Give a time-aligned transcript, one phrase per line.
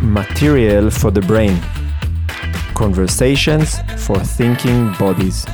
[0.00, 1.60] Material for the brain.
[2.74, 5.44] Conversations for thinking bodies.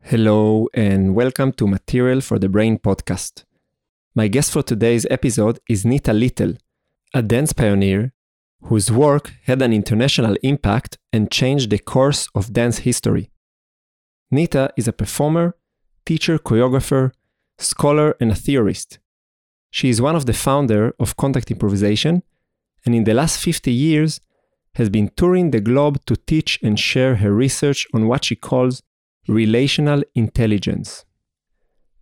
[0.00, 3.44] Hello, and welcome to Material for the Brain podcast.
[4.16, 6.54] My guest for today's episode is Nita Little,
[7.14, 8.12] a dance pioneer
[8.64, 13.30] whose work had an international impact and changed the course of dance history.
[14.30, 15.56] Nita is a performer,
[16.06, 17.12] teacher, choreographer,
[17.58, 18.98] scholar, and a theorist.
[19.70, 22.22] She is one of the founder of Contact Improvisation,
[22.86, 24.20] and in the last 50 years
[24.76, 28.82] has been touring the globe to teach and share her research on what she calls
[29.28, 31.04] relational intelligence.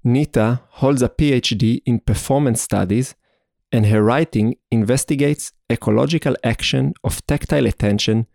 [0.05, 3.15] Nita holds a PhD in performance studies,
[3.73, 8.27] and her writing investigates ecological action of tactile attention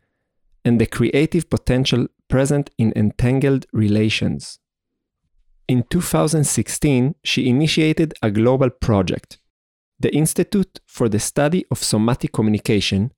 [0.64, 4.60] and the creative potential present in entangled relations.
[5.68, 9.40] In 2016, she initiated a global project,
[10.00, 13.12] the Institute for the Study of Somatic Communication,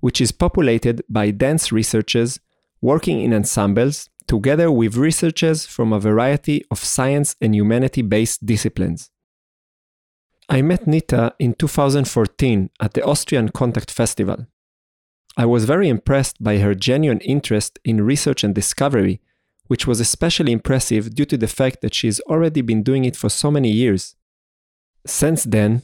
[0.00, 2.38] which is populated by dance researchers
[2.80, 9.10] working in ensembles together with researchers from a variety of science and humanity based disciplines.
[10.50, 14.46] I met Nita in 2014 at the Austrian Contact Festival.
[15.36, 19.20] I was very impressed by her genuine interest in research and discovery,
[19.66, 23.28] which was especially impressive due to the fact that she's already been doing it for
[23.28, 24.16] so many years.
[25.06, 25.82] Since then,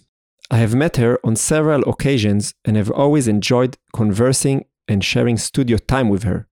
[0.51, 5.77] I have met her on several occasions and have always enjoyed conversing and sharing studio
[5.77, 6.49] time with her.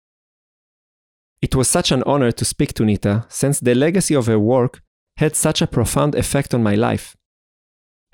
[1.41, 4.83] It was such an honor to speak to Nita since the legacy of her work
[5.17, 7.17] had such a profound effect on my life.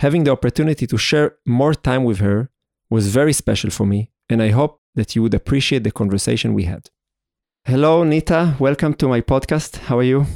[0.00, 2.50] Having the opportunity to share more time with her
[2.88, 6.64] was very special for me, and I hope that you would appreciate the conversation we
[6.64, 6.88] had.
[7.64, 8.54] Hello, Nita.
[8.60, 9.76] Welcome to my podcast.
[9.76, 10.26] How are you?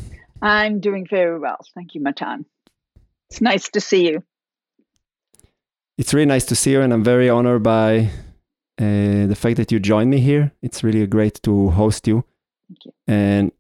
[0.42, 1.59] I'm doing very well.
[1.76, 2.44] Thank you, Matan.
[3.31, 4.25] It's nice to see you.
[5.97, 8.10] It's really nice to see you, and I'm very honored by
[8.81, 10.50] uh, the fact that you joined me here.
[10.60, 12.25] It's really great to host you.
[12.69, 12.92] Thank you.
[13.06, 13.53] And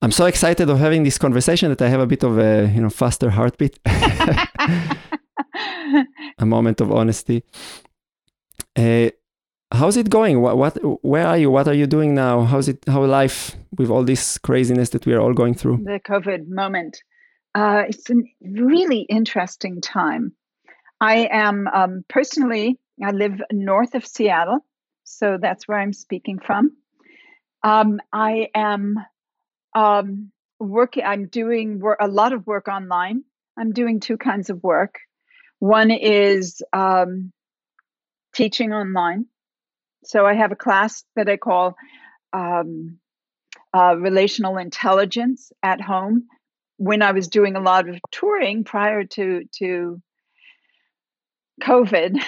[0.00, 2.80] I'm so excited of having this conversation that I have a bit of a you
[2.80, 3.78] know faster heartbeat.
[6.38, 7.44] a moment of honesty.
[8.76, 9.10] Uh,
[9.72, 10.40] how's it going?
[10.40, 11.50] What, what, where are you?
[11.50, 12.42] What are you doing now?
[12.42, 12.84] How's it?
[12.86, 15.78] How life with all this craziness that we are all going through?
[15.84, 17.02] The COVID moment.
[17.54, 20.32] Uh, it's a really interesting time.
[21.00, 22.78] I am um, personally.
[23.04, 24.60] I live north of Seattle,
[25.04, 26.70] so that's where I'm speaking from.
[27.62, 28.96] Um, I am
[29.74, 31.04] um, working.
[31.04, 33.24] I'm doing work, a lot of work online.
[33.58, 34.98] I'm doing two kinds of work.
[35.62, 37.30] One is um,
[38.34, 39.26] teaching online.
[40.02, 41.76] So I have a class that I call
[42.32, 42.98] um,
[43.72, 46.26] uh, relational intelligence at home.
[46.78, 50.02] When I was doing a lot of touring prior to to
[51.62, 52.20] COVID,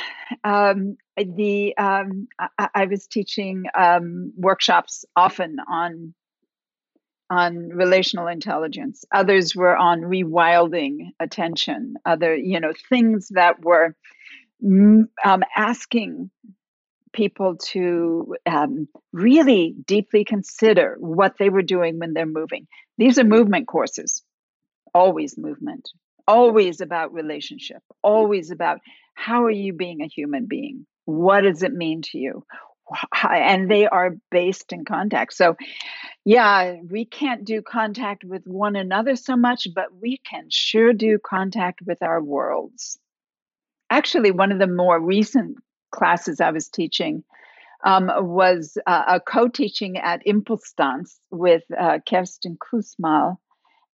[0.45, 6.15] um, the um, I, I, was teaching um, workshops often on
[7.35, 9.05] on relational intelligence.
[9.13, 11.95] Others were on rewilding attention.
[12.07, 13.95] Other, you know, things that were
[14.65, 16.31] mm, um, asking
[17.13, 22.67] people to um, really deeply consider what they were doing when they're moving.
[22.99, 24.23] These are movement courses,
[24.93, 25.89] always movement,
[26.29, 28.81] always about relationship, always about
[29.15, 30.87] how are you being a human being?
[31.05, 32.45] What does it mean to you?
[33.23, 35.35] And they are based in contact.
[35.35, 35.57] So,
[36.25, 41.19] yeah, we can't do contact with one another so much, but we can sure do
[41.19, 42.99] contact with our worlds.
[43.91, 45.57] Actually, one of the more recent
[45.93, 47.25] classes I was teaching
[47.85, 53.37] um, was uh, a co teaching at ImPulsTanz with uh, Kerstin Kusmal.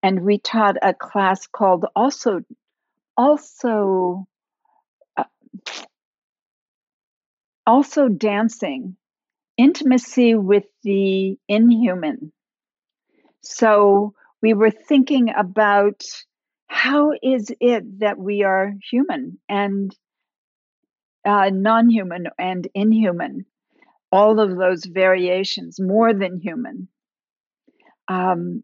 [0.03, 2.41] And we taught a class called also,
[3.15, 4.27] also
[7.71, 8.97] also dancing,
[9.55, 12.33] intimacy with the inhuman.
[13.43, 16.03] So we were thinking about
[16.67, 19.95] how is it that we are human and
[21.25, 23.45] uh, non human and inhuman,
[24.11, 26.89] all of those variations, more than human.
[28.09, 28.63] Um,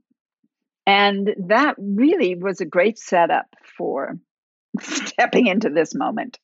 [0.86, 4.18] and that really was a great setup for
[4.82, 6.40] stepping into this moment.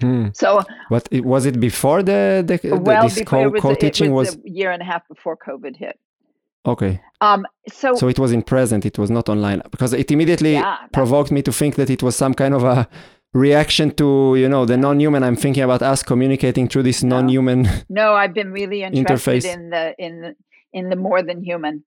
[0.00, 0.28] Hmm.
[0.34, 4.50] So, what was it before the the, well, this co, co teaching was, was, a
[4.50, 5.98] year and a half before COVID hit.
[6.66, 7.00] Okay.
[7.20, 7.46] Um.
[7.72, 8.84] So so it was in present.
[8.84, 12.14] It was not online because it immediately yeah, provoked me to think that it was
[12.14, 12.88] some kind of a
[13.32, 17.16] reaction to you know the non-human i'm thinking about us communicating through this no.
[17.16, 19.44] non-human no i've been really interested interface.
[19.44, 20.34] in the in
[20.72, 21.84] in the more than human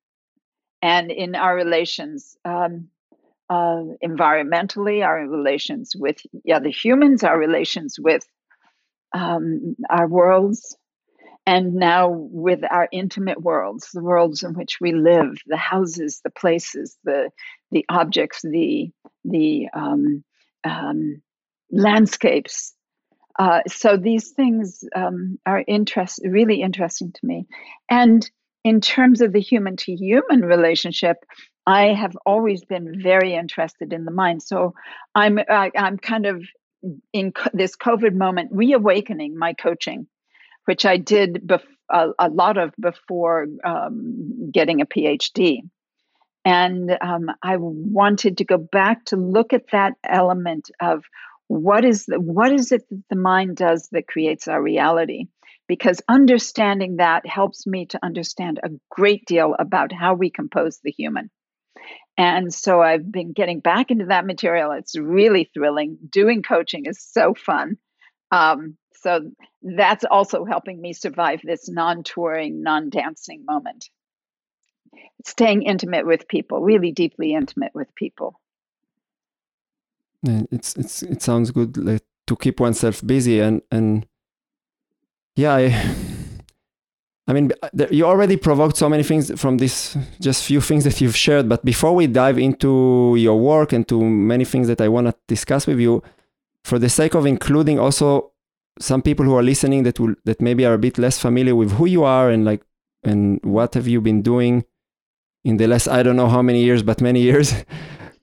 [0.81, 2.87] and in our relations um,
[3.49, 8.23] uh, environmentally our relations with the humans our relations with
[9.13, 10.77] um, our worlds
[11.45, 16.29] and now with our intimate worlds the worlds in which we live the houses the
[16.29, 17.29] places the
[17.71, 18.91] the objects the
[19.25, 20.23] the um,
[20.63, 21.21] um,
[21.71, 22.73] landscapes.
[23.37, 27.47] Uh, so these things um, are interest, really interesting to me.
[27.89, 28.29] And
[28.63, 31.17] in terms of the human to human relationship,
[31.69, 34.41] I have always been very interested in the mind.
[34.41, 34.73] So
[35.13, 36.43] I'm I, am i am kind of
[37.13, 40.07] in co- this COVID moment reawakening my coaching,
[40.65, 45.59] which I did bef- a, a, lot of before um, getting a PhD.
[46.43, 51.03] And um, I wanted to go back to look at that element of
[51.49, 55.25] what is the, what is it that the mind does that creates our reality
[55.67, 60.91] because understanding that helps me to understand a great deal about how we compose the
[60.91, 61.29] human
[62.19, 64.71] and so i've been getting back into that material.
[64.73, 65.97] It's really thrilling.
[66.09, 67.77] Doing coaching is so fun.
[68.31, 69.31] Um, so
[69.63, 73.89] that's also helping me survive this non-touring non-dancing moment.
[75.25, 78.39] Staying intimate with people really deeply intimate with people.
[80.23, 84.05] It's it's it sounds good like, to keep oneself busy and and
[85.35, 85.95] yeah I,
[87.29, 87.51] I mean
[87.91, 91.63] you already provoked so many things from this just few things that you've shared but
[91.63, 95.67] before we dive into your work and to many things that I want to discuss
[95.67, 96.03] with you
[96.65, 98.31] for the sake of including also
[98.79, 101.71] some people who are listening that will that maybe are a bit less familiar with
[101.73, 102.63] who you are and like
[103.03, 104.65] and what have you been doing
[105.45, 107.53] in the last I don't know how many years but many years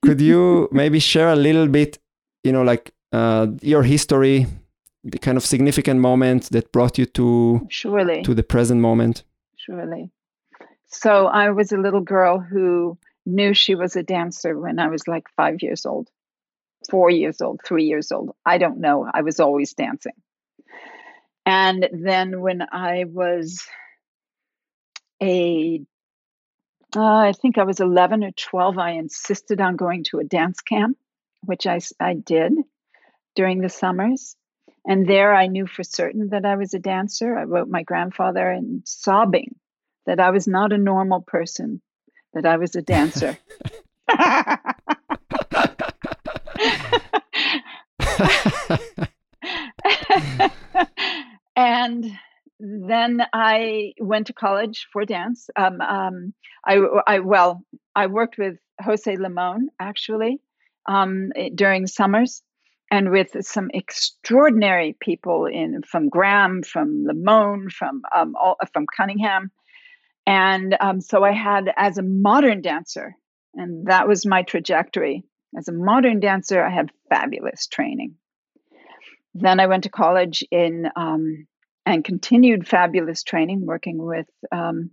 [0.06, 1.98] could you maybe share a little bit,
[2.44, 4.46] you know, like uh, your history,
[5.06, 9.22] the kind of significant moment that brought you to surely to the present moment?
[9.56, 10.10] Surely.
[10.86, 15.06] So I was a little girl who knew she was a dancer when I was
[15.06, 16.08] like five years old,
[16.90, 18.34] four years old, three years old.
[18.44, 19.08] I don't know.
[19.12, 20.14] I was always dancing.
[21.44, 23.64] And then when I was
[25.22, 25.80] a
[26.96, 30.60] uh, I think I was 11 or 12, I insisted on going to a dance
[30.60, 30.96] camp,
[31.44, 32.54] which I, I did
[33.34, 34.34] during the summers.
[34.86, 37.36] And there I knew for certain that I was a dancer.
[37.36, 39.56] I wrote my grandfather and sobbing
[40.06, 41.82] that I was not a normal person,
[42.34, 43.36] that I was a dancer.
[51.56, 52.04] and
[52.58, 55.48] then I went to college for dance.
[55.56, 56.34] Um, um,
[56.64, 57.62] I, I, well,
[57.94, 60.40] I worked with Jose Limon actually
[60.86, 62.42] um, during summers,
[62.90, 69.50] and with some extraordinary people in from Graham, from Limon, from um, all, from Cunningham,
[70.26, 73.16] and um, so I had as a modern dancer,
[73.54, 75.24] and that was my trajectory.
[75.56, 78.16] As a modern dancer, I had fabulous training.
[79.34, 81.46] Then I went to college in um,
[81.84, 84.90] and continued fabulous training working with um,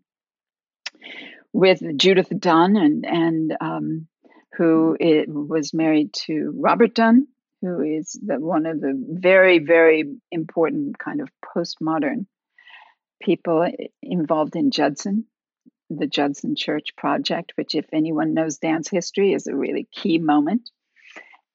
[1.52, 4.08] with Judith Dunn and and um,
[4.54, 4.96] who
[5.28, 7.28] was married to Robert Dunn,
[7.64, 12.26] who is the, one of the very very important kind of postmodern
[13.22, 13.66] people
[14.02, 15.26] involved in Judson,
[15.90, 20.70] the Judson Church project, which if anyone knows dance history is a really key moment,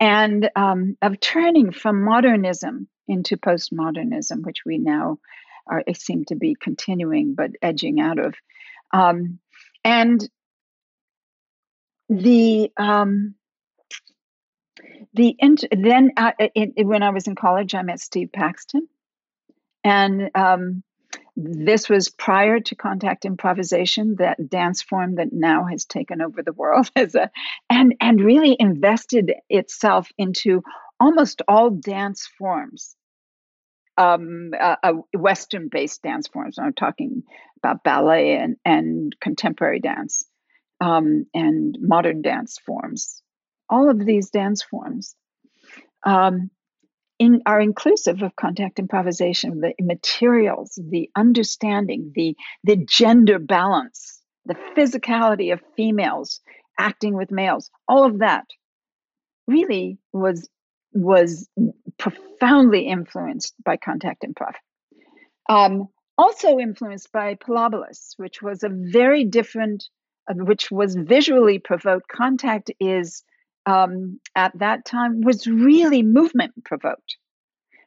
[0.01, 5.19] and um, of turning from modernism into postmodernism, which we now
[5.67, 8.35] are seem to be continuing but edging out of.
[8.95, 9.41] Um,
[9.85, 10.27] and
[12.09, 13.35] the um,
[15.15, 16.33] the int- then uh,
[16.77, 18.89] when I was in college, I met Steve Paxton,
[19.85, 20.83] and um,
[21.37, 26.53] this was prior to contact improvisation, that dance form that now has taken over the
[26.53, 27.31] world as a,
[27.71, 30.63] and and really invested itself into
[31.01, 32.97] almost all dance forms
[33.99, 36.59] um, a Western based dance forms.
[36.59, 37.25] I'm talking
[37.59, 40.25] about ballet and, and contemporary dance
[40.81, 43.23] um, and modern dance forms.
[43.71, 45.15] All of these dance forms
[46.05, 46.51] um,
[47.19, 54.57] in, are inclusive of contact improvisation, the materials, the understanding, the, the gender balance, the
[54.77, 56.41] physicality of females
[56.79, 57.71] acting with males.
[57.89, 58.47] All of that
[59.47, 60.49] really was
[60.95, 61.49] was
[61.99, 64.55] profoundly influenced by contact improv.
[65.49, 69.85] Um, also influenced by Pilobolus, which was a very different,
[70.29, 72.09] uh, which was visually provoked.
[72.09, 73.23] Contact is
[73.69, 77.17] um, at that time was really movement provoked,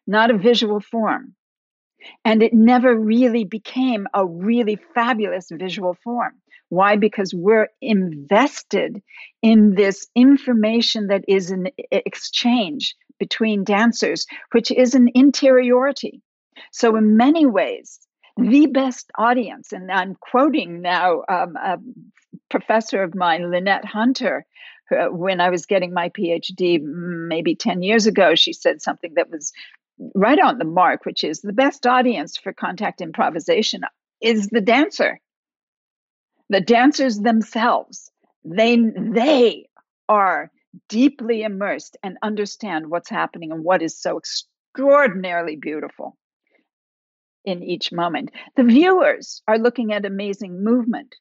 [0.05, 1.33] not a visual form.
[2.23, 6.33] And it never really became a really fabulous visual form.
[6.69, 6.97] Why?
[6.97, 9.01] Because we're invested
[9.41, 16.21] in this information that is an exchange between dancers, which is an interiority.
[16.71, 17.99] So, in many ways,
[18.37, 21.77] the best audience, and I'm quoting now um, a
[22.49, 24.45] professor of mine, Lynette Hunter,
[24.91, 29.29] Uh, when I was getting my PhD maybe 10 years ago, she said something that
[29.29, 29.51] was
[30.15, 33.81] right on the mark, which is the best audience for contact improvisation
[34.21, 35.19] is the dancer.
[36.49, 38.11] The dancers themselves.
[38.43, 39.67] They they
[40.09, 40.51] are
[40.89, 46.17] deeply immersed and understand what's happening and what is so extraordinarily beautiful
[47.45, 48.31] in each moment.
[48.55, 51.15] The viewers are looking at amazing movement,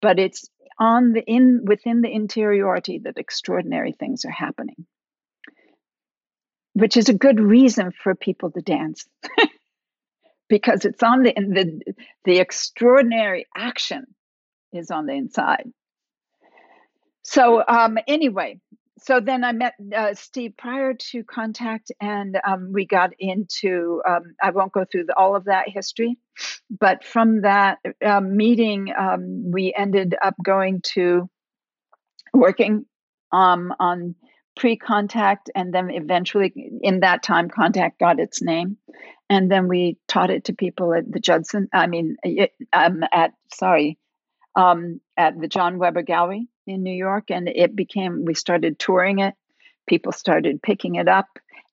[0.00, 4.86] but it's on the in within the interiority that extraordinary things are happening.
[6.74, 9.06] Which is a good reason for people to dance.
[10.46, 11.94] Because it's on the the
[12.24, 14.04] the extraordinary action
[14.72, 15.72] is on the inside.
[17.22, 18.60] So um anyway
[19.06, 24.00] so then I met uh, Steve prior to contact, and um, we got into.
[24.08, 26.16] Um, I won't go through the, all of that history,
[26.70, 31.28] but from that uh, meeting, um, we ended up going to
[32.32, 32.86] working
[33.30, 34.14] um, on
[34.56, 38.78] pre-contact, and then eventually, in that time, contact got its name,
[39.28, 41.68] and then we taught it to people at the Judson.
[41.74, 43.98] I mean, it, um, at sorry,
[44.56, 48.24] um, at the John Weber Gallery in New York, and it became.
[48.24, 49.34] We started touring it.
[49.86, 51.26] People started picking it up,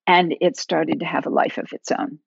[0.07, 2.19] and it started to have a life of its own.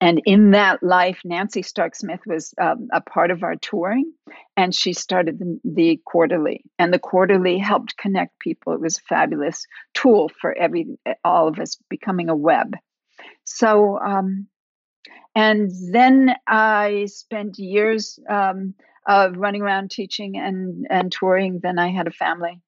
[0.00, 4.12] And in that life, Nancy Stark Smith was um, a part of our touring,
[4.56, 6.62] and she started the, the, quarterly.
[6.78, 8.74] And the quarterly helped connect people.
[8.74, 12.76] It was a fabulous tool for every all of us becoming a web.
[13.44, 14.48] So, um,
[15.34, 18.74] and then I spent years um,
[19.06, 21.60] of running around teaching and and touring.
[21.62, 22.60] Then I had a family.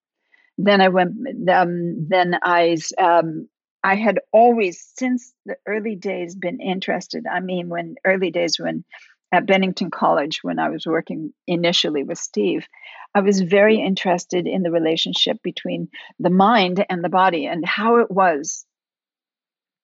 [0.59, 1.13] Then I went.
[1.49, 3.49] Um, then I um,
[3.83, 7.25] I had always, since the early days, been interested.
[7.31, 8.85] I mean, when early days when
[9.33, 12.67] at Bennington College, when I was working initially with Steve,
[13.15, 15.89] I was very interested in the relationship between
[16.19, 18.65] the mind and the body and how it was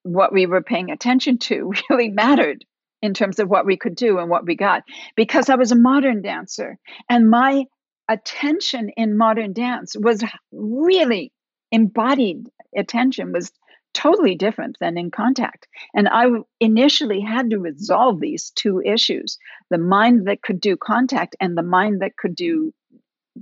[0.02, 2.64] what we were paying attention to really mattered
[3.02, 4.82] in terms of what we could do and what we got
[5.16, 6.78] because I was a modern dancer.
[7.08, 7.64] And my
[8.08, 11.32] attention in modern dance was really
[11.70, 13.50] embodied attention was
[13.94, 15.66] totally different than in contact.
[15.94, 16.26] And I
[16.60, 19.38] initially had to resolve these two issues
[19.70, 22.72] the mind that could do contact and the mind that could do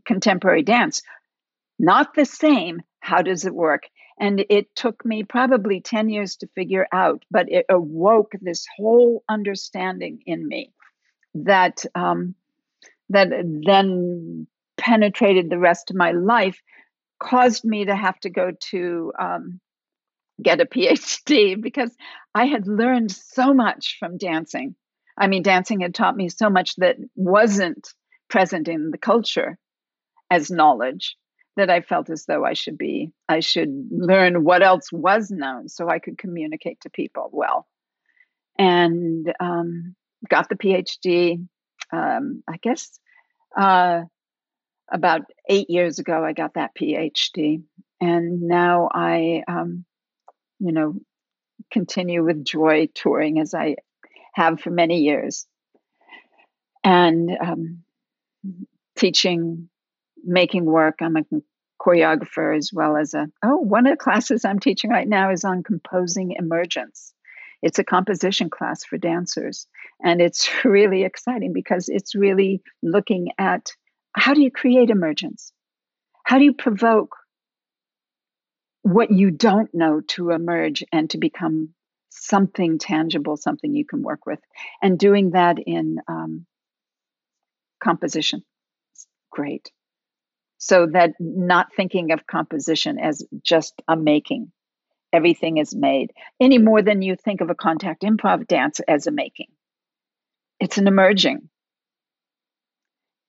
[0.04, 1.02] contemporary dance.
[1.78, 3.82] Not the same how does it work
[4.20, 9.24] and it took me probably 10 years to figure out, but it awoke this whole
[9.30, 10.72] understanding in me
[11.34, 12.34] that um,
[13.08, 13.28] that
[13.66, 14.46] then
[14.76, 16.60] penetrated the rest of my life,
[17.18, 19.58] caused me to have to go to um,
[20.42, 21.94] get a PhD because
[22.34, 24.76] I had learned so much from dancing.
[25.16, 27.88] I mean, dancing had taught me so much that wasn't
[28.28, 29.58] present in the culture
[30.30, 31.16] as knowledge
[31.56, 35.68] that I felt as though I should be, I should learn what else was known
[35.68, 37.66] so I could communicate to people well.
[38.58, 39.94] And um,
[40.28, 41.46] got the PhD,
[41.92, 42.98] um, I guess
[43.56, 44.02] uh,
[44.90, 47.62] about eight years ago, I got that PhD.
[48.00, 49.84] And now I, um,
[50.58, 50.94] you know,
[51.70, 53.76] continue with joy touring as I
[54.34, 55.46] have for many years.
[56.82, 57.82] And um,
[58.96, 59.68] teaching
[60.24, 60.96] making work.
[61.00, 61.24] I'm a
[61.80, 65.44] choreographer as well as a, oh, one of the classes I'm teaching right now is
[65.44, 67.14] on composing emergence.
[67.62, 69.66] It's a composition class for dancers.
[70.02, 73.72] And it's really exciting because it's really looking at
[74.14, 75.52] how do you create emergence?
[76.24, 77.16] How do you provoke
[78.82, 81.70] what you don't know to emerge and to become
[82.10, 84.40] something tangible, something you can work with?
[84.82, 86.46] And doing that in um,
[87.82, 88.42] composition.
[88.92, 89.70] It's great
[90.60, 94.52] so that not thinking of composition as just a making.
[95.10, 96.12] Everything is made.
[96.38, 99.48] Any more than you think of a contact improv dance as a making.
[100.60, 101.48] It's an emerging.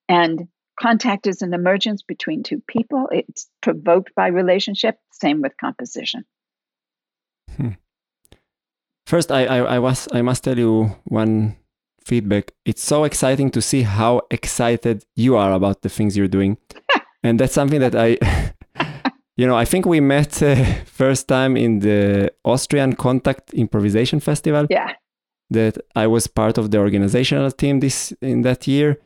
[0.09, 3.07] And contact is an emergence between two people.
[3.11, 4.97] It's provoked by relationship.
[5.13, 6.25] Same with composition.
[7.55, 7.75] Hmm.
[9.05, 11.57] first I, I i was i must tell you one
[12.05, 12.51] feedback.
[12.65, 16.57] It's so exciting to see how excited you are about the things you're doing
[17.23, 18.17] and that's something that I
[19.37, 24.67] you know, I think we met uh, first time in the Austrian Contact Improvisation Festival.
[24.69, 24.93] Yeah.
[25.49, 29.01] That I was part of the organizational team this in that year,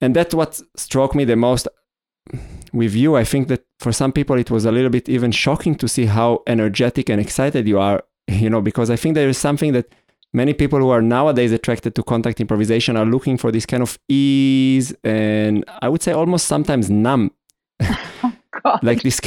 [0.00, 1.68] and that's what struck me the most
[2.72, 3.16] with you.
[3.16, 6.04] I think that for some people it was a little bit even shocking to see
[6.04, 8.02] how energetic and excited you are.
[8.26, 9.86] You know, because I think there is something that
[10.34, 13.98] many people who are nowadays attracted to contact improvisation are looking for this kind of
[14.08, 17.30] ease and I would say almost sometimes numb.
[18.62, 18.80] God.
[18.82, 19.20] like this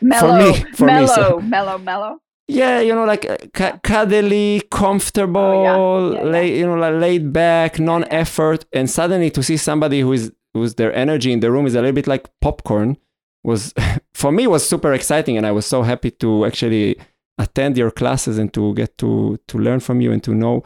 [0.00, 2.20] mellow, for me, for mellow, me, so- mellow, mellow.
[2.46, 6.18] yeah, you know, like uh, cu- cuddly, comfortable, Oh, yeah.
[6.18, 10.32] Yeah, lay, you know, like laid back, non-effort, and suddenly to see somebody who is
[10.54, 12.96] who's their energy in the room is a little bit like popcorn
[13.44, 13.74] was
[14.14, 16.96] for me was super exciting, and I was so happy to actually
[17.38, 20.62] attend your classes and to get to to learn from you and to know.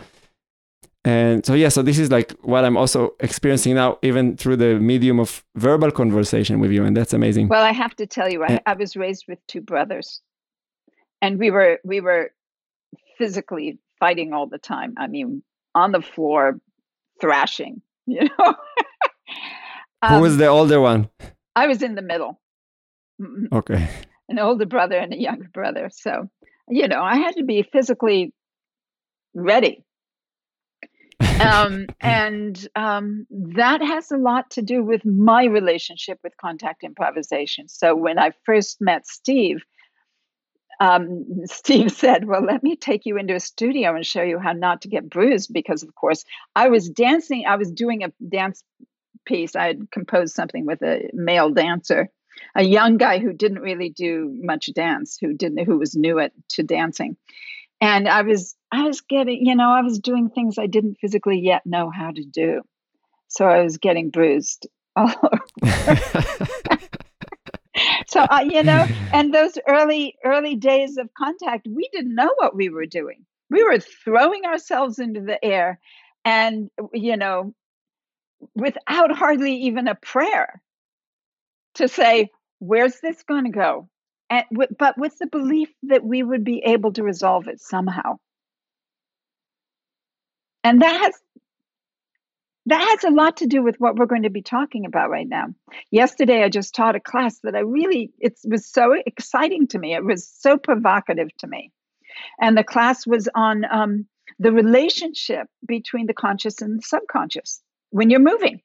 [1.05, 4.79] And so yeah, so this is like what I'm also experiencing now, even through the
[4.79, 7.49] medium of verbal conversation with you, and that's amazing.
[7.49, 10.21] Well, I have to tell you, I, I was raised with two brothers,
[11.21, 12.31] and we were we were
[13.19, 14.95] physically fighting all the time.
[14.97, 15.43] I mean,
[15.75, 16.61] on the floor,
[17.21, 17.83] thrashing.
[18.07, 18.55] You know.
[20.09, 21.09] who Um, was the older one?
[21.55, 22.41] I was in the middle,
[23.52, 23.88] Okay.
[24.29, 25.88] an older brother and a younger brother.
[25.93, 26.29] So,
[26.69, 28.33] you know, I had to be physically
[29.35, 29.85] ready.
[31.40, 37.69] um, and um, that has a lot to do with my relationship with contact improvisation.
[37.69, 39.62] So when I first met Steve,
[40.81, 44.52] um, Steve said, Well, let me take you into a studio and show you how
[44.52, 45.52] not to get bruised.
[45.52, 48.62] Because, of course, I was dancing, I was doing a dance
[49.25, 49.54] piece.
[49.54, 52.09] I had composed something with a male dancer,
[52.54, 56.32] a young guy who didn't really do much dance, who didn't, who was new at,
[56.50, 57.16] to dancing.
[57.80, 61.40] And I was, I was getting, you know, I was doing things I didn't physically
[61.40, 62.62] yet know how to do.
[63.28, 66.78] So I was getting bruised all over
[68.06, 72.54] so uh, you know and those early early days of contact we didn't know what
[72.54, 75.80] we were doing we were throwing ourselves into the air
[76.25, 77.54] and you know
[78.54, 80.60] without hardly even a prayer
[81.75, 83.89] to say where's this going to go
[84.30, 84.45] and
[84.78, 88.17] but with the belief that we would be able to resolve it somehow
[90.65, 91.15] and that has
[92.67, 95.28] that has a lot to do with what we're going to be talking about right
[95.28, 95.47] now.
[95.91, 99.95] Yesterday, I just taught a class that I really, it was so exciting to me.
[99.95, 101.73] It was so provocative to me.
[102.41, 104.06] And the class was on um,
[104.39, 108.61] the relationship between the conscious and the subconscious when you're moving,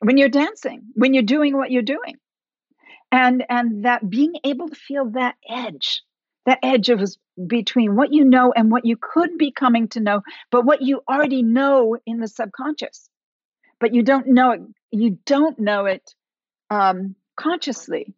[0.00, 2.16] when you're dancing, when you're doing what you're doing.
[3.14, 6.02] And, and that being able to feel that edge,
[6.46, 7.00] that edge of
[7.46, 11.00] between what you know and what you could be coming to know, but what you
[11.08, 13.08] already know in the subconscious.
[13.78, 16.14] But you don't know it you don't know it
[16.70, 18.14] um, consciously.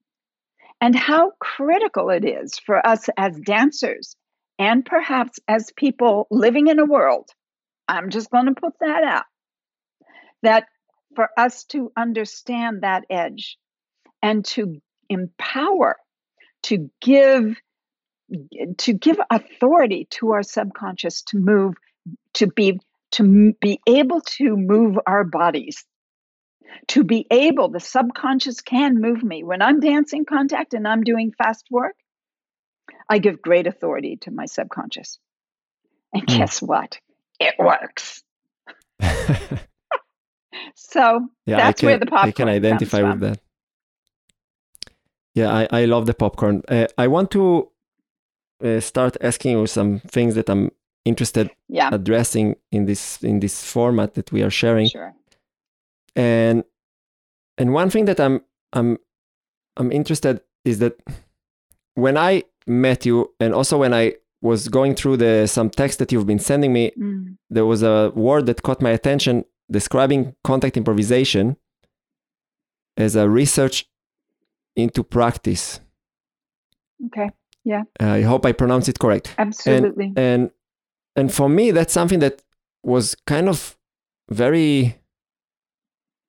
[0.80, 4.16] And how critical it is for us as dancers
[4.58, 7.28] and perhaps as people living in a world
[7.88, 9.24] i'm just going to put that out
[10.42, 10.64] that
[11.14, 13.58] for us to understand that edge
[14.22, 15.96] and to empower
[16.64, 17.56] to give
[18.78, 21.74] to give authority to our subconscious to move
[22.34, 22.80] to be
[23.12, 25.84] to be able to move our bodies.
[26.88, 29.44] To be able the subconscious can move me.
[29.44, 31.94] When i'm dancing contact and i'm doing fast work
[33.08, 35.18] i give great authority to my subconscious.
[36.12, 36.38] And Mm.
[36.38, 36.98] guess what?
[37.40, 38.22] It works.
[40.74, 43.40] So yeah, That's can, where the I can identify with that.
[45.36, 46.62] Yeah, I, I love the popcorn.
[46.68, 47.68] Uh, I want to
[48.64, 50.70] uh, start asking you some things that I'm
[51.04, 54.88] interested yeah addressing in this in this format that we are sharing.
[54.88, 55.12] sure
[56.16, 56.64] And
[57.58, 58.40] and one thing that I'm
[58.72, 58.98] I'm
[59.78, 60.94] I'm interested is that
[61.94, 66.10] when I met you, and also when I was going through the some text that
[66.12, 67.36] you've been sending me, Mm.
[67.50, 71.56] there was a word that caught my attention describing contact improvisation
[72.96, 73.86] as a research
[74.76, 75.80] into practice.
[77.06, 77.30] okay
[77.64, 77.82] Yeah.
[77.98, 79.34] I hope I pronounce it correct.
[79.38, 80.50] absolutely And
[81.16, 82.42] and for me, that's something that
[82.82, 83.76] was kind of
[84.30, 84.96] very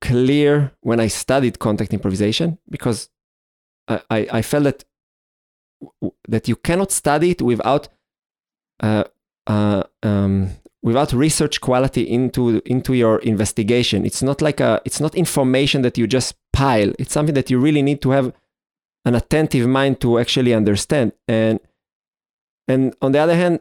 [0.00, 3.10] clear when I studied contact improvisation because
[3.86, 4.84] I, I, I felt that
[6.28, 7.88] that you cannot study it without
[8.80, 9.04] uh,
[9.46, 10.50] uh, um,
[10.82, 14.04] without research quality into into your investigation.
[14.04, 16.92] It's not like a it's not information that you just pile.
[16.98, 18.32] It's something that you really need to have
[19.04, 21.12] an attentive mind to actually understand.
[21.26, 21.60] And
[22.66, 23.60] and on the other hand,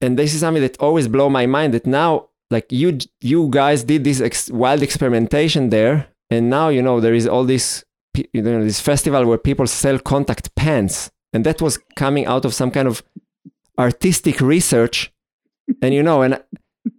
[0.00, 3.84] and this is something that always blow my mind that now like you you guys
[3.84, 8.42] did this ex- wild experimentation there and now you know there is all this you
[8.42, 12.70] know, this festival where people sell contact pens, and that was coming out of some
[12.70, 13.02] kind of
[13.78, 15.12] artistic research.
[15.80, 16.42] And you know, and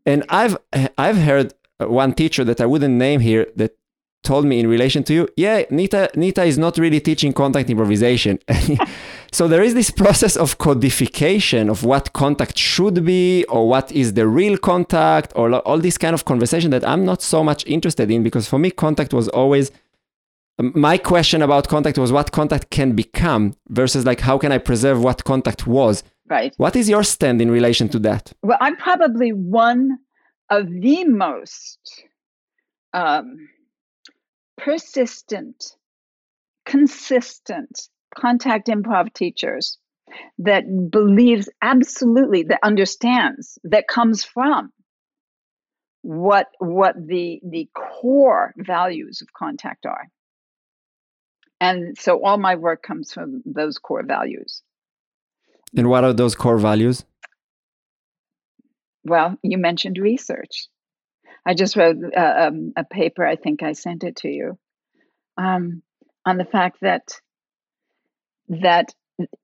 [0.06, 0.58] and I've
[0.98, 3.76] I've heard one teacher that I wouldn't name here that
[4.24, 8.40] told me in relation to you, yeah, Nita Nita is not really teaching contact improvisation.
[9.32, 14.14] so there is this process of codification of what contact should be or what is
[14.14, 18.10] the real contact or all this kind of conversation that I'm not so much interested
[18.10, 19.72] in because for me contact was always
[20.60, 25.04] my question about contact was what contact can become versus like how can I preserve
[25.04, 26.04] what contact was.
[26.34, 26.56] Right.
[26.58, 28.34] What is your stand in relation to that?
[28.42, 30.00] Well, I'm probably one
[30.50, 31.80] of the most
[32.92, 33.50] um,
[34.58, 35.64] persistent,
[36.66, 39.78] consistent contact improv teachers
[40.40, 44.72] that believes absolutely that understands that comes from
[46.02, 50.08] what what the the core values of contact are
[51.62, 54.64] and so all my work comes from those core values
[55.76, 57.06] and what are those core values
[59.04, 60.68] well you mentioned research
[61.46, 63.26] I just wrote uh, um, a paper.
[63.26, 64.58] I think I sent it to you
[65.38, 65.82] um,
[66.26, 67.20] on the fact that
[68.48, 68.94] that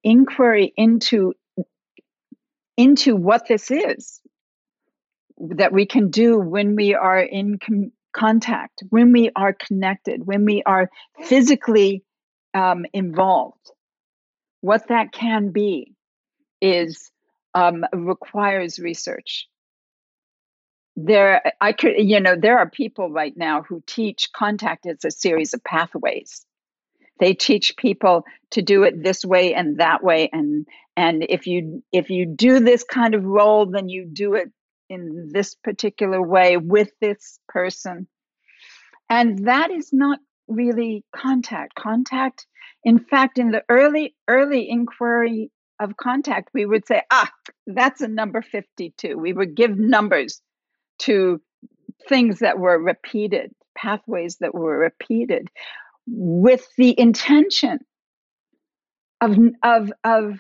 [0.03, 1.33] inquiry into
[2.77, 4.21] into what this is
[5.37, 10.45] that we can do when we are in com- contact, when we are connected, when
[10.45, 10.89] we are
[11.23, 12.03] physically
[12.53, 13.71] um, involved.
[14.61, 15.93] What that can be
[16.61, 17.11] is
[17.53, 19.47] um, requires research.
[20.95, 25.11] There i could you know there are people right now who teach contact as a
[25.11, 26.45] series of pathways.
[27.19, 30.67] They teach people to do it this way and that way and
[30.97, 34.51] and if you if you do this kind of role then you do it
[34.89, 38.07] in this particular way with this person.
[39.09, 41.75] And that is not really contact.
[41.75, 42.45] Contact
[42.83, 47.31] in fact in the early early inquiry of contact we would say ah
[47.67, 50.41] that's a number 52 we would give numbers
[50.99, 51.41] to
[52.07, 55.49] things that were repeated, pathways that were repeated,
[56.07, 57.79] with the intention
[59.21, 60.39] of of of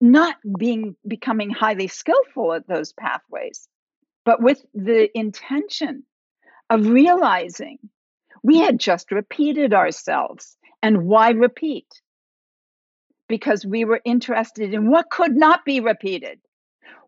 [0.00, 3.68] not being becoming highly skillful at those pathways,
[4.24, 6.04] but with the intention
[6.70, 7.78] of realizing
[8.42, 10.56] we had just repeated ourselves.
[10.82, 11.86] And why repeat?
[13.32, 16.38] Because we were interested in what could not be repeated.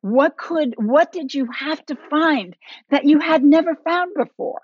[0.01, 2.57] What could what did you have to find
[2.89, 4.63] that you had never found before?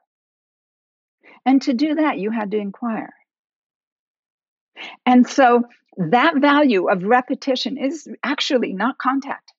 [1.44, 3.12] And to do that, you had to inquire.
[5.04, 5.64] And so
[5.98, 9.52] that value of repetition is actually not contact.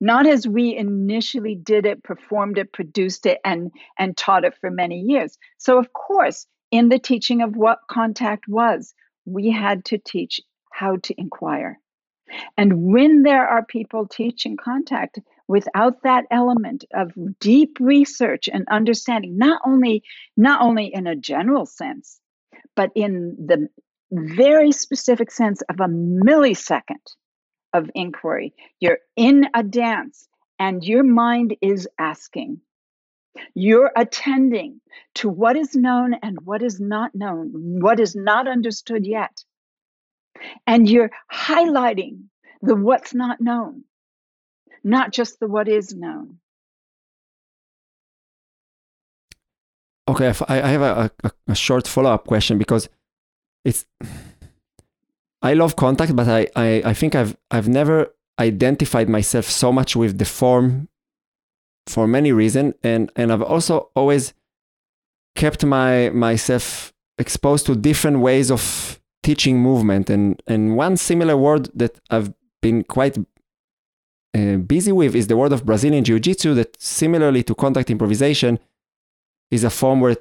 [0.00, 4.70] Not as we initially did it, performed it, produced it, and, and taught it for
[4.70, 5.36] many years.
[5.58, 10.40] So, of course, in the teaching of what contact was, we had to teach
[10.72, 11.78] how to inquire.
[12.56, 19.36] And when there are people teaching contact without that element of deep research and understanding,
[19.36, 20.04] not only
[20.36, 22.20] not only in a general sense,
[22.76, 23.68] but in the
[24.12, 27.04] very specific sense of a millisecond
[27.72, 30.28] of inquiry, you're in a dance
[30.58, 32.60] and your mind is asking.
[33.54, 34.80] You're attending
[35.16, 39.44] to what is known and what is not known, what is not understood yet.
[40.66, 42.24] And you're highlighting
[42.62, 43.84] the what's not known,
[44.82, 46.38] not just the what is known.
[50.08, 52.88] Okay, I have a, a, a short follow up question because
[53.64, 53.86] it's.
[55.42, 59.94] I love contact, but I, I, I think I've I've never identified myself so much
[59.94, 60.88] with the form
[61.86, 64.32] for many reasons and and I've also always
[65.34, 71.68] kept my myself exposed to different ways of teaching movement and and one similar word
[71.74, 73.18] that I've been quite
[74.36, 78.58] uh, busy with is the word of Brazilian Jiu-Jitsu that similarly to contact improvisation
[79.50, 80.16] is a form where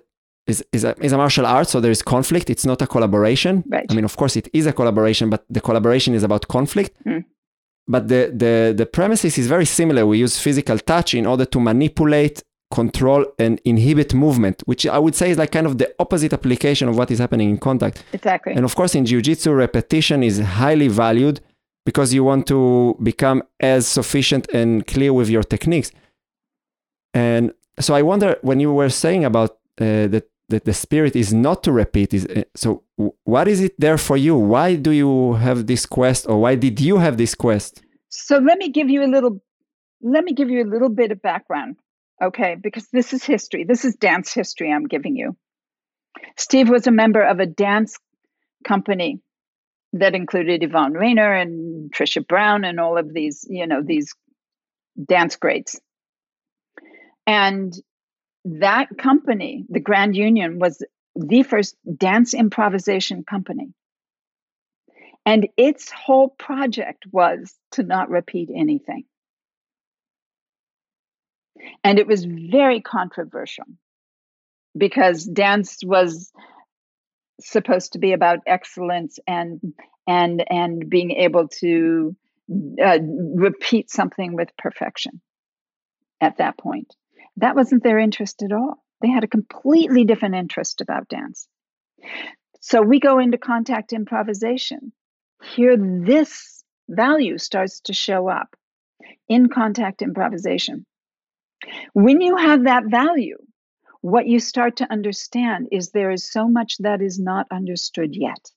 [0.47, 2.49] is, is, a, is a martial art, so there is conflict.
[2.49, 3.63] It's not a collaboration.
[3.67, 3.85] Right.
[3.87, 6.97] I mean, of course, it is a collaboration, but the collaboration is about conflict.
[7.05, 7.25] Mm.
[7.91, 10.05] But the, the, the premises is very similar.
[10.05, 15.15] We use physical touch in order to manipulate control and inhibit movement, which I would
[15.15, 18.03] say is like kind of the opposite application of what is happening in contact.
[18.13, 18.53] Exactly.
[18.53, 21.41] And of course, in jiu-jitsu, repetition is highly valued
[21.83, 25.91] because you want to become as sufficient and clear with your techniques.
[27.15, 31.33] And so I wonder when you were saying about uh, that that the spirit is
[31.33, 32.83] not to repeat is uh, so
[33.23, 36.79] what is it there for you why do you have this quest or why did
[36.79, 39.41] you have this quest so let me give you a little
[40.01, 41.77] let me give you a little bit of background
[42.21, 42.55] okay?
[42.61, 43.63] Because this is history.
[43.63, 45.35] This is dance history I'm giving you.
[46.37, 47.97] Steve was a member of a dance
[48.67, 49.21] company
[49.93, 54.13] that included Yvonne Rainer and Trisha Brown and all of these, you know, these
[55.03, 55.79] dance greats.
[57.25, 57.73] And
[58.45, 60.83] that company, the Grand Union, was
[61.15, 63.73] the first dance improvisation company.
[65.25, 69.03] And its whole project was to not repeat anything.
[71.83, 73.65] And it was very controversial
[74.77, 76.31] because dance was
[77.41, 79.59] supposed to be about excellence and
[80.07, 82.15] and and being able to
[82.83, 82.99] uh,
[83.35, 85.21] repeat something with perfection
[86.21, 86.95] at that point
[87.39, 88.83] that wasn't their interest at all.
[89.01, 91.47] They had a completely different interest about dance.
[92.61, 94.91] So we go into contact improvisation.
[95.55, 98.55] Here this value starts to show up
[99.27, 100.85] in contact improvisation.
[101.93, 103.37] When you have that value
[104.01, 108.49] what you start to understand is there is so much that is not understood yet.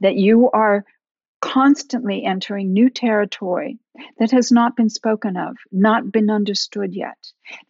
[0.00, 0.84] That you are
[1.42, 3.78] constantly entering new territory
[4.18, 7.18] that has not been spoken of, not been understood yet.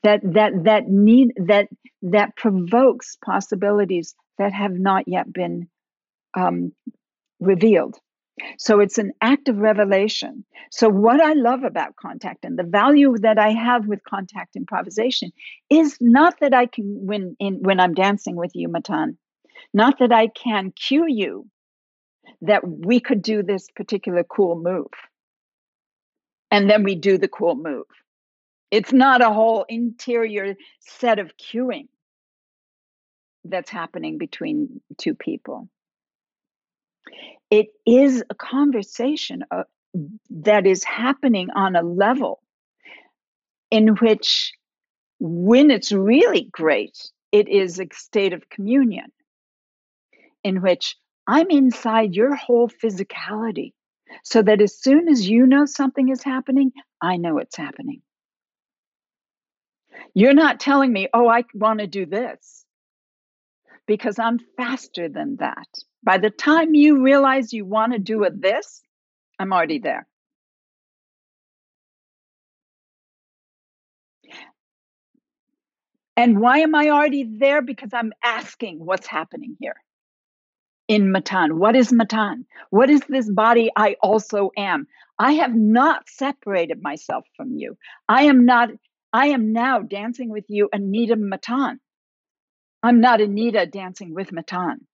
[0.05, 1.69] That that that need that
[2.03, 5.69] that provokes possibilities that have not yet been
[6.35, 6.73] um,
[7.41, 7.99] revealed.
[8.59, 10.45] So it's an act of revelation.
[10.71, 15.33] So, what I love about contact and the value that I have with contact improvisation
[15.71, 19.19] is not that I can, when, in, when I'm dancing with you, Matan,
[19.75, 21.47] not that I can cue you
[22.41, 24.91] that we could do this particular cool move.
[26.51, 27.87] And then we do the cool move.
[28.71, 31.89] It's not a whole interior set of cueing
[33.45, 35.69] that's happening between two people
[37.53, 39.65] it is a conversation uh,
[40.31, 42.43] that is happening on a level
[43.71, 44.55] in which,
[45.21, 46.99] when it's really great,
[47.31, 49.13] it is a state of communion
[50.43, 53.73] in which I'm inside your whole physicality.
[54.25, 58.03] So that as soon as you know something is happening, I know it's happening.
[60.15, 62.67] You're not telling me, oh, I want to do this,
[63.87, 65.67] because I'm faster than that.
[66.03, 68.83] By the time you realize you want to do a this,
[69.39, 70.07] I'm already there.
[76.19, 77.63] And why am I already there?
[77.63, 79.82] Because I'm asking what's happening here
[80.89, 81.59] in Matan.
[81.59, 82.47] What is Matan?
[82.71, 84.87] What is this body I also am?
[85.19, 87.77] I have not separated myself from you.
[88.09, 88.71] I am not,
[89.13, 91.81] I am now dancing with you, Anita Matan.
[92.83, 94.87] I'm not Anita dancing with Matan.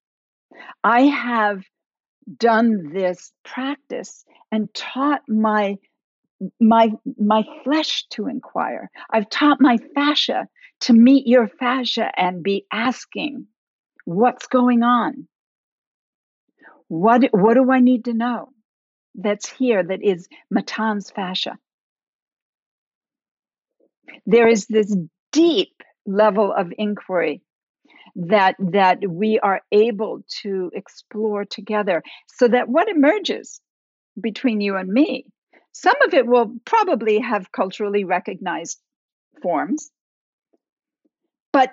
[0.85, 1.62] I have
[2.37, 5.77] done this practice and taught my
[6.61, 8.90] my my flesh to inquire.
[9.11, 10.46] I've taught my fascia
[10.81, 13.46] to meet your fascia and be asking,
[14.05, 15.27] what's going on?
[16.88, 18.51] What what do I need to know
[19.14, 21.59] that's here that is Matan's fascia?
[24.27, 24.96] There is this
[25.33, 27.42] deep level of inquiry
[28.16, 33.61] that that we are able to explore together so that what emerges
[34.20, 35.27] between you and me
[35.72, 38.81] some of it will probably have culturally recognized
[39.42, 39.90] forms
[41.53, 41.70] but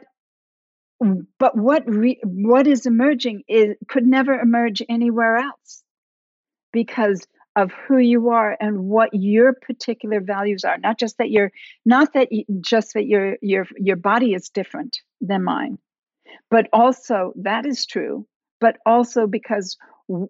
[1.39, 5.83] but what re, what is emerging is could never emerge anywhere else
[6.71, 11.51] because of who you are and what your particular values are not just that you're
[11.85, 15.77] not that you, just that your your your body is different than mine
[16.49, 18.27] but also, that is true,
[18.59, 19.77] but also because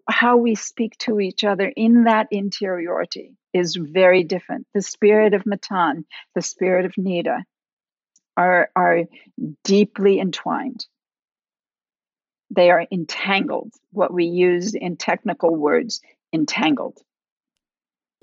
[0.09, 4.65] how we speak to each other in that interiority is very different.
[4.73, 7.43] The spirit of Matan, the spirit of Nita
[8.37, 9.03] are, are
[9.63, 10.85] deeply entwined.
[12.49, 16.99] They are entangled, what we use in technical words, entangled.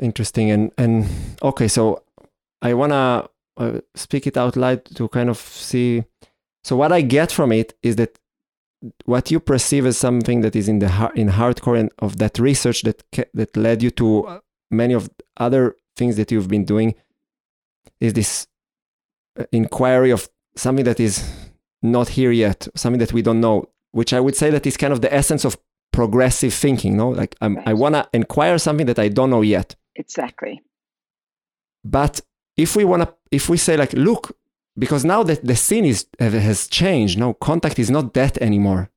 [0.01, 0.51] Interesting.
[0.51, 1.07] And, and
[1.43, 2.03] okay, so
[2.61, 6.05] I want to uh, speak it out loud to kind of see
[6.65, 8.19] so what I get from it is that
[9.05, 12.83] what you perceive as something that is in the heart, in hardcore of that research
[12.83, 13.03] that
[13.35, 16.95] that led you to many of other things that you've been doing
[18.01, 18.49] is this
[19.39, 21.31] Uh, inquiry of something that is
[21.83, 24.93] not here yet, something that we don't know, which I would say that is kind
[24.93, 25.57] of the essence of
[25.93, 26.97] progressive thinking.
[26.97, 27.69] No, like um, right.
[27.69, 29.75] i want to inquire something that I don't know yet.
[29.97, 30.63] Exactly.
[31.85, 32.21] But
[32.57, 34.37] if we want to, if we say like, look,
[34.79, 38.91] because now that the scene is has changed no contact is not that anymore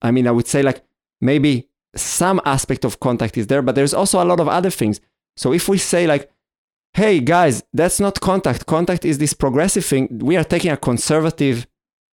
[0.00, 0.82] i mean i would say like
[1.20, 5.00] maybe some aspect of contact is there but there's also a lot of other things
[5.36, 6.30] so if we say like
[6.94, 11.66] hey guys that's not contact contact is this progressive thing we are taking a conservative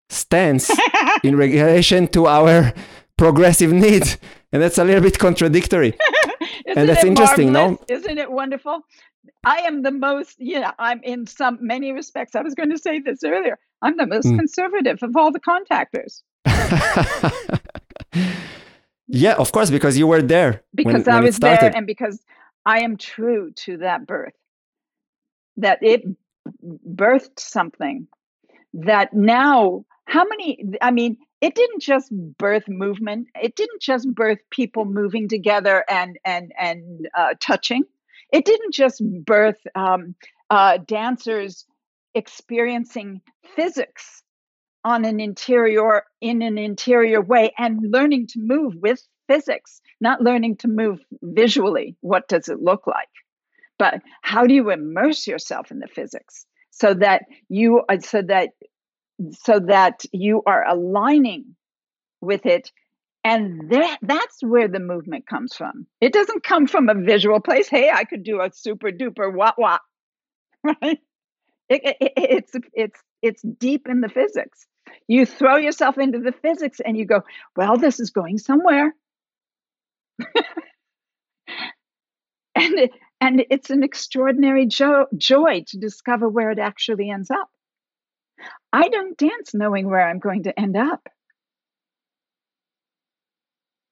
[0.09, 0.71] stance
[1.23, 2.73] in relation to our
[3.17, 4.17] progressive needs.
[4.51, 5.97] And that's a little bit contradictory.
[6.75, 7.79] and that's interesting, no?
[7.89, 8.81] Isn't it wonderful?
[9.43, 12.35] I am the most, yeah, I'm in some many respects.
[12.35, 13.59] I was going to say this earlier.
[13.81, 14.37] I'm the most mm.
[14.37, 16.21] conservative of all the contactors.
[19.07, 20.63] yeah, of course, because you were there.
[20.73, 22.19] Because when, I when was there and because
[22.65, 24.33] I am true to that birth.
[25.57, 26.03] That it
[26.63, 28.07] birthed something
[28.73, 33.27] that now, how many, I mean, it didn't just birth movement.
[33.35, 37.83] It didn't just birth people moving together and and and uh, touching.
[38.31, 40.15] It didn't just birth um,
[40.49, 41.65] uh, dancers
[42.15, 43.21] experiencing
[43.55, 44.23] physics
[44.83, 50.57] on an interior in an interior way and learning to move with physics, not learning
[50.57, 51.95] to move visually.
[52.01, 53.09] What does it look like?
[53.79, 58.49] But how do you immerse yourself in the physics so that you uh, so that
[59.33, 61.55] so that you are aligning
[62.21, 62.71] with it?
[63.23, 65.87] And that that's where the movement comes from.
[66.01, 69.55] It doesn't come from a visual place hey i could do a super duper what
[69.57, 69.81] what
[70.63, 70.99] right?
[71.69, 74.67] It, it, it's it's it's deep in the physics.
[75.07, 77.21] You throw yourself into the physics and you go
[77.55, 78.95] well this is going somewhere.
[82.55, 87.49] And it, and it's an extraordinary jo- joy to discover where it actually ends up
[88.71, 91.07] I don't dance knowing where I'm going to end up.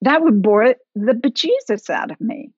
[0.02, 2.52] That would bore the bejesus out of me.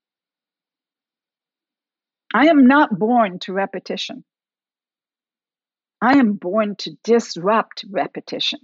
[2.34, 4.24] I am not born to repetition.
[6.02, 8.60] I am born to disrupt repetition.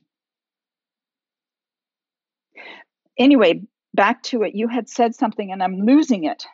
[3.18, 3.62] Anyway,
[3.94, 4.56] back to it.
[4.56, 6.46] You had said something and I'm losing it.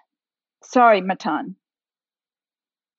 [0.63, 1.55] Sorry, Matan.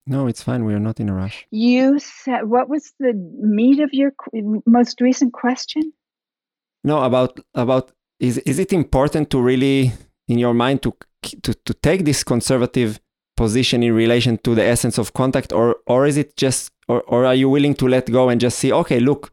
[0.06, 0.64] No, it's fine.
[0.64, 1.46] We are not in a rush.
[1.50, 4.12] You said, what was the meat of your
[4.66, 5.92] most recent question?
[6.82, 9.92] No, about about is is it important to really,
[10.28, 10.94] in your mind, to
[11.42, 12.98] to to take this conservative
[13.36, 17.24] position in relation to the essence of contact, or or is it just, or or
[17.24, 19.32] are you willing to let go and just see, okay, look,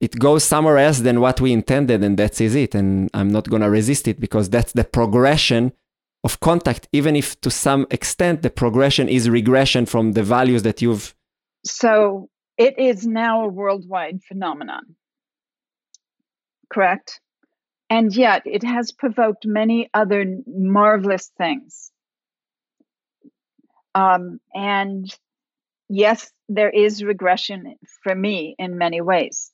[0.00, 3.48] it goes somewhere else than what we intended, and that's is it, and I'm not
[3.48, 5.72] gonna resist it because that's the progression
[6.22, 10.82] of contact, even if to some extent the progression is regression from the values that
[10.82, 11.14] you've.
[11.64, 12.28] So
[12.58, 14.96] it is now a worldwide phenomenon,
[16.72, 17.20] correct?
[17.88, 21.90] And yet it has provoked many other marvelous things.
[23.94, 25.12] Um, and
[25.88, 29.50] yes, there is regression for me in many ways.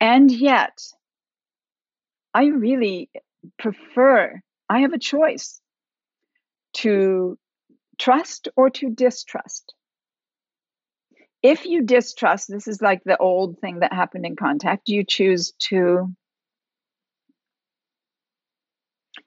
[0.00, 0.78] And yet,
[2.32, 3.10] I really
[3.58, 5.60] prefer I have a choice
[6.74, 7.38] to
[7.98, 9.74] trust or to distrust.
[11.42, 15.52] If you distrust, this is like the old thing that happened in contact, you choose
[15.70, 16.12] to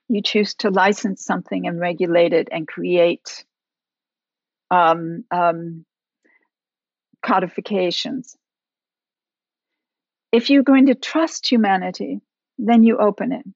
[0.08, 3.44] you choose to license something and regulate it and create
[4.70, 5.84] um, um,
[7.22, 8.36] codifications.
[10.32, 12.20] If you're going to trust humanity,
[12.58, 13.46] then you open it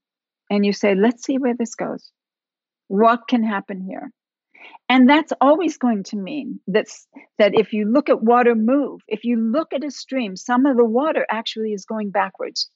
[0.50, 2.10] and you say, let's see where this goes.
[2.88, 4.10] What can happen here?
[4.88, 7.06] And that's always going to mean that's,
[7.38, 10.76] that if you look at water move, if you look at a stream, some of
[10.76, 12.68] the water actually is going backwards.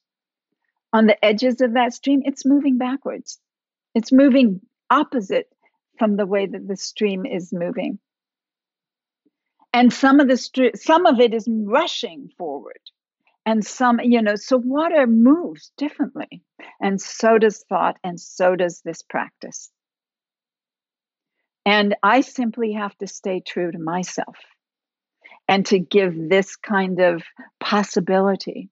[0.93, 3.39] On the edges of that stream, it's moving backwards.
[3.95, 5.49] It's moving opposite
[5.99, 7.99] from the way that the stream is moving.
[9.75, 12.81] And some of the str- some of it is rushing forward
[13.49, 16.43] and some you know so water moves differently
[16.83, 19.71] and so does thought and so does this practice.
[21.65, 24.37] And i simply have to stay true to myself
[25.49, 27.23] and to give this kind of
[27.59, 28.69] possibility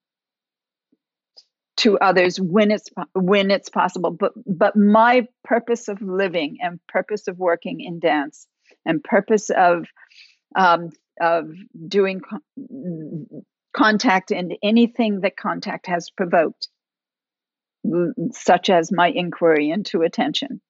[1.77, 4.11] to others when it's when it's possible.
[4.11, 8.47] But but my purpose of living and purpose of working in dance
[8.85, 9.85] and purpose of
[10.55, 11.49] um, of
[11.87, 12.21] doing
[13.77, 16.67] contact and anything that contact has provoked,
[18.31, 20.61] such as my inquiry into attention,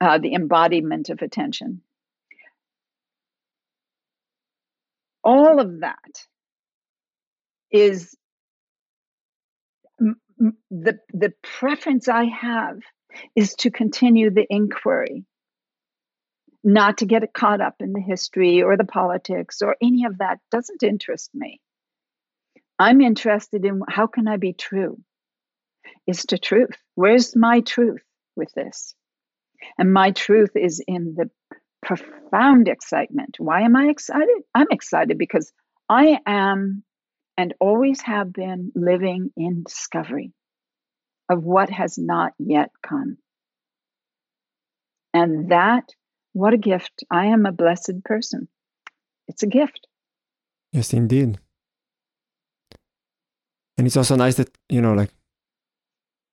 [0.00, 1.80] uh, the embodiment of attention.
[5.24, 6.26] All of that
[7.70, 8.16] is
[10.70, 12.78] the the preference I have
[13.34, 15.24] is to continue the inquiry,
[16.62, 20.38] not to get caught up in the history or the politics or any of that
[20.50, 21.60] doesn't interest me.
[22.80, 24.98] I'm interested in how can I be true?
[26.06, 26.70] Is to truth.
[26.94, 28.02] Where's my truth
[28.36, 28.94] with this?
[29.76, 31.30] And my truth is in the
[31.82, 33.36] profound excitement.
[33.38, 34.42] Why am I excited?
[34.54, 35.52] I'm excited because
[35.90, 36.82] I am
[37.36, 40.32] and always have been living in discovery
[41.28, 43.18] of what has not yet come.
[45.12, 45.84] And that,
[46.32, 47.04] what a gift.
[47.10, 48.48] I am a blessed person.
[49.28, 49.86] It's a gift.
[50.72, 51.38] Yes, indeed.
[53.80, 55.08] And it's also nice that, you know, like,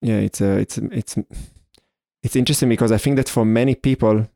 [0.02, 1.16] yeah, it's a, it's, a, it's,
[2.22, 4.28] it's interesting because I think that for many people,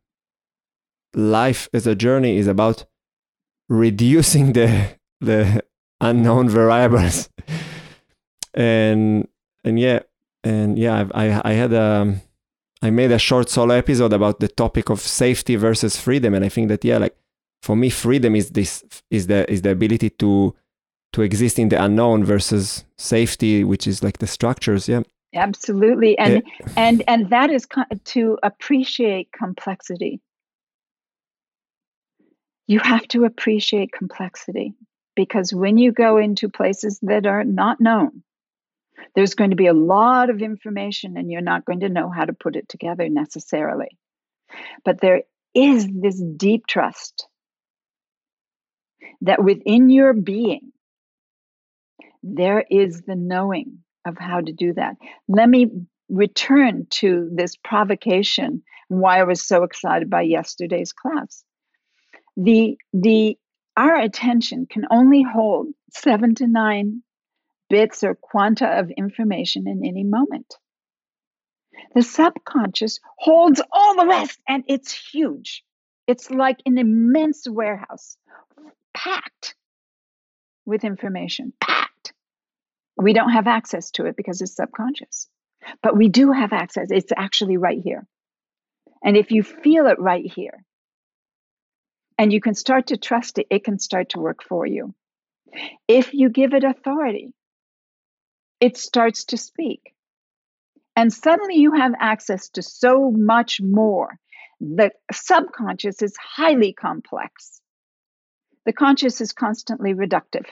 [1.14, 2.86] life as a journey is about
[3.68, 5.62] reducing the the
[6.00, 7.30] unknown variables.
[8.54, 9.28] And
[9.66, 10.00] and yeah
[10.42, 12.22] and yeah I, I had a um,
[12.82, 16.34] I made a short solo episode about the topic of safety versus freedom.
[16.34, 17.18] And I think that yeah like
[17.62, 20.56] for me freedom is this is the is the ability to
[21.14, 25.02] to exist in the unknown versus safety which is like the structures yeah.
[25.34, 26.18] Absolutely.
[26.18, 26.44] And it,
[26.76, 27.68] and and that is
[28.06, 30.20] to appreciate complexity.
[32.68, 34.74] You have to appreciate complexity
[35.16, 38.24] because when you go into places that are not known,
[39.16, 42.26] there's going to be a lot of information and you're not going to know how
[42.26, 43.98] to put it together necessarily.
[44.84, 47.28] But there is this deep trust
[49.22, 50.72] that within your being,
[52.24, 54.98] there is the knowing of how to do that.
[55.28, 55.68] Let me
[56.10, 61.44] return to this provocation why I was so excited by yesterday's class
[62.38, 63.38] the the
[63.78, 67.04] our attention can only hold seven to nine
[67.70, 70.56] bits or quanta of information in any moment.
[71.96, 75.64] The subconscious holds all the rest and it's huge.
[76.06, 78.18] It's like an immense warehouse
[78.94, 79.56] packed
[80.66, 81.91] with information, packed.
[83.02, 85.28] We don't have access to it because it's subconscious,
[85.82, 86.92] but we do have access.
[86.92, 88.06] It's actually right here.
[89.04, 90.64] And if you feel it right here,
[92.20, 94.94] and you can start to trust it, it can start to work for you.
[95.88, 97.34] If you give it authority,
[98.60, 99.96] it starts to speak.
[100.96, 104.20] And suddenly you have access to so much more.
[104.60, 107.60] The subconscious is highly complex.
[108.68, 110.46] The conscious is constantly reductive.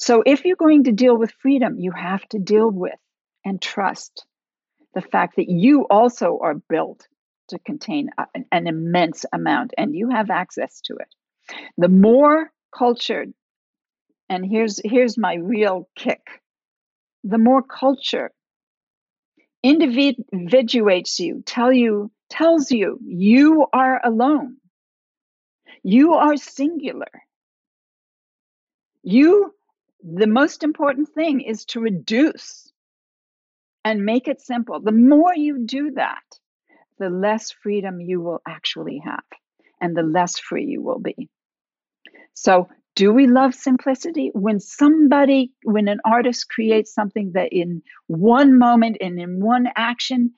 [0.00, 2.98] So, if you're going to deal with freedom, you have to deal with
[3.44, 4.24] and trust
[4.94, 7.06] the fact that you also are built
[7.48, 11.08] to contain a, an immense amount, and you have access to it.
[11.76, 13.32] The more cultured,
[14.30, 16.22] and here's here's my real kick:
[17.22, 18.30] the more culture
[19.62, 24.56] individuates you, tell you tells you you are alone,
[25.82, 27.10] you are singular.
[29.02, 29.54] You,
[30.02, 32.70] the most important thing is to reduce
[33.84, 34.80] and make it simple.
[34.80, 36.22] The more you do that,
[36.98, 39.24] the less freedom you will actually have
[39.80, 41.28] and the less free you will be.
[42.34, 44.30] So, do we love simplicity?
[44.34, 50.32] When somebody, when an artist creates something that in one moment and in one action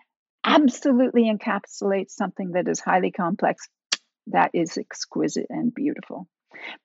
[0.45, 3.69] absolutely encapsulates something that is highly complex,
[4.29, 6.29] that is exquisite and beautiful.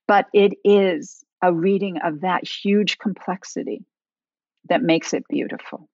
[0.07, 3.85] But it is a reading of that huge complexity
[4.69, 5.87] that makes it beautiful.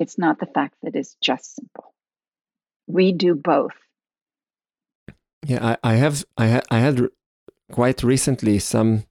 [0.00, 1.94] It's not the fact that it's just simple
[2.86, 3.74] we do both.
[5.46, 7.08] Yeah, I, I have I, ha- I had
[7.72, 9.04] quite recently some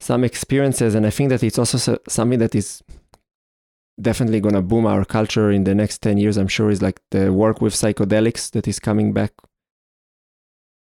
[0.00, 2.82] some experiences, and I think that it's also so, something that is
[4.00, 7.02] definitely going to boom our culture in the next 10 years i'm sure is like
[7.10, 9.30] the work with psychedelics that is coming back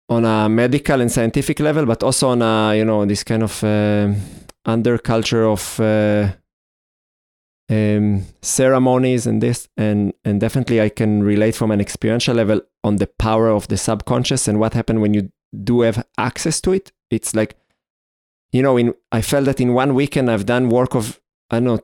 [0.08, 3.62] on a medical and scientific level but also on a you know this kind of
[3.62, 4.12] uh,
[4.66, 6.32] underculture of uh,
[7.70, 12.96] um, ceremonies and this and and definitely i can relate from an experiential level on
[12.96, 15.30] the power of the subconscious and what happened when you
[15.64, 16.92] do have access to it.
[17.10, 17.56] It's like
[18.52, 21.64] you know in i felt that in one weekend i've done work of i don't
[21.64, 21.80] know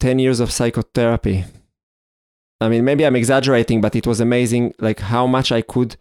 [0.00, 1.44] 10 years of psychotherapy.
[2.60, 5.96] I mean maybe i'm exaggerating but it was amazing like how much i could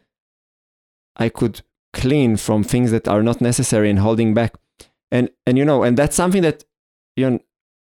[1.15, 1.61] i could
[1.93, 4.55] clean from things that are not necessary and holding back
[5.11, 6.63] and and you know and that's something that
[7.15, 7.39] you know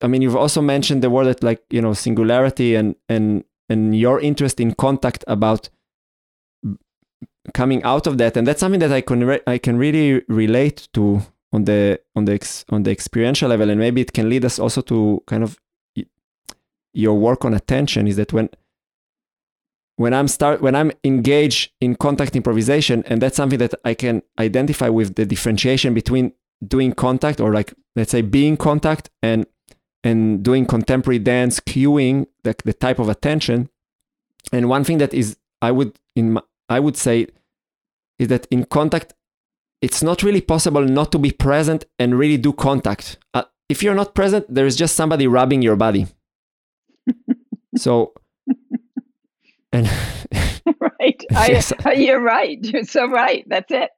[0.02, 3.96] I mean, you've also mentioned the word that like you know singularity and and and
[3.96, 5.68] your interest in contact about
[7.52, 10.88] coming out of that, and that's something that I can re- I can really relate
[10.94, 11.20] to
[11.52, 14.58] on the on the ex- on the experiential level, and maybe it can lead us
[14.58, 15.58] also to kind of
[16.92, 18.08] your work on attention.
[18.08, 18.48] Is that when
[20.00, 24.22] when I'm start when I'm engaged in contact improvisation, and that's something that I can
[24.38, 26.32] identify with the differentiation between
[26.66, 29.44] doing contact or like let's say being contact and
[30.02, 33.68] and doing contemporary dance, cueing the, the type of attention.
[34.54, 36.40] And one thing that is, I would in my,
[36.70, 37.26] I would say,
[38.18, 39.12] is that in contact,
[39.82, 43.18] it's not really possible not to be present and really do contact.
[43.34, 46.06] Uh, if you're not present, there is just somebody rubbing your body.
[47.76, 48.14] so,
[49.72, 49.86] and
[50.80, 51.24] right.
[51.84, 52.58] I, you're right.
[52.62, 53.44] You're so right.
[53.48, 53.90] That's it.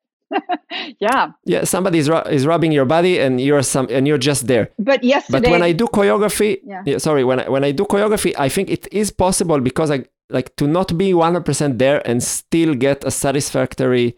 [0.99, 1.33] yeah.
[1.45, 4.71] Yeah, somebody is, ru- is rubbing your body and you're some and you're just there.
[4.79, 6.83] But yesterday But when I do choreography, yeah.
[6.87, 10.05] yeah sorry, when I, when I do choreography, I think it is possible because I
[10.31, 14.17] like to not be 100% there and still get a satisfactory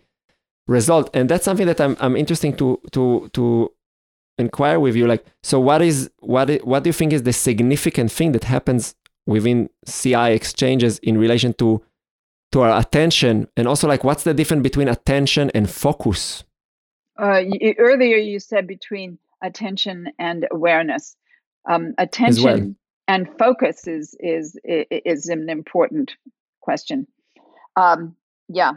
[0.68, 1.10] result.
[1.14, 3.72] And that's something that I'm I'm interesting to to to
[4.38, 7.32] inquire with you like so what is what is, what do you think is the
[7.32, 8.96] significant thing that happens
[9.26, 11.82] within CI exchanges in relation to
[12.52, 16.44] to our attention and also like what's the difference between attention and focus?
[17.20, 21.16] Uh, you, earlier you said between attention and awareness.
[21.68, 22.74] Um, attention well.
[23.08, 26.12] and focus is is is an important
[26.60, 27.06] question.
[27.76, 28.16] Um,
[28.48, 28.74] yeah.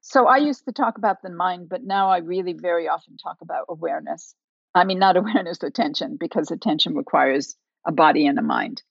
[0.00, 3.38] So i used to talk about the mind but now i really very often talk
[3.40, 4.34] about awareness.
[4.74, 7.56] I mean not awareness attention because attention requires
[7.86, 8.82] a body and a mind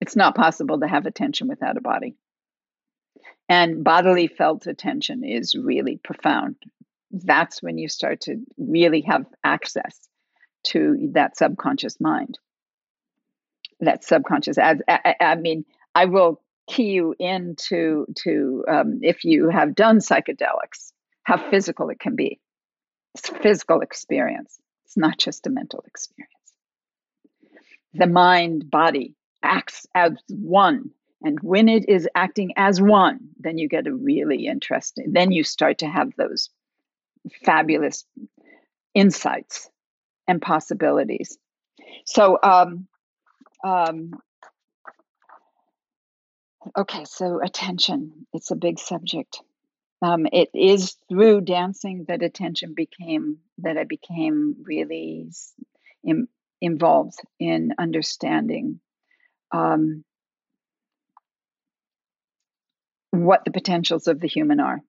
[0.00, 2.16] it's not possible to have attention without a body
[3.50, 6.54] and bodily felt attention is really profound.
[7.10, 10.08] That's when you start to really have access
[10.68, 12.38] to that subconscious mind.
[13.80, 14.56] That subconscious.
[14.56, 15.64] As I, I mean,
[15.96, 20.92] I will key you into to um, if you have done psychedelics,
[21.24, 22.38] how physical it can be.
[23.16, 24.60] It's physical experience.
[24.84, 26.30] It's not just a mental experience.
[27.94, 30.90] The mind body acts as one
[31.22, 35.44] and when it is acting as one, then you get a really interesting, then you
[35.44, 36.48] start to have those
[37.44, 38.04] fabulous
[38.94, 39.68] insights
[40.26, 41.36] and possibilities.
[42.06, 42.86] So, um,
[43.62, 44.12] um,
[46.76, 49.42] okay, so attention, it's a big subject.
[50.02, 55.28] Um, it is through dancing that attention became, that I became really
[56.02, 56.28] Im-
[56.62, 58.80] involved in understanding
[59.52, 60.04] um,
[63.10, 64.80] what the potentials of the human are.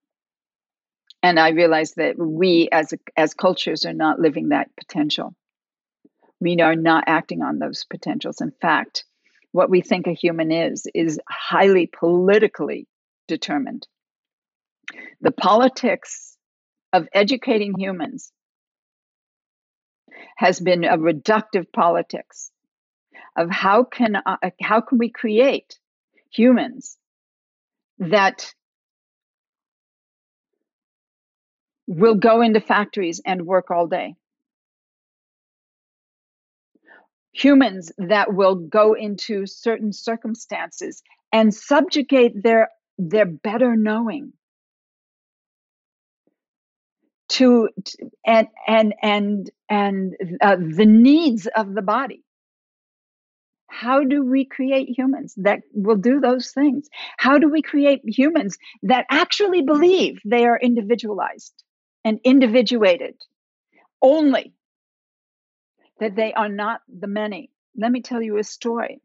[1.24, 5.36] And I realize that we as as cultures are not living that potential.
[6.39, 8.41] We are not acting on those potentials.
[8.41, 9.05] In fact,
[9.51, 12.88] what we think a human is is highly politically
[13.28, 13.88] determined.
[15.22, 16.36] The politics
[16.93, 18.32] of educating humans
[20.38, 22.50] has been a reductive politics
[23.36, 24.21] of how can
[24.61, 25.79] how can we create
[26.29, 26.97] humans
[27.99, 28.53] that
[31.88, 34.15] will go into factories and work all day.
[37.34, 41.01] Humans that will go into certain circumstances
[41.32, 44.34] and subjugate their, their better knowing
[47.29, 47.69] to
[48.25, 52.25] and and and and uh, the needs of the body
[53.72, 56.89] how do we create humans that will do those things?
[57.17, 61.63] How do we create humans that actually believe they are individualized
[62.03, 63.15] and individuated
[64.01, 64.53] only?
[66.01, 67.49] That they are not the many.
[67.78, 68.99] Let me tell you a story.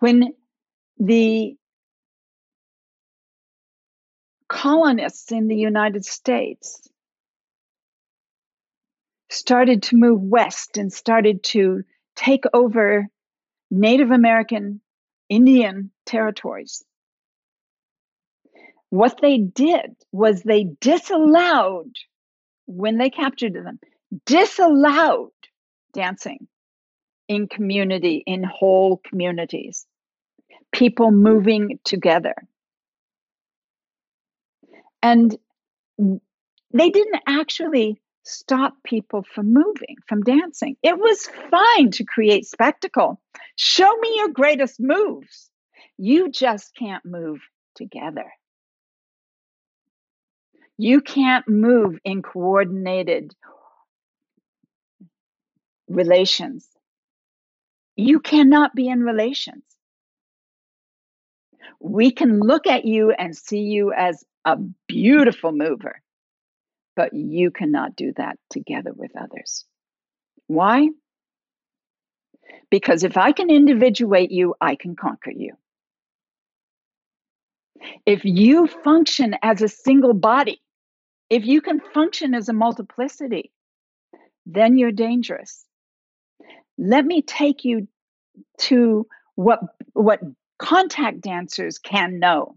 [0.00, 0.34] When
[0.98, 1.56] the
[4.48, 6.88] colonists in the United States
[9.30, 11.84] started to move west and started to
[12.16, 13.06] take over
[13.70, 14.80] Native American
[15.28, 16.84] Indian territories.
[18.90, 21.92] What they did was they disallowed,
[22.66, 23.80] when they captured them,
[24.26, 25.30] disallowed
[25.92, 26.46] dancing
[27.26, 29.86] in community, in whole communities,
[30.72, 32.34] people moving together.
[35.02, 35.36] And
[35.98, 40.76] they didn't actually stop people from moving, from dancing.
[40.82, 43.20] It was fine to create spectacle.
[43.56, 45.50] Show me your greatest moves.
[45.98, 47.40] You just can't move
[47.74, 48.26] together.
[50.76, 53.32] You can't move in coordinated
[55.88, 56.68] relations.
[57.96, 59.62] You cannot be in relations.
[61.78, 64.56] We can look at you and see you as a
[64.88, 66.00] beautiful mover
[66.96, 69.64] but you cannot do that together with others.
[70.46, 70.88] Why?
[72.70, 75.54] Because if I can individuate you, I can conquer you.
[78.06, 80.60] If you function as a single body,
[81.30, 83.52] if you can function as a multiplicity,
[84.46, 85.64] then you're dangerous.
[86.78, 87.88] Let me take you
[88.58, 89.60] to what,
[89.92, 90.20] what
[90.58, 92.56] contact dancers can know.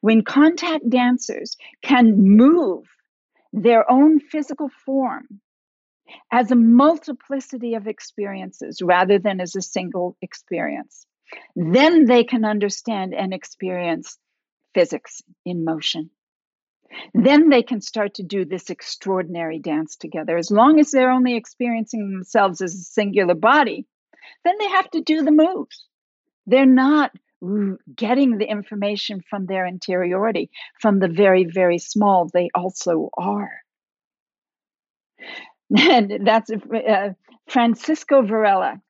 [0.00, 2.84] When contact dancers can move
[3.56, 5.40] their own physical form
[6.30, 11.06] as a multiplicity of experiences rather than as a single experience,
[11.56, 14.18] then they can understand and experience
[14.74, 16.10] physics in motion.
[17.14, 20.36] Then they can start to do this extraordinary dance together.
[20.36, 23.86] As long as they're only experiencing themselves as a singular body,
[24.44, 25.86] then they have to do the moves.
[26.46, 27.10] They're not
[27.94, 33.50] getting the information from their interiority, from the very, very small they also are.
[35.76, 37.10] And that's uh,
[37.48, 38.80] Francisco Varela.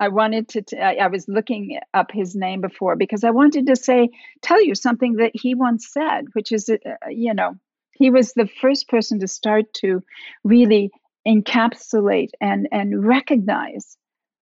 [0.00, 3.76] I wanted to, t- I was looking up his name before because I wanted to
[3.76, 4.10] say,
[4.42, 7.54] tell you something that he once said, which is, uh, you know,
[7.92, 10.02] he was the first person to start to
[10.42, 10.90] really
[11.26, 13.96] encapsulate and, and recognize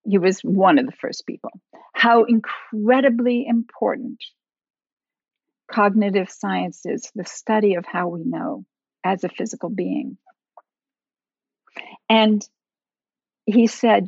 [0.04, 1.50] he was one of the first people.
[1.94, 4.22] How incredibly important
[5.70, 8.64] cognitive science is the study of how we know
[9.04, 10.18] as a physical being.
[12.08, 12.46] And
[13.46, 14.06] he said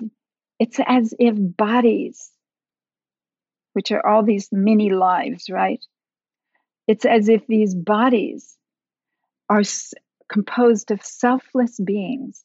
[0.59, 2.31] it's as if bodies
[3.73, 5.85] which are all these mini lives right?
[6.87, 8.57] It's as if these bodies
[9.49, 9.63] are
[10.31, 12.45] composed of selfless beings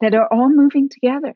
[0.00, 1.34] that are all moving together.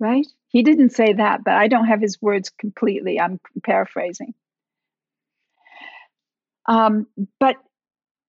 [0.00, 0.26] Right?
[0.48, 3.20] He didn't say that, but I don't have his words completely.
[3.20, 4.34] I'm paraphrasing.
[6.66, 7.06] Um,
[7.40, 7.56] but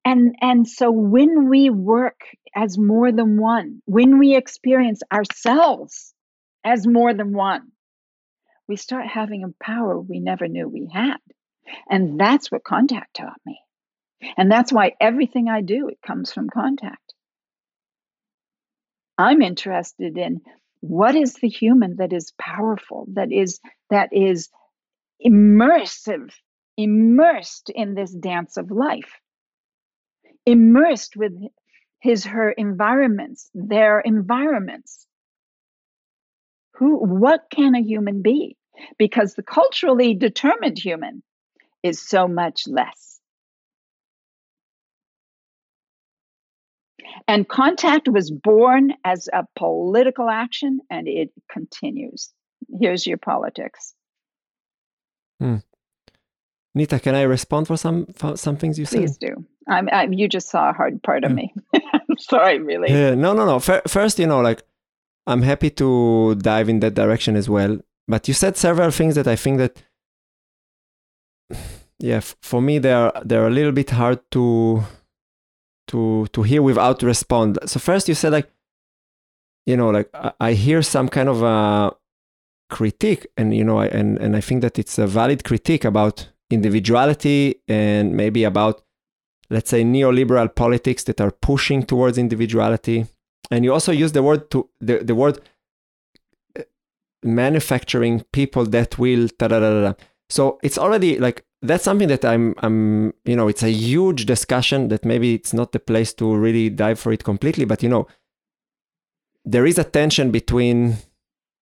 [0.06, 2.22] and and so when we work
[2.56, 6.14] as more than one, when we experience ourselves
[6.64, 7.72] as more than one,
[8.68, 11.18] we start having a power we never knew we had.
[11.90, 13.60] And that's what contact taught me.
[14.38, 17.09] And that's why everything I do, it comes from contact.
[19.20, 20.40] I'm interested in
[20.80, 23.60] what is the human that is powerful, that is
[23.90, 24.50] that is
[25.24, 26.32] immersive,
[26.78, 29.20] immersed in this dance of life,
[30.46, 31.34] immersed with
[32.00, 35.06] his her environments, their environments.
[36.76, 38.56] Who what can a human be?
[38.98, 41.24] Because the culturally determined human
[41.84, 43.09] is so much less.
[47.28, 52.32] And contact was born as a political action and it continues.
[52.80, 53.94] Here's your politics.
[55.40, 55.58] Hmm.
[56.76, 59.00] Nita, can I respond for some for some things you Please said?
[59.00, 59.46] Please do.
[59.68, 61.36] I'm, I'm, you just saw a hard part of Yeah.
[61.36, 61.54] me.
[61.94, 62.92] I'm sorry, really.
[62.92, 63.60] Yeah, no, no, no.
[63.60, 64.64] Fir- First, you know, like
[65.28, 67.80] I'm happy to dive in that direction as well.
[68.08, 69.84] But you said several things that I think that,
[72.00, 74.84] yeah, f- for me they're they're a little bit hard to
[75.90, 77.60] to to hear without respond.
[77.66, 78.50] So first, you said like,
[79.66, 81.96] you know, like I, I hear some kind of a
[82.70, 86.30] critique, and you know, I, and and I think that it's a valid critique about
[86.50, 88.82] individuality and maybe about
[89.50, 93.06] let's say neoliberal politics that are pushing towards individuality
[93.52, 95.40] and you also use the word to the, the word
[96.58, 96.64] uh,
[97.24, 99.94] manufacturing people that will da, da, da, da.
[100.30, 104.88] so it's already like that's something that i'm i'm you know it's a huge discussion
[104.88, 108.08] that maybe it's not the place to really dive for it completely but you know
[109.46, 110.96] there is a tension between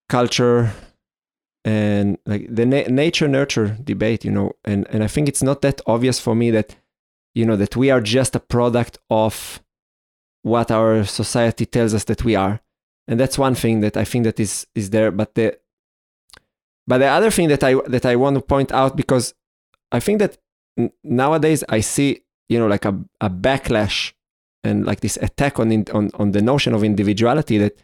[0.08, 0.72] culture
[1.64, 5.62] and like the na- nature nurture debate you know and and i think it's not
[5.62, 6.76] that obvious for me that
[7.34, 9.60] you know that we are just a product of
[10.42, 12.60] what our society tells us that we are.
[13.06, 15.58] And that's one thing that i think that is is there but the
[16.86, 19.34] but the other thing that i that i want to point out because
[19.92, 20.38] i think that
[20.78, 24.12] n- nowadays i see you know like a, a backlash
[24.64, 27.76] and like this attack on, in, on on the notion of individuality that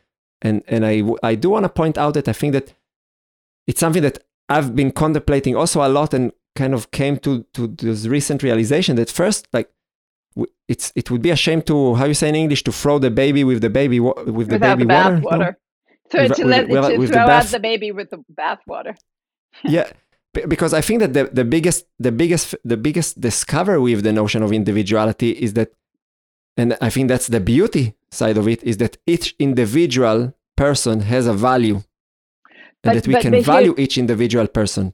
[0.43, 2.73] and and i i do want to point out that i think that
[3.67, 7.67] it's something that i've been contemplating also a lot and kind of came to to
[7.69, 9.71] this recent realization that first like
[10.69, 13.11] it's it would be a shame to how you say in english to throw the
[13.11, 15.29] baby with the baby wa- with the Without baby the water bath no?
[15.31, 15.59] water.
[16.13, 18.95] With- to let, with- to with the throw out the baby with the bath water.
[19.65, 19.91] yeah
[20.49, 24.43] because i think that the, the biggest the biggest the biggest discovery with the notion
[24.43, 25.71] of individuality is that
[26.57, 31.27] and i think that's the beauty side of it is that each individual person has
[31.27, 31.85] a value and
[32.83, 34.93] But- that we can value each individual person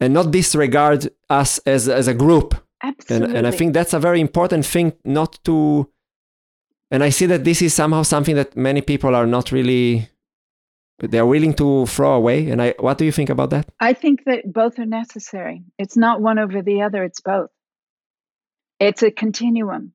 [0.00, 3.36] and not disregard us as as a group and, Absolutely.
[3.36, 5.88] and i think that's a very important thing not to
[6.90, 10.08] and i see that this is somehow something that many people are not really
[10.98, 14.24] they're willing to throw away and i what do you think about that I think
[14.24, 15.62] that both are necessary.
[15.78, 17.50] It's not one over the other, it's both.
[18.80, 19.92] It's a continuum.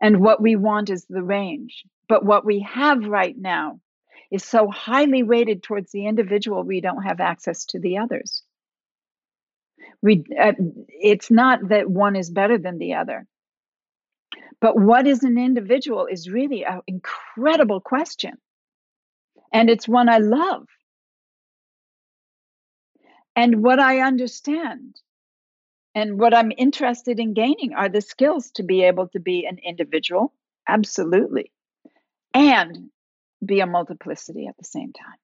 [0.00, 1.84] And what we want is the range.
[2.08, 3.80] But what we have right now
[4.30, 8.42] is so highly weighted towards the individual, we don't have access to the others.
[10.02, 10.52] We, uh,
[10.88, 13.26] it's not that one is better than the other.
[14.60, 18.34] But what is an individual is really an incredible question.
[19.54, 20.66] And it's one I love.
[23.36, 24.96] And what I understand
[25.94, 29.58] and what I'm interested in gaining are the skills to be able to be an
[29.64, 30.32] individual,
[30.68, 31.52] absolutely,
[32.34, 32.90] and
[33.44, 35.18] be a multiplicity at the same time.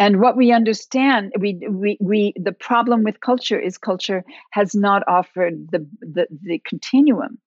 [0.00, 5.04] And what we understand, we, we, we the problem with culture is culture has not
[5.06, 7.38] offered the, the, the continuum.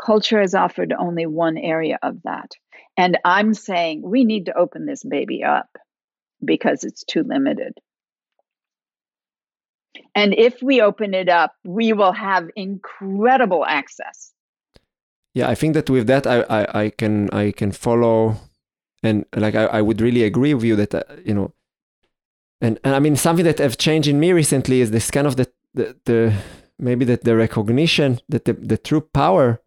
[0.00, 2.52] Culture has offered only one area of that.
[2.96, 5.68] And I'm saying we need to open this baby up
[6.44, 7.78] because it's too limited.
[10.14, 14.32] And if we open it up, we will have incredible access.
[15.34, 18.36] Yeah, I think that with that, I, I, I can I can follow,
[19.02, 21.54] and like I, I would really agree with you that uh, you know,
[22.60, 25.36] and and I mean something that have changed in me recently is this kind of
[25.36, 26.34] the the, the
[26.78, 29.61] maybe that the recognition that the, the true power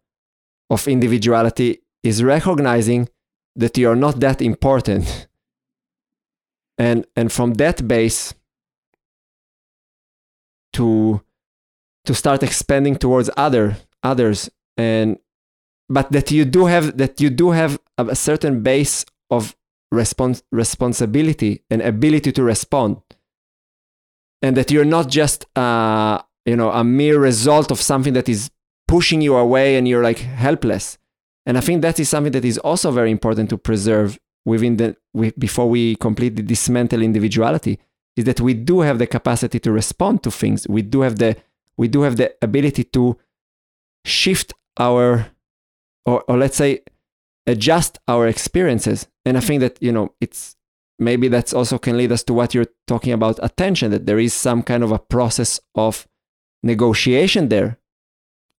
[0.70, 3.08] of individuality is recognizing
[3.54, 5.28] that you are not that important,
[6.78, 8.34] and and from that base
[10.74, 11.20] to
[12.04, 15.18] to start expanding towards other others and
[15.88, 19.56] but that you do have that you do have a certain base of
[19.92, 23.00] respons- responsibility and ability to respond.
[24.42, 28.50] And that you're not just uh, you know a mere result of something that is
[28.88, 30.98] pushing you away and you're like helpless
[31.44, 34.96] and i think that is something that is also very important to preserve within the
[35.38, 37.78] before we completely dismantle individuality
[38.16, 40.66] is that we do have the capacity to respond to things.
[40.68, 41.36] We do have the
[41.76, 43.18] we do have the ability to
[44.04, 45.26] shift our
[46.06, 46.80] or, or let's say
[47.46, 49.06] adjust our experiences.
[49.24, 50.56] And I think that, you know, it's
[50.98, 54.32] maybe that's also can lead us to what you're talking about attention, that there is
[54.32, 56.08] some kind of a process of
[56.62, 57.78] negotiation there.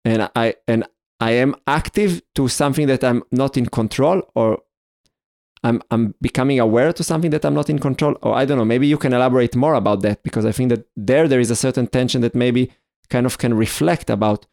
[0.07, 0.81] And I and
[1.19, 4.59] I am active to something that I'm not in control or
[5.63, 8.15] I'm I'm becoming aware to something that I'm not in control.
[8.21, 10.87] Or I don't know, maybe you can elaborate more about that because I think that
[10.95, 12.71] there there is a certain tension that maybe
[13.09, 14.45] kind of can reflect about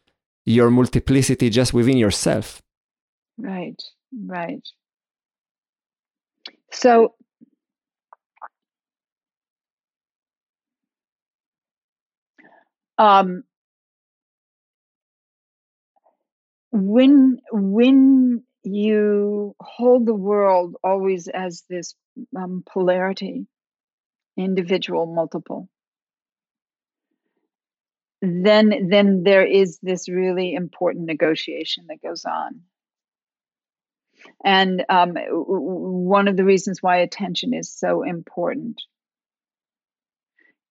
[0.45, 2.61] your multiplicity just within yourself.
[3.37, 3.81] Right,
[4.25, 4.67] right.
[6.71, 7.15] So
[12.97, 13.43] um
[16.75, 21.95] when when you hold the world always as this
[22.35, 23.47] um, polarity,
[24.37, 25.69] individual, multiple.
[28.21, 32.61] Then, then there is this really important negotiation that goes on.
[34.43, 38.81] And um, one of the reasons why attention is so important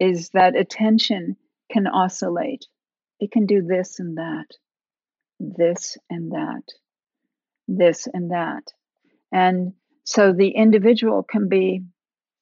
[0.01, 1.37] is that attention
[1.71, 2.67] can oscillate.
[3.21, 4.47] It can do this and that,
[5.57, 6.63] this and that
[7.69, 8.73] this and that.
[9.33, 9.73] And
[10.05, 11.83] so the individual can be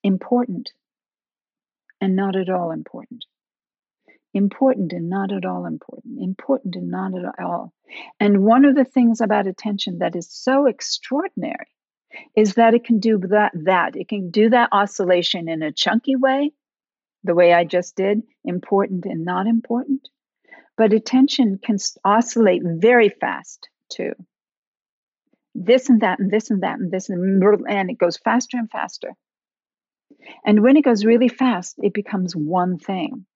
[0.02, 0.70] important
[2.00, 3.24] and not at all important.
[4.34, 6.18] Important and not at all important.
[6.20, 7.72] Important and not at all.
[8.18, 11.68] And one of the things about attention that is so extraordinary
[12.34, 13.96] is that it can do that, that.
[13.96, 16.52] It can do that oscillation in a chunky way,
[17.24, 20.08] the way I just did, important and not important.
[20.82, 24.14] But attention can oscillate very fast too
[25.54, 28.68] this and that and this and that and this and, and it goes faster and
[28.68, 29.12] faster.
[30.44, 33.26] And when it goes really fast, it becomes one thing.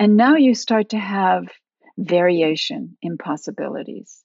[0.00, 1.46] And now you start to have
[1.96, 4.24] variation in possibilities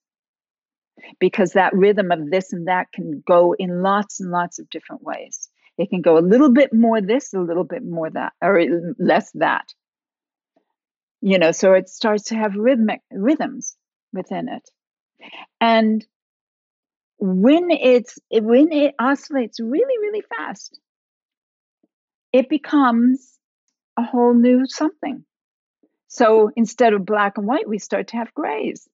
[1.20, 5.04] because that rhythm of this and that can go in lots and lots of different
[5.04, 5.50] ways.
[5.78, 8.60] It can go a little bit more this, a little bit more that, or
[8.98, 9.72] less that.
[11.28, 13.76] You know, so it starts to have rhythmic rhythms
[14.14, 14.70] within it.
[15.60, 16.06] And
[17.18, 20.80] when it's when it oscillates really really fast
[22.32, 23.40] it becomes
[23.98, 25.26] a whole new something.
[26.10, 28.88] So instead of black and white we start to have grays.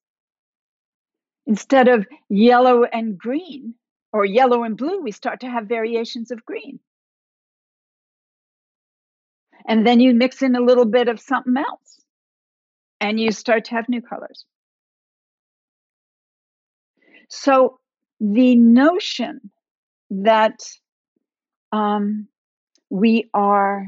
[1.47, 3.73] Instead of yellow and green
[4.13, 6.79] or yellow and blue we start to have variations of green.
[9.67, 12.00] And then you mix in a little bit of something else
[13.01, 14.45] and you start to have new colors
[17.27, 17.79] so
[18.19, 19.51] the notion
[20.09, 20.59] that
[21.71, 22.27] um,
[22.89, 23.87] we are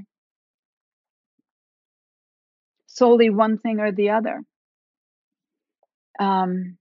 [2.87, 4.41] solely one thing or the other.
[6.19, 6.77] Um,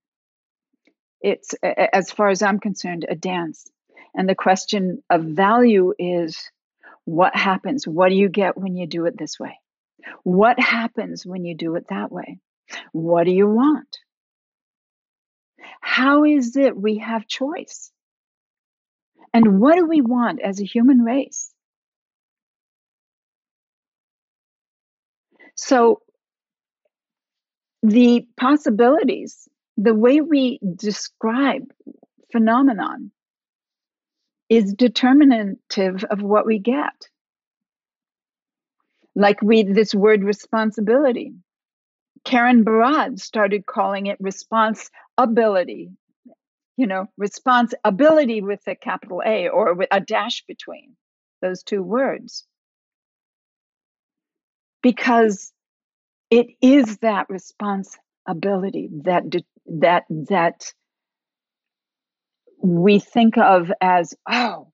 [1.20, 3.68] it's, as far as I'm concerned, a dance.
[4.14, 6.38] And the question of value is
[7.04, 7.88] what happens?
[7.88, 9.58] What do you get when you do it this way?
[10.22, 12.38] What happens when you do it that way?
[12.92, 13.98] What do you want?
[15.80, 17.90] How is it we have choice?
[19.34, 21.52] And what do we want as a human race?
[25.54, 26.00] So,
[27.82, 31.72] the possibilities, the way we describe
[32.30, 33.10] phenomenon,
[34.48, 37.08] is determinative of what we get.
[39.14, 41.34] Like we this word responsibility.
[42.24, 45.90] Karen Barad started calling it responsibility.
[46.76, 50.96] You know, responsibility with a capital A or with a dash between
[51.42, 52.46] those two words.
[54.82, 55.52] Because
[56.30, 59.24] it is that responsibility that
[59.66, 60.72] that that
[62.62, 64.68] we think of as oh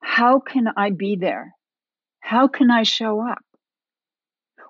[0.00, 1.54] how can i be there
[2.22, 3.44] how can i show up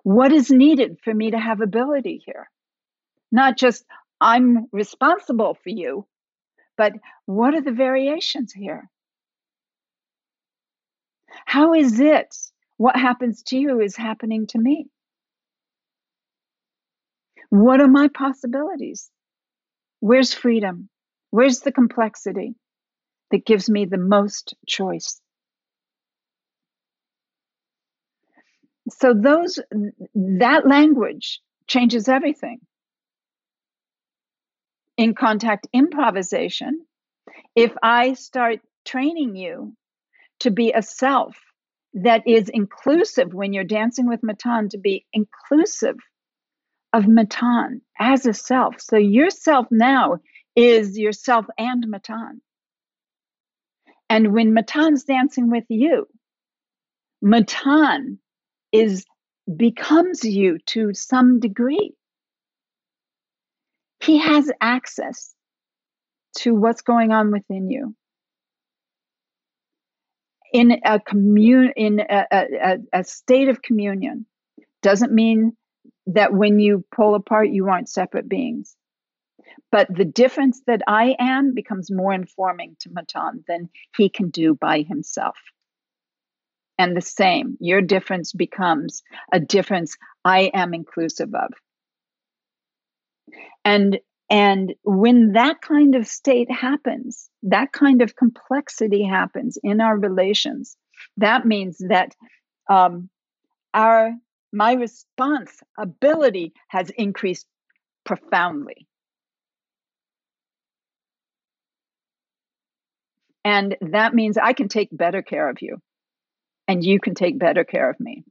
[0.03, 2.51] what is needed for me to have ability here
[3.31, 3.85] not just
[4.21, 6.05] i'm responsible for you
[6.77, 6.93] but
[7.27, 8.91] what are the variations here
[11.47, 12.35] how is it
[12.79, 14.89] what happens to you is happening to me
[17.53, 19.11] what are my possibilities?
[20.01, 20.89] Where's freedom?
[21.29, 22.55] Where's the complexity
[23.31, 25.21] that gives me the most choice?
[28.91, 29.59] So those
[30.15, 32.61] that language changes everything.
[34.97, 36.85] In contact improvisation,
[37.55, 39.75] if I start training you
[40.41, 41.37] to be a self
[41.95, 45.97] that is inclusive when you're dancing with Matan, to be inclusive
[46.93, 48.81] of Matan as a self.
[48.81, 50.19] So your self now
[50.57, 52.43] is yourself and Matan.
[54.11, 56.07] And when Matan's dancing with you,
[57.23, 58.19] Matan
[58.73, 59.05] is
[59.57, 61.93] becomes you to some degree.
[64.03, 65.35] He has access
[66.39, 67.95] to what's going on within you.
[70.53, 74.27] In a commun in a, a, a state of communion
[74.83, 75.57] doesn't mean
[76.07, 78.77] that when you pull apart, you aren't separate beings.
[79.71, 84.55] But the difference that I am becomes more informing to Matan than he can do
[84.55, 85.37] by himself.
[86.83, 91.53] And the same, your difference becomes a difference I am inclusive of.
[93.65, 99.97] And and when that kind of state happens, that kind of complexity happens in our
[99.97, 100.77] relations,
[101.19, 102.17] that means that
[102.69, 103.09] um,
[103.73, 104.11] our
[104.53, 107.47] my response ability has increased
[108.05, 108.89] profoundly.
[113.45, 115.79] And that means I can take better care of you,
[116.69, 118.25] and you can take better care of me.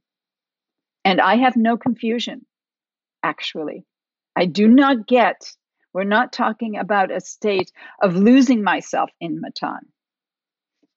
[1.04, 2.46] And I have no confusion,
[3.22, 3.84] actually.
[4.36, 5.42] I do not get,
[5.92, 7.70] we're not talking about a state
[8.02, 9.80] of losing myself in Matan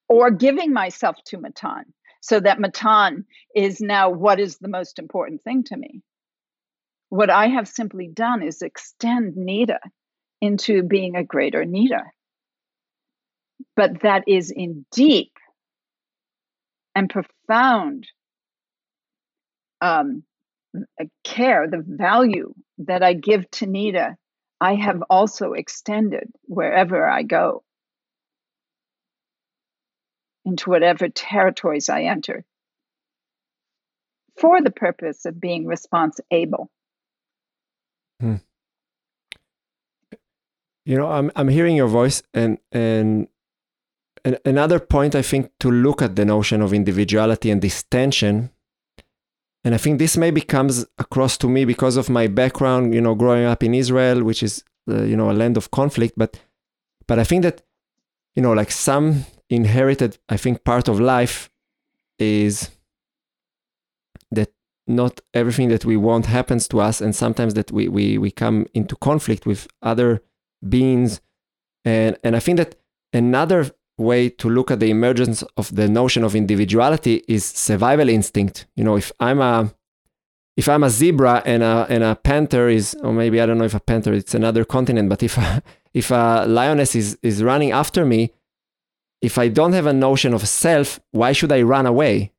[0.08, 3.24] or giving myself to Matan so that Matan
[3.54, 6.02] is now what is the most important thing to me.
[7.08, 9.78] What I have simply done is extend Nita
[10.40, 12.02] into being a greater Nita.
[13.74, 15.32] But that is in deep
[16.96, 18.06] and profound
[19.82, 20.24] um,
[21.22, 24.16] care, the value that I give to Nita,
[24.60, 27.62] I have also extended wherever I go
[30.46, 32.44] into whatever territories I enter
[34.38, 36.70] for the purpose of being response able.
[38.20, 38.36] Hmm.
[40.86, 43.28] You know, I'm I'm hearing your voice and and
[44.44, 48.50] another point I think to look at the notion of individuality and this tension
[49.66, 53.16] and I think this maybe comes across to me because of my background, you know,
[53.16, 56.38] growing up in Israel, which is uh, you know a land of conflict, but
[57.08, 57.62] but I think that
[58.36, 61.50] you know like some inherited, I think, part of life
[62.20, 62.70] is
[64.30, 64.52] that
[64.86, 68.66] not everything that we want happens to us, and sometimes that we we we come
[68.72, 70.22] into conflict with other
[70.68, 71.20] beings,
[71.84, 72.76] and and I think that
[73.12, 78.66] another way to look at the emergence of the notion of individuality is survival instinct.
[78.76, 79.72] You know, if I'm a
[80.56, 83.64] if I'm a zebra and a and a panther is, or maybe I don't know
[83.64, 85.62] if a panther it's another continent, but if a,
[85.94, 88.32] if a lioness is is running after me,
[89.22, 92.32] if I don't have a notion of self, why should I run away?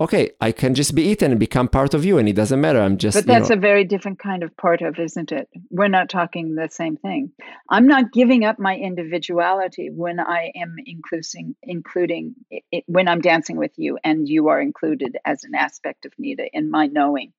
[0.00, 2.80] Okay, I can just be eaten and become part of you, and it doesn't matter.
[2.80, 3.16] I'm just.
[3.16, 5.48] But that's know, a very different kind of part of, isn't it?
[5.70, 7.32] We're not talking the same thing.
[7.70, 13.56] I'm not giving up my individuality when I am including, including it, when I'm dancing
[13.56, 17.32] with you, and you are included as an aspect of Nita in my knowing.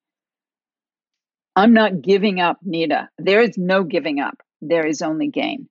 [1.55, 3.09] I'm not giving up Nita.
[3.17, 4.41] There is no giving up.
[4.61, 5.67] There is only gain.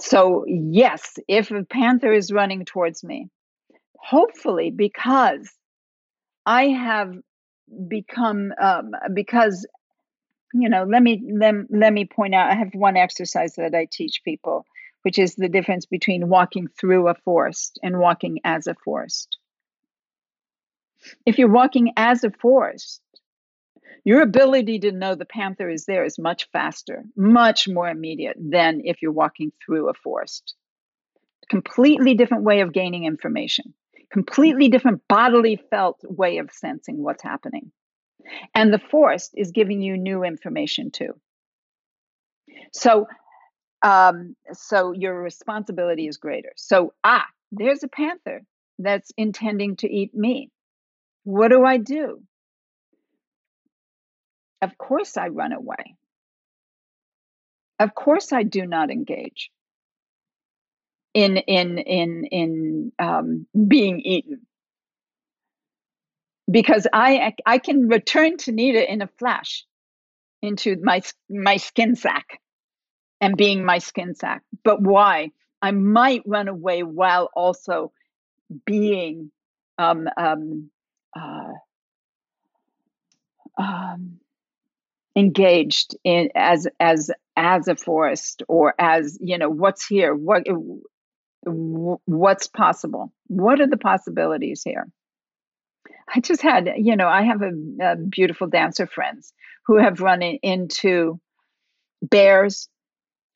[0.00, 3.28] So yes, if a panther is running towards me,
[3.96, 5.48] hopefully because
[6.46, 7.14] I have
[7.88, 9.66] become um, because
[10.52, 13.86] you know let me let, let me point out i have one exercise that i
[13.88, 14.66] teach people
[15.02, 19.38] which is the difference between walking through a forest and walking as a forest.
[21.24, 23.00] If you're walking as a forest
[24.04, 28.80] your ability to know the panther is there is much faster much more immediate than
[28.84, 30.54] if you're walking through a forest.
[31.48, 33.74] Completely different way of gaining information
[34.10, 37.72] completely different bodily felt way of sensing what's happening.
[38.54, 41.14] And the forest is giving you new information too.
[42.72, 43.06] So,
[43.82, 46.52] um, so your responsibility is greater.
[46.56, 48.42] So, ah, there's a panther
[48.78, 50.50] that's intending to eat me.
[51.24, 52.22] What do I do?
[54.62, 55.96] Of course, I run away.
[57.78, 59.50] Of course, I do not engage
[61.14, 64.46] in in in in um, being eaten
[66.50, 69.64] because I I can return to Nita in a flash
[70.42, 72.40] into my my skin sack
[73.20, 74.42] and being my skin sack.
[74.64, 75.30] But why?
[75.62, 77.92] I might run away while also
[78.64, 79.30] being
[79.76, 80.70] um, um,
[81.14, 81.52] uh,
[83.58, 84.20] um,
[85.14, 90.44] engaged in as as as a forest or as you know what's here what
[91.44, 93.12] what's possible?
[93.26, 94.86] What are the possibilities here?
[96.12, 99.32] I just had you know i have a, a beautiful dancer friends
[99.66, 101.20] who have run in, into
[102.02, 102.68] bears.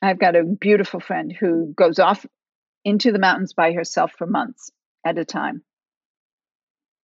[0.03, 2.27] I've got a beautiful friend who goes off
[2.85, 4.71] into the mountains by herself for months
[5.05, 5.63] at a time.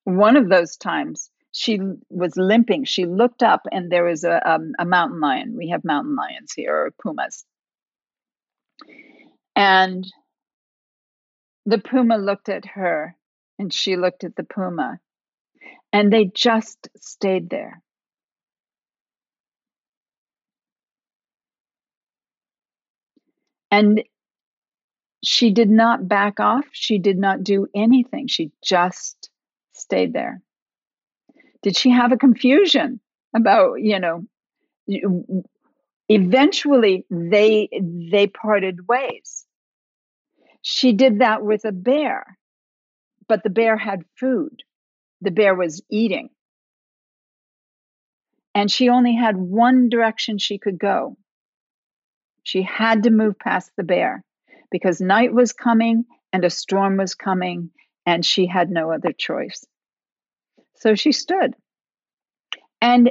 [0.05, 2.85] One of those times she was limping.
[2.85, 5.57] She looked up and there was a, um, a mountain lion.
[5.57, 7.45] We have mountain lions here or pumas.
[9.57, 10.07] And
[11.71, 13.17] the puma looked at her
[13.59, 14.99] and she looked at the puma,
[15.93, 17.81] and they just stayed there.
[23.71, 24.03] And
[25.23, 26.65] she did not back off.
[26.73, 28.27] She did not do anything.
[28.27, 29.31] She just
[29.73, 30.43] stayed there.
[31.63, 33.01] Did she have a confusion
[33.37, 34.25] about, you know,
[36.09, 39.47] eventually they they parted ways
[40.63, 42.39] she did that with a bear,
[43.29, 44.63] but the bear had food.
[45.21, 46.31] The bear was eating.
[48.55, 51.17] And she only had one direction she could go.
[52.43, 54.25] She had to move past the bear
[54.71, 57.71] because night was coming and a storm was coming,
[58.07, 59.67] and she had no other choice.
[60.77, 61.55] So she stood.
[62.81, 63.11] And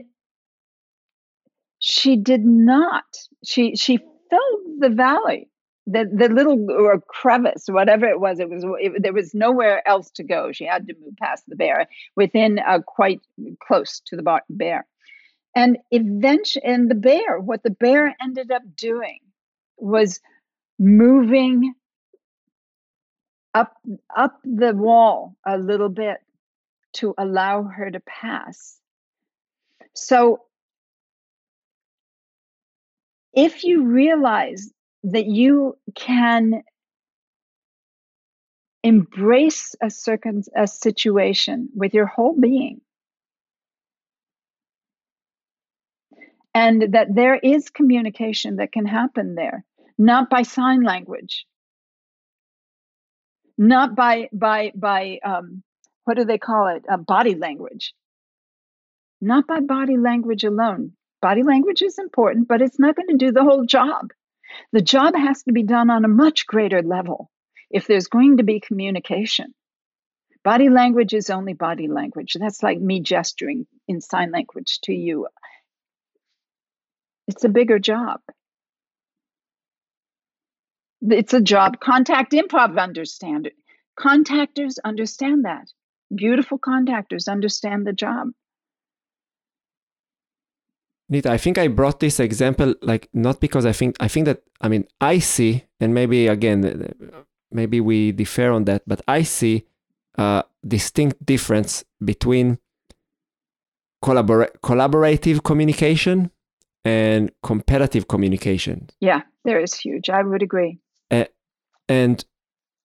[1.79, 3.03] she did not,
[3.45, 5.49] she, she filled the valley
[5.91, 10.11] the the little or crevice, whatever it was, it was it, there was nowhere else
[10.11, 10.51] to go.
[10.51, 13.21] She had to move past the bear within uh, quite
[13.65, 14.85] close to the bear,
[15.55, 19.19] and eventually, and the bear, what the bear ended up doing
[19.77, 20.19] was
[20.77, 21.73] moving
[23.53, 23.73] up
[24.15, 26.17] up the wall a little bit
[26.93, 28.77] to allow her to pass.
[29.93, 30.41] So
[33.33, 34.71] if you realize
[35.03, 36.63] that you can
[38.83, 42.81] embrace a, circum- a situation with your whole being.
[46.53, 49.63] And that there is communication that can happen there,
[49.97, 51.45] not by sign language,
[53.57, 55.61] not by by by um,
[56.05, 56.83] what do they call it?
[56.91, 57.93] Uh, body language,
[59.21, 60.93] not by body language alone.
[61.21, 64.09] Body language is important, but it's not going to do the whole job.
[64.71, 67.29] The job has to be done on a much greater level
[67.69, 69.53] if there's going to be communication.
[70.43, 72.35] Body language is only body language.
[72.39, 75.27] That's like me gesturing in sign language to you.
[77.27, 78.21] It's a bigger job.
[81.01, 81.79] It's a job.
[81.79, 83.53] Contact improv understand it.
[83.97, 85.67] Contactors understand that.
[86.13, 88.29] Beautiful contactors understand the job.
[91.09, 94.43] Nita, I think I brought this example like not because I think I think that
[94.61, 96.93] I mean I see and maybe again
[97.51, 99.65] maybe we differ on that, but I see
[100.15, 102.59] a distinct difference between
[104.03, 106.31] collabor- collaborative communication
[106.85, 108.89] and competitive communication.
[108.99, 110.09] Yeah, there is huge.
[110.09, 110.79] I would agree.
[111.11, 111.25] Uh,
[111.87, 112.23] and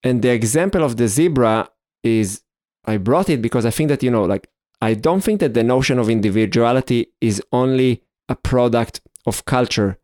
[0.03, 1.69] and the example of the zebra
[2.03, 2.43] is
[2.85, 4.49] I brought it because I think that you know like
[4.81, 9.99] I don't think that the notion of individuality is only a product of culture.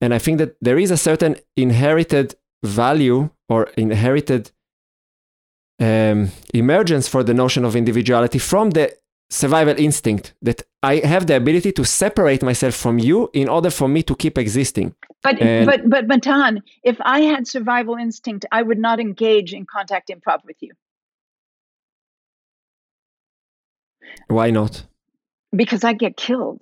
[0.00, 4.50] And I think that there is a certain inherited value or inherited
[5.78, 8.96] um, emergence for the notion of individuality from the
[9.30, 13.88] survival instinct that I have the ability to separate myself from you in order for
[13.88, 14.94] me to keep existing.
[15.22, 19.66] But and but but Matan, if I had survival instinct, I would not engage in
[19.66, 20.72] contact improv with you.
[24.28, 24.84] Why not?
[25.54, 26.60] Because I get killed.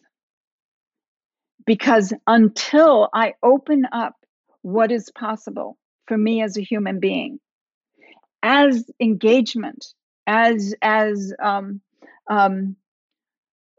[1.68, 4.14] Because until I open up
[4.62, 7.40] what is possible for me as a human being,
[8.42, 9.84] as engagement,
[10.26, 11.82] as as um,
[12.26, 12.74] um,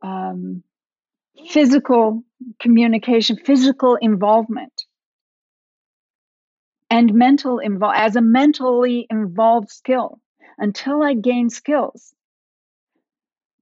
[0.04, 0.62] um,
[1.48, 2.24] physical
[2.60, 4.84] communication, physical involvement,
[6.92, 10.20] and mental involve as a mentally involved skill.
[10.60, 12.14] Until I gain skills,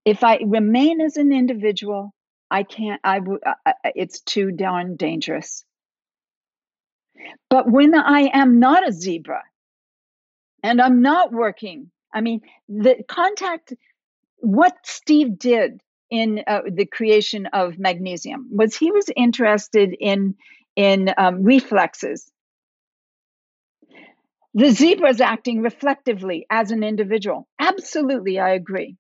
[0.04, 2.14] if I remain as an individual,
[2.50, 3.02] I can't.
[3.04, 3.20] I
[3.96, 5.66] it's too darn dangerous.
[7.50, 9.44] But when I am not a zebra,
[10.64, 13.74] and I'm not working, I mean, the contact
[14.40, 20.36] what Steve did in uh, the creation of magnesium was he was interested in
[20.76, 22.32] in um, reflexes.
[24.54, 27.48] The zebra is acting reflectively as an individual.
[27.60, 28.96] Absolutely, I agree.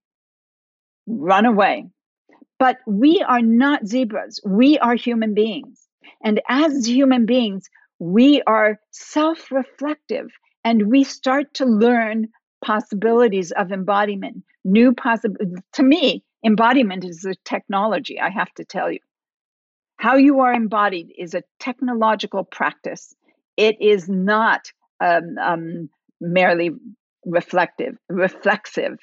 [1.08, 1.88] Run away.
[2.60, 4.40] But we are not zebras.
[4.46, 5.88] We are human beings.
[6.24, 10.30] And as human beings, we are self reflective
[10.64, 12.30] and we start to learn
[12.64, 15.60] possibilities of embodiment, new possibilities.
[15.74, 19.00] To me, embodiment is a technology, I have to tell you.
[19.98, 23.16] How you are embodied is a technological practice.
[23.56, 25.90] It is not um, um,
[26.22, 26.72] merely
[27.26, 28.98] reflective, reflexive.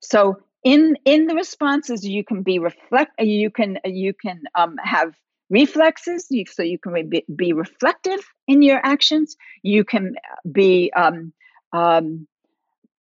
[0.00, 3.12] So in in the responses, you can be reflect.
[3.20, 5.14] You can you can um, have
[5.48, 9.36] reflexes, you, so you can be, be reflective in your actions.
[9.62, 10.16] You can
[10.50, 11.32] be um,
[11.72, 12.26] um,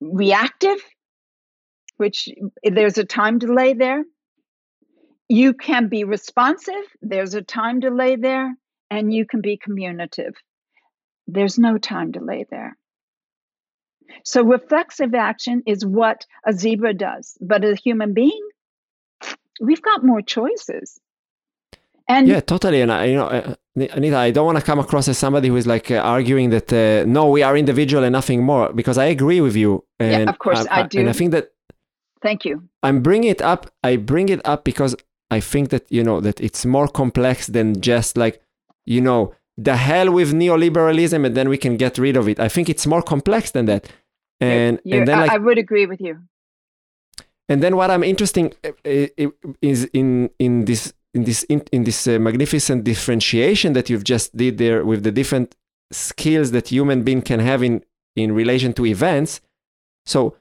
[0.01, 0.79] reactive,
[1.99, 2.29] which
[2.65, 4.03] there's a time delay there.
[5.29, 8.57] You can be responsive, there's a time delay there,
[8.91, 10.35] and you can be communicative.
[11.29, 12.77] There's no time delay there.
[14.25, 18.49] So, reflexive action is what a zebra does, but as a human being,
[19.61, 21.01] we've got more choices.
[22.09, 22.81] And yeah, totally.
[22.83, 25.57] And I, you know, uh, Anita, I don't want to come across as somebody who
[25.57, 29.07] is like uh, arguing that uh, no, we are individual and nothing more, because I
[29.07, 29.85] agree with you.
[29.99, 31.01] And yeah, of course, I, I, I do.
[31.01, 31.53] And I think that.
[32.21, 32.69] Thank you.
[32.83, 33.73] I'm bringing it up.
[33.83, 34.95] I bring it up because
[35.31, 38.43] I think that you know that it's more complex than just like,
[38.85, 42.39] you know, the hell with neoliberalism, and then we can get rid of it.
[42.39, 43.89] I think it's more complex than that.
[44.41, 46.19] And you're, and then like, I would agree with you.
[47.49, 48.71] And then what I'm interesting uh,
[49.61, 54.37] is in in this in this in, in this uh, magnificent differentiation that you've just
[54.37, 55.55] did there with the different
[55.91, 57.85] skills that human being can have in
[58.17, 59.41] in relation to events
[60.07, 60.37] so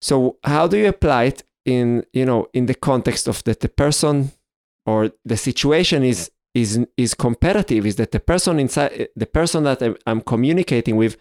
[0.00, 3.68] so how do you apply it in you know in the context of that the
[3.68, 4.32] person
[4.86, 9.82] or the situation is is is competitive is that the person inside the person that
[10.06, 11.16] I'm communicating with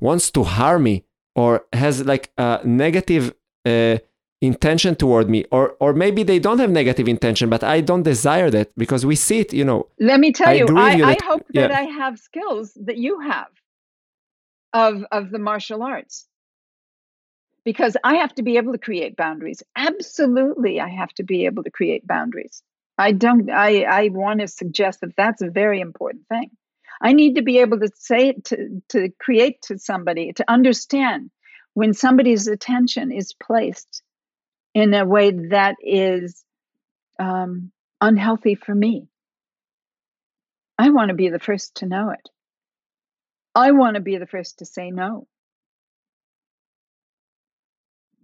[0.00, 3.98] wants to harm me or has like a negative uh,
[4.42, 8.50] intention toward me or or maybe they don't have negative intention but i don't desire
[8.50, 9.86] that because we see it you know.
[10.00, 12.96] Let me tell I you I, you that, I hope that i have skills that
[12.96, 13.46] you have
[14.72, 16.26] of of the martial arts.
[17.64, 19.62] Because i have to be able to create boundaries.
[19.76, 22.62] Absolutely i have to be able to create boundaries.
[22.98, 26.50] I don't i i want to suggest that that's a very important thing
[27.02, 31.30] i need to be able to say to to create to somebody to understand
[31.74, 34.02] when somebody's attention is placed
[34.74, 36.44] in a way that is
[37.18, 37.70] um,
[38.00, 39.06] unhealthy for me.
[40.78, 42.28] I want to be the first to know it.
[43.54, 45.26] I want to be the first to say no.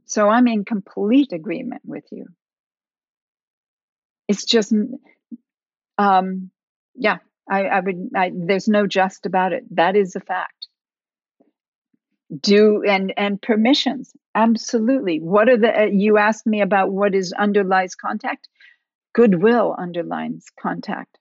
[0.07, 2.27] So I'm in complete agreement with you.
[4.27, 4.73] It's just,
[5.99, 6.51] um,
[6.95, 7.19] yeah,
[7.51, 9.65] I, I would, I, there's no just about it.
[9.75, 10.69] That is a fact
[12.43, 17.33] do and and permissions absolutely what are the uh, you asked me about what is
[17.33, 18.51] underlies contact
[19.15, 21.17] goodwill underlines contact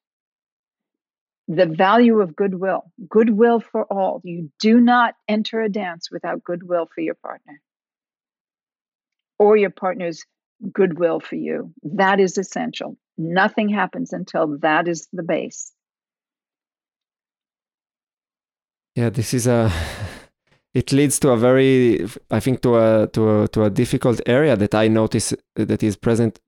[1.47, 6.89] the value of goodwill goodwill for all you do not enter a dance without goodwill
[6.93, 7.61] for your partner
[9.39, 10.25] or your partner's
[10.71, 11.73] goodwill for you.
[11.83, 12.97] That is essential.
[13.17, 15.71] Nothing happens until that is the base.
[18.97, 19.71] Yeah, this is a
[20.73, 24.55] it leads to a very I think to a to a to a difficult area
[24.57, 26.39] that I notice that is present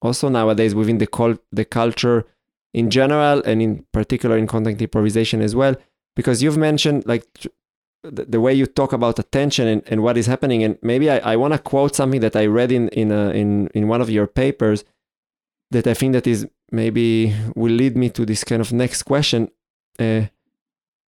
[0.00, 2.24] also nowadays within the cult the culture
[2.72, 5.76] in general and in particular in contact improvisation as well.
[6.16, 7.24] Because you've mentioned like
[8.02, 11.18] the, the way you talk about attention and, and what is happening and maybe i,
[11.32, 14.08] I want to quote something that i read in in, a, in in one of
[14.08, 14.84] your papers
[15.70, 19.50] that i think that is maybe will lead me to this kind of next question.
[19.98, 20.22] Uh,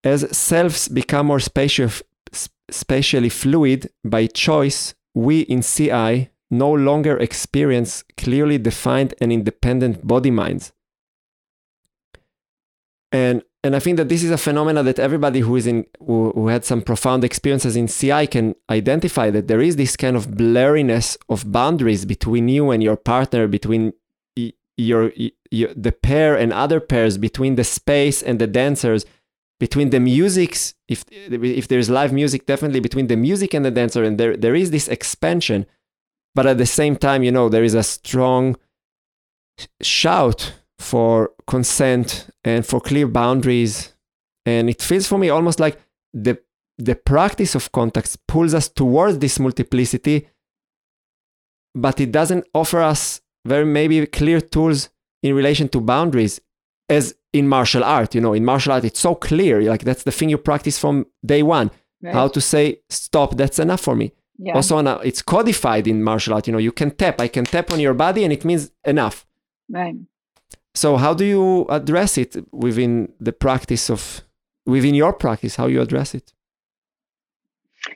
[0.04, 1.90] as selves become more spatial,
[2.70, 10.30] spatially fluid by choice we in ci no longer experience clearly defined and independent body
[10.30, 10.72] minds.
[13.10, 16.32] And and I think that this is a phenomenon that everybody who is in who,
[16.32, 20.28] who, had some profound experiences in CI can identify that there is this kind of
[20.28, 23.92] blurriness of boundaries between you and your partner, between
[24.76, 25.12] your,
[25.50, 29.06] your the pair and other pairs, between the space and the dancers,
[29.62, 30.74] between the musics.
[30.88, 31.04] If
[31.60, 34.68] if there's live music, definitely between the music and the dancer, and there there is
[34.72, 35.60] this expansion,
[36.36, 38.56] but at the same time, you know, there is a strong
[39.80, 40.40] shout
[40.90, 42.06] for consent
[42.42, 43.94] and for clear boundaries.
[44.44, 45.76] And it feels for me almost like
[46.26, 46.34] the
[46.88, 50.16] the practice of contacts pulls us towards this multiplicity,
[51.84, 53.20] but it doesn't offer us
[53.52, 54.90] very maybe clear tools
[55.22, 56.40] in relation to boundaries
[56.92, 58.14] as in martial art.
[58.14, 59.62] You know, in martial art, it's so clear.
[59.62, 61.70] Like that's the thing you practice from day one.
[62.02, 62.14] Right.
[62.14, 63.36] How to say stop.
[63.36, 64.12] That's enough for me.
[64.38, 64.54] Yeah.
[64.54, 66.46] Also, it's codified in martial art.
[66.46, 67.20] You know, you can tap.
[67.20, 69.26] I can tap on your body, and it means enough.
[69.68, 69.94] Right.
[70.74, 74.22] So how do you address it within the practice of
[74.66, 75.56] within your practice?
[75.56, 76.32] How you address it?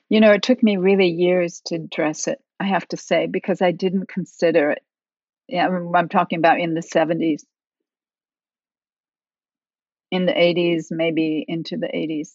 [0.09, 2.39] You know, it took me really years to address it.
[2.60, 4.82] I have to say because I didn't consider it.
[5.48, 7.44] Yeah, I'm talking about in the 70s,
[10.10, 12.30] in the 80s, maybe into the 80s.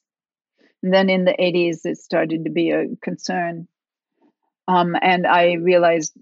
[0.84, 3.68] And then in the 80s, it started to be a concern.
[4.68, 6.14] Um, and I realized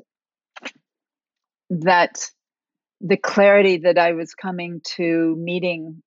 [1.69, 2.29] that
[3.01, 6.03] the clarity that I was coming to meeting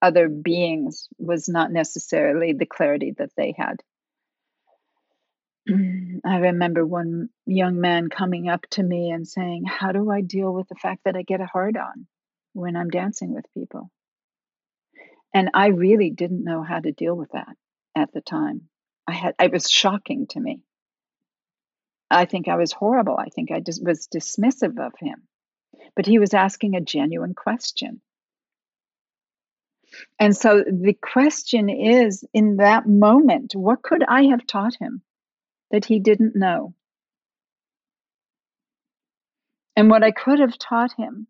[0.00, 3.82] other beings was not necessarily the clarity that they had.
[6.24, 10.52] I remember one young man coming up to me and saying, How do I deal
[10.52, 12.06] with the fact that I get a hard on
[12.52, 13.90] when I'm dancing with people?
[15.36, 17.56] And I really didn't know how to deal with that
[17.94, 18.62] at the time.
[19.06, 20.62] I had it was shocking to me.
[22.10, 23.16] I think I was horrible.
[23.18, 25.26] I think I just was dismissive of him
[25.96, 28.00] but he was asking a genuine question.
[30.20, 35.02] And so the question is in that moment, what could I have taught him
[35.70, 36.74] that he didn't know?
[39.74, 41.26] And what I could have taught him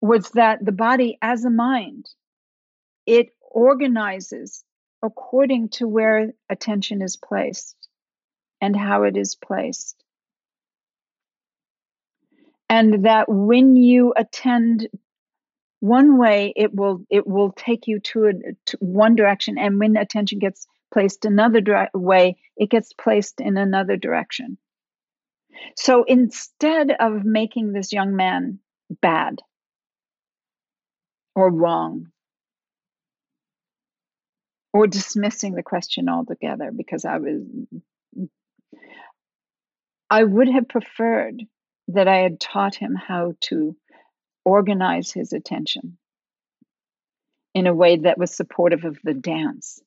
[0.00, 2.08] was that the body, as a mind,
[3.06, 4.64] it organizes
[5.02, 7.76] according to where attention is placed
[8.60, 10.02] and how it is placed.
[12.68, 14.88] And that when you attend
[15.80, 18.32] one way it will it will take you to, a,
[18.66, 23.56] to one direction and when attention gets placed another dire- way it gets placed in
[23.56, 24.58] another direction.
[25.76, 28.58] So instead of making this young man
[29.00, 29.40] bad
[31.38, 32.08] or wrong
[34.72, 37.42] or dismissing the question altogether because i was
[40.10, 41.42] i would have preferred
[41.88, 43.74] that I had taught him how to
[44.44, 45.98] organize his attention
[47.54, 49.80] in a way that was supportive of the dance,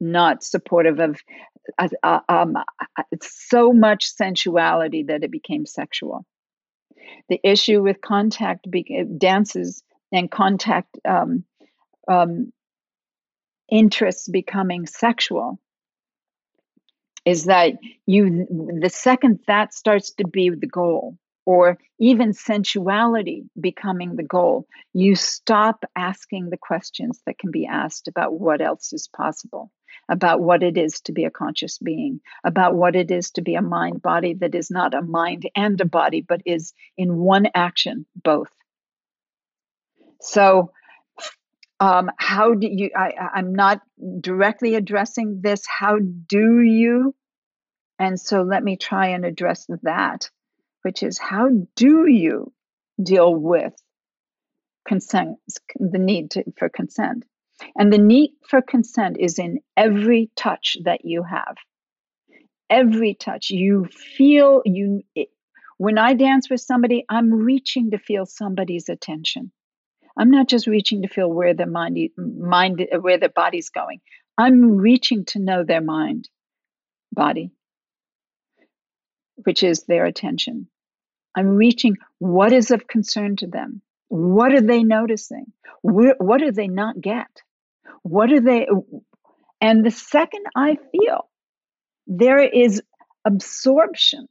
[0.00, 1.20] not supportive of
[1.76, 6.24] uh, uh, um, uh, so much sensuality that it became sexual.
[7.28, 9.82] The issue with contact be- dances
[10.12, 11.44] and contact um,
[12.06, 12.52] um,
[13.70, 15.58] interests becoming sexual
[17.24, 17.74] is that
[18.06, 18.46] you
[18.80, 25.14] the second that starts to be the goal or even sensuality becoming the goal you
[25.14, 29.70] stop asking the questions that can be asked about what else is possible
[30.08, 33.54] about what it is to be a conscious being about what it is to be
[33.54, 37.46] a mind body that is not a mind and a body but is in one
[37.54, 38.50] action both
[40.20, 40.72] so
[41.80, 43.80] um, how do you I, i'm not
[44.20, 47.14] directly addressing this how do you
[47.98, 50.30] and so let me try and address that,
[50.82, 52.52] which is how do you
[53.02, 53.74] deal with
[54.86, 55.38] consent,
[55.74, 57.24] the need to, for consent?
[57.76, 61.56] And the need for consent is in every touch that you have,
[62.70, 63.50] every touch.
[63.50, 65.02] You feel you.
[65.14, 65.28] It,
[65.76, 69.52] when I dance with somebody, I'm reaching to feel somebody's attention.
[70.16, 74.00] I'm not just reaching to feel where their mind, mind where their body's going.
[74.36, 76.28] I'm reaching to know their mind,
[77.12, 77.52] body,
[79.36, 80.68] which is their attention.
[81.36, 83.82] I'm reaching what is of concern to them.
[84.08, 85.52] What are they noticing?
[85.82, 87.28] what do they not get?
[88.08, 88.66] What are they?
[89.60, 91.28] And the second I feel
[92.06, 92.82] there is
[93.26, 94.26] absorption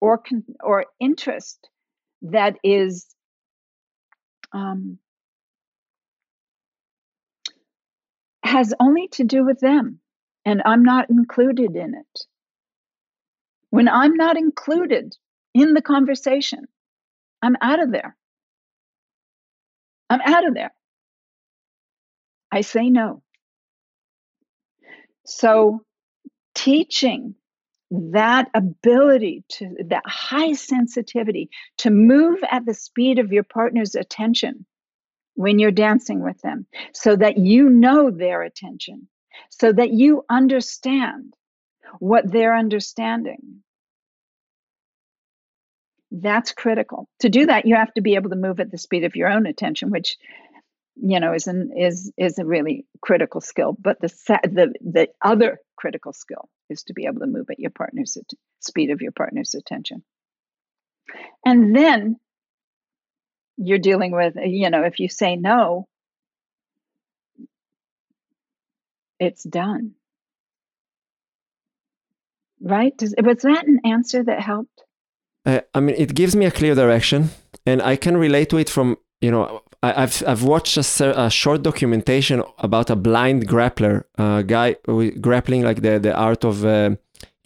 [0.00, 0.22] or
[0.60, 1.68] or interest
[2.22, 3.06] that is
[4.52, 4.98] um,
[8.44, 10.00] has only to do with them,
[10.44, 12.20] and I'm not included in it.
[13.70, 15.16] When I'm not included
[15.54, 16.66] in the conversation,
[17.40, 18.16] I'm out of there.
[20.10, 20.72] I'm out of there.
[22.52, 23.22] I say no.
[24.84, 24.90] Mm.
[25.24, 25.80] So,
[26.54, 27.34] teaching
[27.90, 34.64] that ability to that high sensitivity to move at the speed of your partner's attention
[35.34, 39.08] when you're dancing with them so that you know their attention
[39.50, 41.34] so that you understand
[41.98, 43.62] what they're understanding.
[46.10, 47.08] That's critical.
[47.20, 49.28] To do that you have to be able to move at the speed of your
[49.28, 50.16] own attention which
[50.96, 54.08] you know is an is is a really critical skill but the
[54.44, 58.16] the the other critical skill is to be able to move at your partner's
[58.60, 60.02] speed of your partner's attention.
[61.44, 62.16] And then
[63.56, 65.86] you're dealing with you know if you say no
[69.18, 69.92] it's done.
[72.60, 72.96] Right?
[72.96, 74.82] Does, was that an answer that helped?
[75.44, 77.30] Uh, i mean it gives me a clear direction
[77.66, 81.30] and i can relate to it from you know I, have I've watched a, a,
[81.30, 84.76] short documentation about a blind grappler, a guy
[85.20, 86.94] grappling like the the art of uh,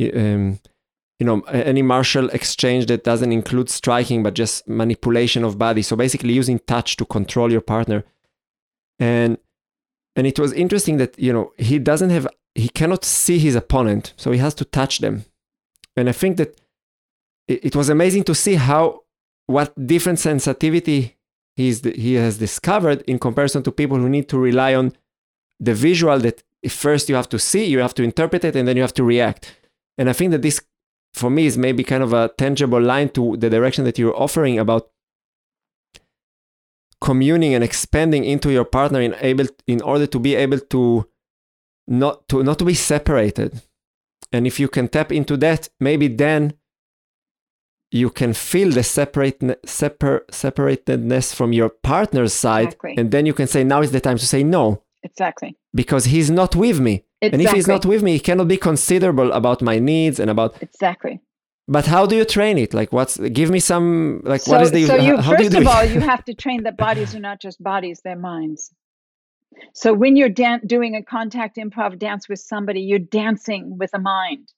[0.01, 0.59] um,
[1.19, 5.81] you know any martial exchange that doesn't include striking but just manipulation of body.
[5.81, 8.05] So basically using touch to control your partner,
[8.99, 9.39] and
[10.15, 14.13] and it was interesting that you know he doesn't have he cannot see his opponent,
[14.17, 15.25] so he has to touch them,
[15.97, 16.61] and I think that
[17.49, 19.05] it, it was amazing to see how
[19.47, 21.16] what different sensitivity
[21.57, 24.93] he's he has discovered in comparison to people who need to rely on
[25.59, 28.77] the visual that first you have to see, you have to interpret it, and then
[28.77, 29.57] you have to react.
[29.99, 30.61] And I think that this,
[31.15, 34.59] for me, is maybe kind of a tangible line to the direction that you're offering
[34.59, 34.91] about
[37.01, 41.07] communing and expanding into your partner in able in order to be able to
[41.87, 43.63] not to not to be separated.
[44.33, 46.55] And if you can tap into that, maybe then
[47.91, 52.95] you can feel the separate separ, separatedness from your partner's side exactly.
[52.97, 54.83] and then you can say now is the time to say no.
[55.03, 55.57] Exactly.
[55.75, 57.05] Because he's not with me.
[57.23, 57.31] Exactly.
[57.33, 60.61] and if he's not with me he cannot be considerable about my needs and about
[60.63, 61.21] exactly.
[61.69, 62.75] But how do you train it?
[62.75, 65.61] Like what's give me some like so, what is the so you how first you
[65.61, 68.73] of all you have to train that bodies are not just bodies they're minds.
[69.73, 73.99] So when you're dan- doing a contact improv dance with somebody you're dancing with a
[73.99, 74.53] mind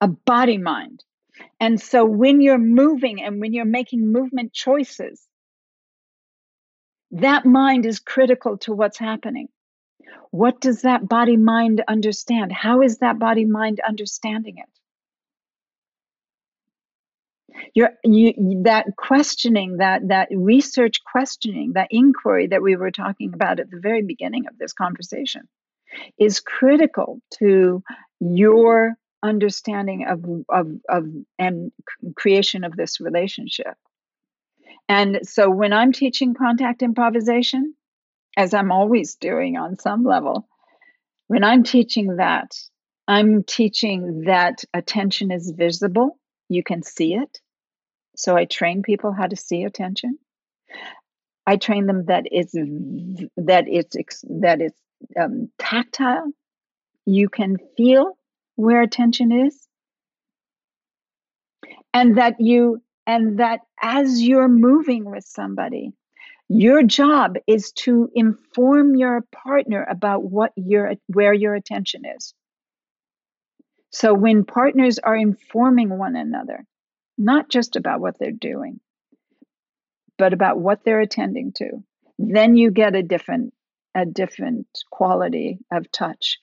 [0.00, 1.02] a body mind
[1.60, 5.26] and so when you're moving and when you're making movement choices,
[7.12, 9.48] that mind is critical to what's happening.
[10.30, 12.52] What does that body mind understand?
[12.52, 14.68] How is that body mind understanding it?
[17.74, 23.60] You're, you, that questioning, that that research questioning, that inquiry that we were talking about
[23.60, 25.48] at the very beginning of this conversation,
[26.18, 27.82] is critical to
[28.20, 28.94] your
[29.26, 31.04] understanding of, of, of
[31.38, 31.72] and
[32.16, 33.74] creation of this relationship.
[34.88, 37.74] And so when I'm teaching contact improvisation,
[38.36, 40.48] as I'm always doing on some level,
[41.26, 42.54] when I'm teaching that,
[43.08, 46.18] I'm teaching that attention is visible.
[46.48, 47.40] You can see it.
[48.16, 50.18] So I train people how to see attention.
[51.46, 54.78] I train them that it's that it's that it's
[55.20, 56.32] um, tactile.
[57.04, 58.16] You can feel
[58.56, 59.66] where attention is.
[61.94, 65.92] And that you and that as you're moving with somebody
[66.48, 72.34] your job is to inform your partner about what your where your attention is.
[73.90, 76.64] So when partners are informing one another
[77.18, 78.80] not just about what they're doing
[80.18, 81.82] but about what they're attending to
[82.18, 83.54] then you get a different
[83.94, 86.38] a different quality of touch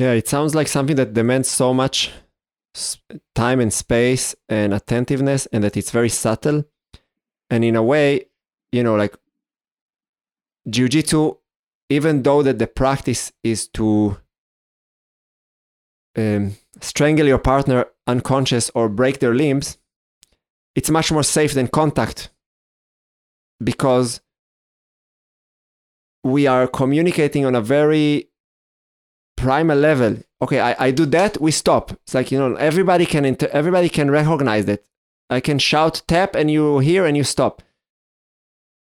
[0.00, 2.12] yeah, it sounds like something that demands so much
[3.34, 6.64] time and space and attentiveness, and that it's very subtle.
[7.50, 8.26] And in a way,
[8.72, 9.16] you know, like
[10.68, 11.38] jujitsu,
[11.88, 14.18] even though that the practice is to
[16.16, 19.78] um, strangle your partner unconscious or break their limbs,
[20.74, 22.30] it's much more safe than contact
[23.62, 24.20] because
[26.24, 28.27] we are communicating on a very
[29.38, 30.16] primal level.
[30.40, 31.92] Okay, I, I do that, we stop.
[32.04, 34.84] It's like, you know, everybody can inter- everybody can recognize that.
[35.30, 37.62] I can shout tap and you hear and you stop.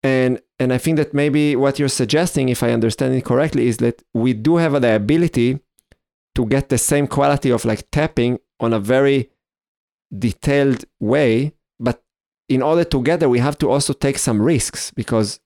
[0.03, 3.79] And and I think that maybe what you're suggesting, if I understand it correctly, is
[3.79, 5.61] that we do have the ability
[6.35, 9.31] to get the same quality of like tapping on a very
[10.17, 12.03] detailed way but
[12.49, 15.41] in order to get there we have to also take some risks because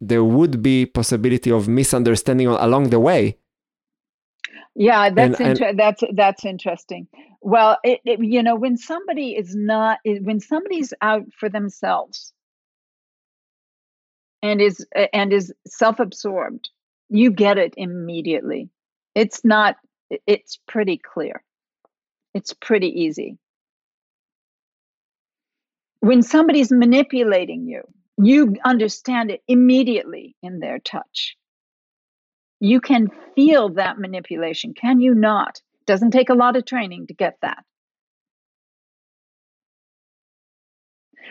[0.00, 3.36] there would be possibility of misunderstanding along the way
[4.74, 7.06] yeah that's and, inter- and, that's that's interesting
[7.40, 12.32] well it, it, you know when somebody is not when somebody's out for themselves
[14.42, 16.70] and is and is self-absorbed
[17.08, 18.70] you get it immediately
[19.14, 19.76] it's not
[20.26, 21.42] it's pretty clear.
[22.34, 23.38] It's pretty easy.
[26.00, 27.82] When somebody's manipulating you,
[28.22, 31.36] you understand it immediately in their touch.
[32.60, 35.60] You can feel that manipulation, can you not?
[35.86, 37.64] Doesn't take a lot of training to get that.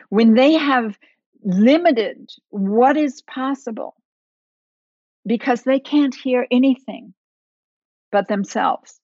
[0.09, 0.97] When they have
[1.43, 3.95] limited what is possible
[5.25, 7.13] because they can't hear anything
[8.11, 8.99] but themselves.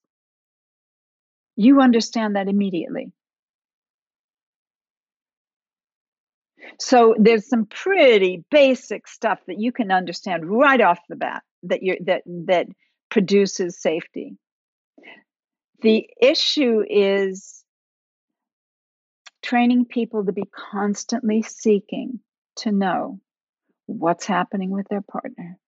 [1.54, 3.12] You understand that immediately.
[6.80, 11.82] So there's some pretty basic stuff that you can understand right off the bat that
[11.82, 12.66] you that that
[13.10, 14.36] produces safety.
[15.82, 17.64] The issue is
[19.42, 22.20] training people to be constantly seeking
[22.56, 23.20] to know
[23.86, 25.58] what's happening with their partner.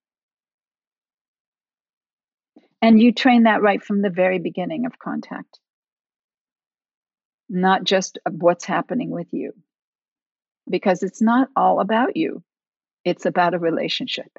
[2.80, 5.58] And you train that right from the very beginning of contact,
[7.48, 9.52] not just what's happening with you,
[10.68, 12.42] because it's not all about you,
[13.04, 14.30] it's about a relationship.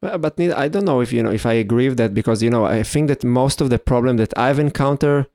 [0.00, 2.64] But I don't know if you know if I agree with that because you know
[2.64, 5.26] I think that most of the problem that I've encountered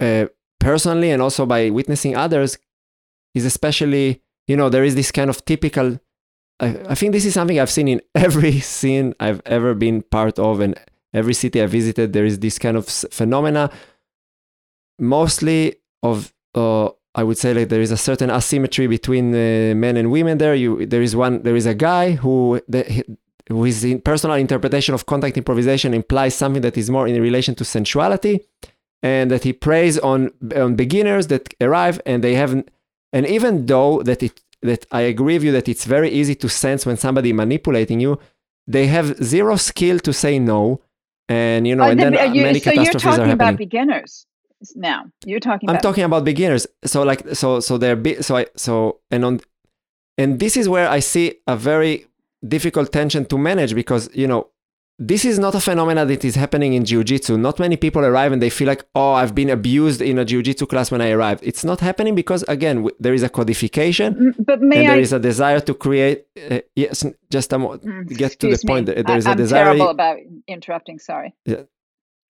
[0.00, 0.26] uh,
[0.60, 2.58] personally and also by witnessing others
[3.34, 5.98] is especially you know there is this kind of typical
[6.60, 10.38] I, I think this is something I've seen in every scene I've ever been part
[10.38, 10.78] of and
[11.12, 12.12] every city I visited.
[12.12, 13.70] There is this kind of phenomena,
[14.98, 19.96] mostly of uh, I would say like there is a certain asymmetry between uh, men
[19.96, 20.38] and women.
[20.38, 23.04] There, you there is one there is a guy who the,
[23.46, 28.40] his personal interpretation of contact improvisation implies something that is more in relation to sensuality,
[29.02, 32.70] and that he preys on on beginners that arrive and they haven't.
[33.12, 36.48] And even though that it that I agree with you that it's very easy to
[36.48, 38.18] sense when somebody manipulating you.
[38.68, 40.80] They have zero skill to say no,
[41.28, 44.24] and you know, uh, and then you, many so catastrophes you're talking about beginners
[44.74, 45.06] now.
[45.24, 45.68] You're talking.
[45.68, 46.66] I'm talking about beginners.
[46.84, 49.40] So like, so so they're bi- so I so and on,
[50.18, 52.06] and this is where I see a very
[52.46, 54.48] difficult tension to manage because you know
[54.98, 58.42] this is not a phenomenon that is happening in jiu-jitsu not many people arrive and
[58.42, 61.64] they feel like oh i've been abused in a jiu-jitsu class when i arrived it's
[61.64, 64.86] not happening because again there is a codification but and I...
[64.86, 68.60] there is a desire to create uh, yes just a mo- mm, get to the
[68.62, 68.66] me.
[68.66, 71.62] point there is I, a desire I'm terrible about interrupting sorry yeah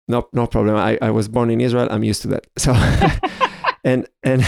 [0.07, 0.75] no no problem.
[0.75, 1.87] I, I was born in israel.
[1.91, 2.47] I'm used to that.
[2.57, 2.73] So
[3.83, 4.43] and and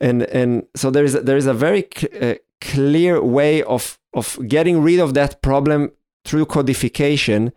[0.00, 3.98] and and so there is a, there is a very cl- uh, clear way of
[4.14, 5.92] of getting rid of that problem
[6.24, 7.52] through codification.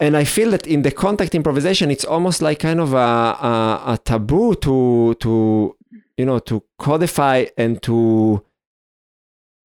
[0.00, 3.82] And I feel that in the contact improvisation, it's almost like kind of a, a,
[3.94, 5.76] a taboo to to
[6.16, 8.44] you know to codify and to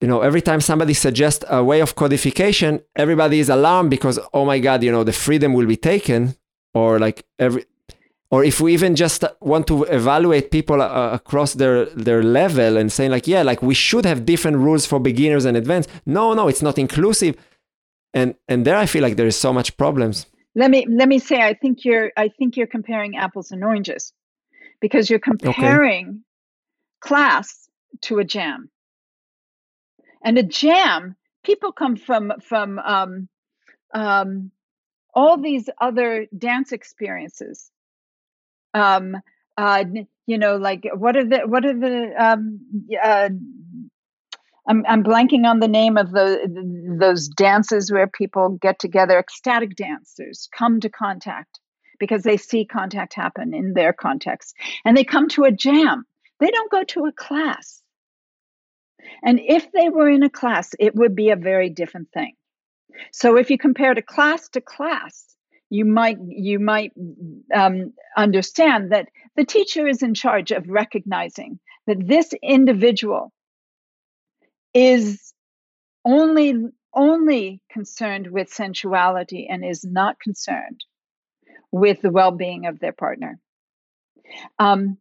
[0.03, 4.45] you know every time somebody suggests a way of codification everybody is alarmed because oh
[4.51, 6.35] my god you know the freedom will be taken
[6.73, 7.63] or like every
[8.33, 12.91] or if we even just want to evaluate people uh, across their their level and
[12.91, 15.89] saying like yeah like we should have different rules for beginners and advanced.
[16.05, 17.37] No no it's not inclusive.
[18.13, 20.25] And and there i feel like there is so much problems.
[20.55, 24.13] Let me let me say i think you're i think you're comparing apples and oranges
[24.81, 26.19] because you're comparing okay.
[27.07, 27.47] class
[28.01, 28.69] to a jam
[30.23, 33.27] and a jam people come from from um,
[33.93, 34.51] um,
[35.13, 37.71] all these other dance experiences
[38.73, 39.15] um,
[39.57, 39.83] uh,
[40.25, 42.59] you know, like what are the what are the um,
[43.03, 43.29] uh,
[44.67, 49.19] I'm I'm blanking on the name of the those dances where people get together.
[49.19, 51.59] Ecstatic dancers come to contact
[51.99, 54.55] because they see contact happen in their context,
[54.85, 56.05] and they come to a jam.
[56.39, 57.82] They don't go to a class.
[59.23, 62.33] And if they were in a class, it would be a very different thing.
[63.11, 65.33] So if you compare to class to class,
[65.69, 66.91] you might you might
[67.53, 73.33] um, understand that the teacher is in charge of recognizing that this individual
[74.73, 75.33] is
[76.05, 76.53] only
[76.93, 80.85] only concerned with sensuality and is not concerned
[81.71, 83.39] with the well-being of their partner
[84.59, 84.97] um,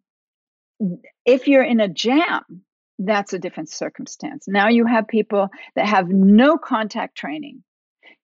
[1.26, 2.64] if you're in a jam
[3.04, 7.62] that's a different circumstance now you have people that have no contact training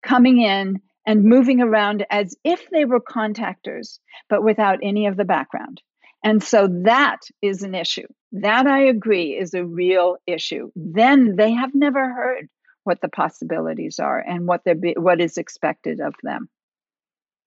[0.03, 3.99] coming in and moving around as if they were contactors,
[4.29, 5.81] but without any of the background.
[6.23, 8.07] And so that is an issue.
[8.33, 10.71] That I agree is a real issue.
[10.77, 12.49] Then they have never heard
[12.85, 16.51] what the possibilities are and what be, what is expected of them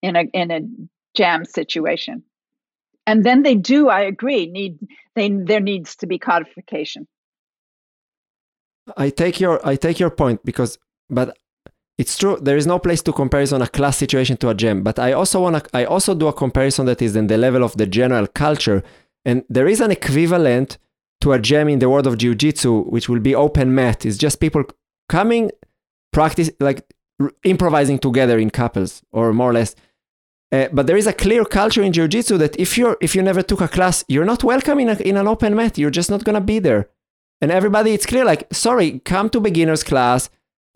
[0.01, 0.61] in a in a
[1.15, 2.23] jam situation.
[3.05, 4.79] And then they do, I agree, need
[5.13, 7.07] they there needs to be codification.
[8.97, 10.77] I take your I take your point because
[11.09, 11.37] but
[11.97, 14.97] it's true there is no place to comparison a class situation to a jam but
[14.97, 17.75] i also want to i also do a comparison that is in the level of
[17.77, 18.81] the general culture.
[19.23, 20.79] And there is an equivalent
[21.21, 24.03] to a jam in the world of jiu-jitsu which will be open mat.
[24.03, 24.63] It's just people
[25.09, 25.51] coming
[26.11, 26.79] practice like
[27.19, 29.75] r- improvising together in couples or more or less.
[30.51, 33.43] Uh, but there is a clear culture in jiu-jitsu that if you're if you never
[33.43, 35.77] took a class you're not welcome in, a, in an open mat.
[35.77, 36.89] You're just not going to be there
[37.41, 40.29] and everybody it's clear like sorry come to beginners class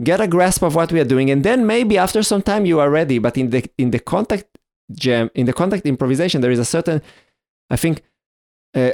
[0.04, 2.80] get a grasp of what we are doing and then maybe after some time you
[2.80, 3.18] are ready.
[3.18, 4.48] But in the in the contact
[4.92, 7.02] jam in the contact improvisation there is a certain
[7.72, 8.04] i think
[8.76, 8.92] uh,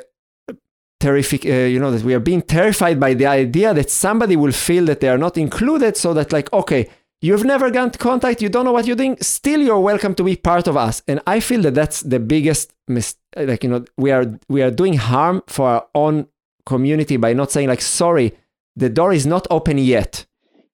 [1.00, 4.52] terrific uh, you know that we are being terrified by the idea that somebody will
[4.52, 6.90] feel that they are not included so that like okay
[7.22, 10.36] you've never to contact you don't know what you're doing still you're welcome to be
[10.36, 11.02] part of us.
[11.08, 14.72] And i feel that that's the biggest mis- like you know we are we are
[14.72, 16.28] doing harm for our own
[16.66, 18.38] community by not saying like sorry
[18.76, 20.26] the door is not open yet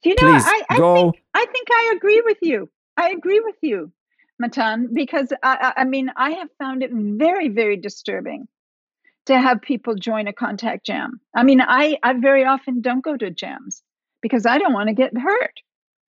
[0.04, 1.12] you know, Please, I, I, go.
[1.12, 2.70] Think, I think I agree with you.
[2.96, 3.92] I agree with you,
[4.40, 8.48] Matan, because I, I mean, I have found it very, very disturbing
[9.26, 11.20] to have people join a contact jam.
[11.36, 13.84] I mean, I, I very often don't go to jams
[14.22, 15.60] because I don't want to get hurt.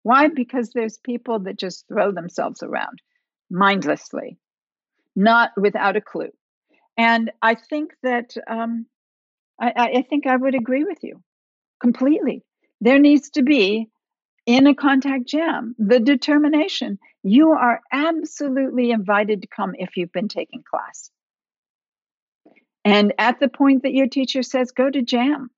[0.04, 0.28] Why?
[0.28, 3.02] Because there's people that just throw themselves around
[3.50, 4.38] mindlessly,
[5.16, 6.30] not without a clue.
[6.96, 8.86] And I think that um,
[9.60, 11.22] I, I think I would agree with you
[11.80, 12.44] completely.
[12.80, 13.88] There needs to be
[14.46, 16.98] in a contact jam the determination.
[17.22, 21.10] You are absolutely invited to come if you've been taking class.
[22.84, 25.50] And at the point that your teacher says go to jam.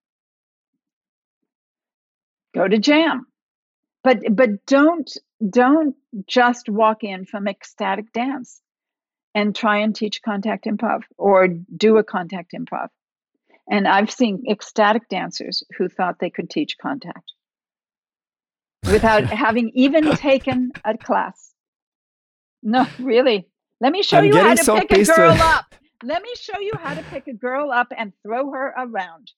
[2.54, 3.26] Go to jam.
[4.02, 5.10] But but don't
[5.46, 5.94] don't
[6.26, 8.60] just walk in from ecstatic dance
[9.34, 12.88] and try and teach contact improv or do a contact improv
[13.68, 17.32] and I've seen ecstatic dancers who thought they could teach contact
[18.90, 21.52] without having even taken a class.
[22.62, 23.48] No, really.
[23.80, 25.74] Let me show I'm you how to so pick a girl up.
[26.02, 29.30] Let me show you how to pick a girl up and throw her around.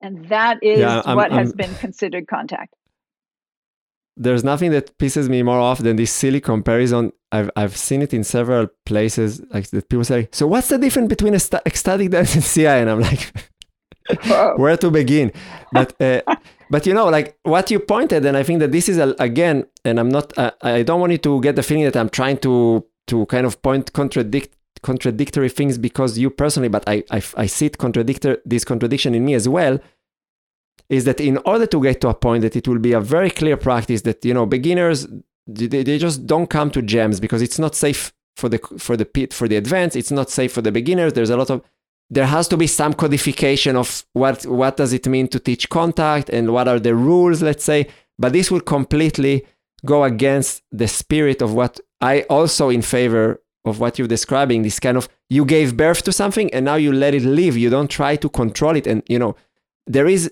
[0.00, 2.74] And that is yeah, what I'm, has been considered contact.
[4.16, 7.12] There's nothing that pisses me more off than this silly comparison.
[7.30, 9.40] I've, I've seen it in several places.
[9.50, 12.66] Like that people say, so what's the difference between a st- ecstatic dance and CI?
[12.66, 13.32] And I'm like,
[14.56, 15.32] where to begin
[15.72, 16.20] but uh,
[16.70, 19.64] but you know like what you pointed and i think that this is a, again
[19.84, 22.36] and i'm not uh, i don't want you to get the feeling that i'm trying
[22.36, 27.46] to to kind of point contradict contradictory things because you personally but i i, I
[27.46, 29.78] see it contradictor this contradiction in me as well
[30.88, 33.30] is that in order to get to a point that it will be a very
[33.30, 35.06] clear practice that you know beginners
[35.46, 39.04] they, they just don't come to jams because it's not safe for the for the
[39.04, 41.62] pit for the advanced it's not safe for the beginners there's a lot of
[42.10, 46.28] there has to be some codification of what what does it mean to teach contact
[46.28, 47.86] and what are the rules let's say
[48.18, 49.46] but this will completely
[49.84, 54.80] go against the spirit of what i also in favor of what you're describing this
[54.80, 57.90] kind of you gave birth to something and now you let it live you don't
[57.90, 59.34] try to control it and you know
[59.86, 60.30] there is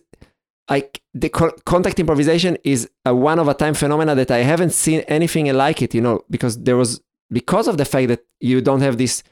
[0.71, 4.71] like the co- contact improvisation is a one of a time phenomena that i haven't
[4.71, 8.61] seen anything like it you know because there was because of the fact that you
[8.61, 9.23] don't have this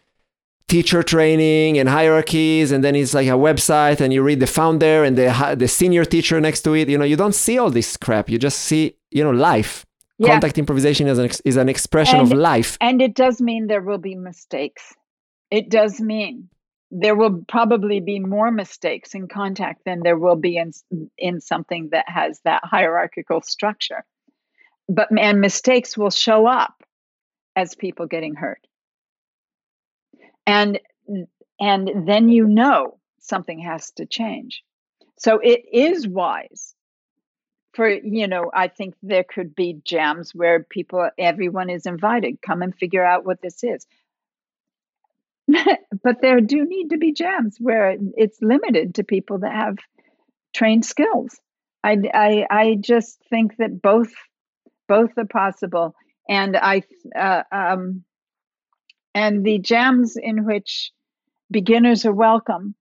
[0.69, 5.02] teacher training and hierarchies and then it's like a website and you read the founder
[5.02, 7.97] and the the senior teacher next to it you know you don't see all this
[7.97, 8.28] crap.
[8.28, 9.85] You just see you know life.
[10.20, 10.31] Yeah.
[10.31, 12.77] contact improvisation is an, is an expression and, of life.
[12.81, 14.93] and it does mean there will be mistakes.
[15.48, 16.48] It does mean
[16.90, 20.73] there will probably be more mistakes in contact than there will be in
[21.19, 24.05] in something that has that hierarchical structure.
[24.89, 26.82] But and mistakes will show up
[27.55, 28.66] as people getting hurt.
[30.47, 30.81] And
[31.60, 34.62] and then you know something has to change.
[35.19, 36.74] So it is wise
[37.78, 42.62] for you know i think there could be jams where people everyone is invited come
[42.62, 43.86] and figure out what this is
[46.03, 49.77] but there do need to be jams where it's limited to people that have
[50.55, 51.41] trained skills
[51.85, 54.12] i i, I just think that both
[54.89, 55.95] both are possible
[56.29, 56.83] and i
[57.16, 58.05] uh, um
[59.15, 60.93] and the jams in which
[61.51, 62.75] beginners are welcome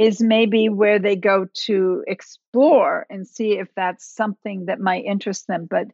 [0.00, 5.46] is maybe where they go to explore and see if that's something that might interest
[5.46, 5.66] them.
[5.68, 5.88] But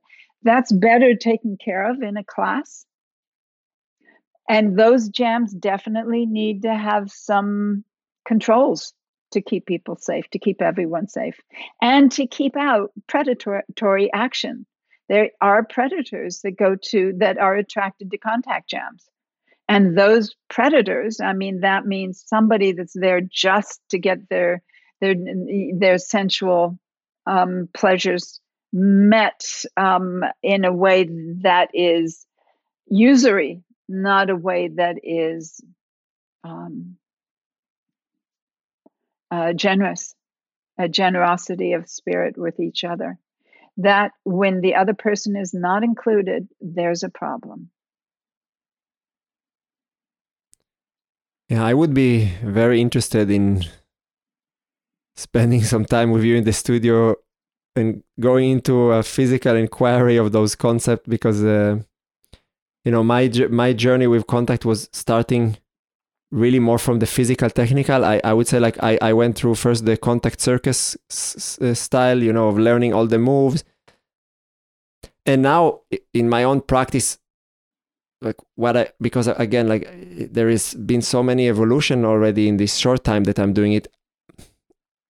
[0.45, 2.87] that's better taken care of in a class.
[4.49, 7.85] And those jams definitely need to have some
[8.27, 8.93] controls
[9.33, 11.41] to keep people safe, to keep everyone safe,
[11.83, 14.67] and to keep out predatory action.
[15.09, 19.09] There are predators that go to that are attracted to contact jams.
[19.69, 24.63] And those predators, I mean, that means somebody that's there just to get their
[25.01, 25.15] their
[25.75, 26.79] their sensual
[27.27, 28.41] um, pleasures
[28.73, 29.45] met
[29.77, 31.09] um, in a way
[31.43, 32.27] that is
[32.87, 35.61] usury, not a way that is
[36.45, 36.97] um,
[39.31, 40.15] uh, generous,
[40.79, 43.19] a generosity of spirit with each other.
[43.79, 47.71] That when the other person is not included, there's a problem.
[51.49, 53.65] Yeah, I would be very interested in
[55.15, 57.17] spending some time with you in the studio
[57.77, 61.79] and going into a physical inquiry of those concepts because uh,
[62.87, 63.23] you know my
[63.63, 65.45] my journey with contact was starting
[66.43, 69.57] really more from the physical technical i, I would say like I, I went through
[69.57, 73.61] first the contact circus s- s- uh, style you know of learning all the moves
[75.25, 75.81] and now
[76.15, 77.19] in my own practice
[78.23, 79.87] like what I because uh, again like
[80.33, 83.89] there has been so many evolution already in this short time that I'm doing it.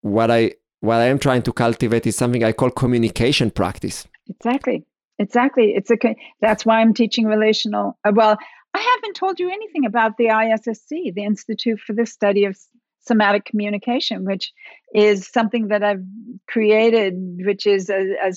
[0.02, 4.06] What I what I am trying to cultivate is something I call communication practice.
[4.28, 4.84] Exactly,
[5.18, 5.72] exactly.
[5.74, 5.96] It's a
[6.40, 7.98] that's why I'm teaching relational.
[8.04, 8.38] Uh, well,
[8.74, 12.58] I haven't told you anything about the ISSC, the Institute for the Study of
[13.00, 14.52] Somatic Communication, which
[14.94, 16.04] is something that I've
[16.46, 17.14] created,
[17.44, 18.32] which is a, a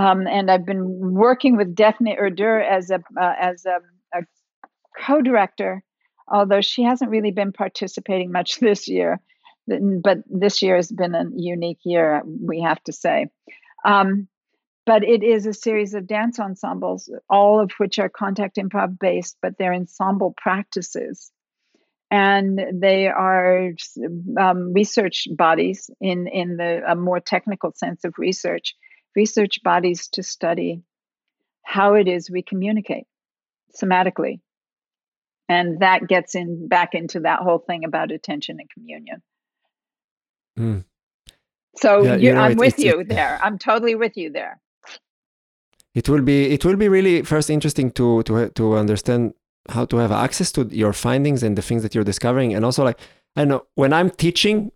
[0.00, 4.22] um, and I've been working with Daphne Erdur as a uh, as a, a,
[5.06, 5.82] co-director,
[6.28, 9.20] although she hasn't really been participating much this year.
[9.66, 13.26] But this year has been a unique year, we have to say.
[13.84, 14.28] Um,
[14.84, 19.36] but it is a series of dance ensembles, all of which are contact improv based,
[19.40, 21.30] but they're ensemble practices.
[22.10, 23.70] And they are
[24.38, 28.74] um, research bodies in, in the a more technical sense of research
[29.14, 30.82] research bodies to study
[31.64, 33.04] how it is we communicate
[33.80, 34.40] somatically.
[35.48, 39.22] And that gets in back into that whole thing about attention and communion.
[40.58, 40.84] Mm.
[41.76, 43.38] So yeah, you know, I'm it, with you it, there.
[43.42, 44.60] I'm totally with you there.
[45.94, 49.34] It will be it will be really first interesting to to to understand
[49.68, 52.84] how to have access to your findings and the things that you're discovering, and also
[52.84, 52.98] like
[53.36, 54.72] I know when I'm teaching.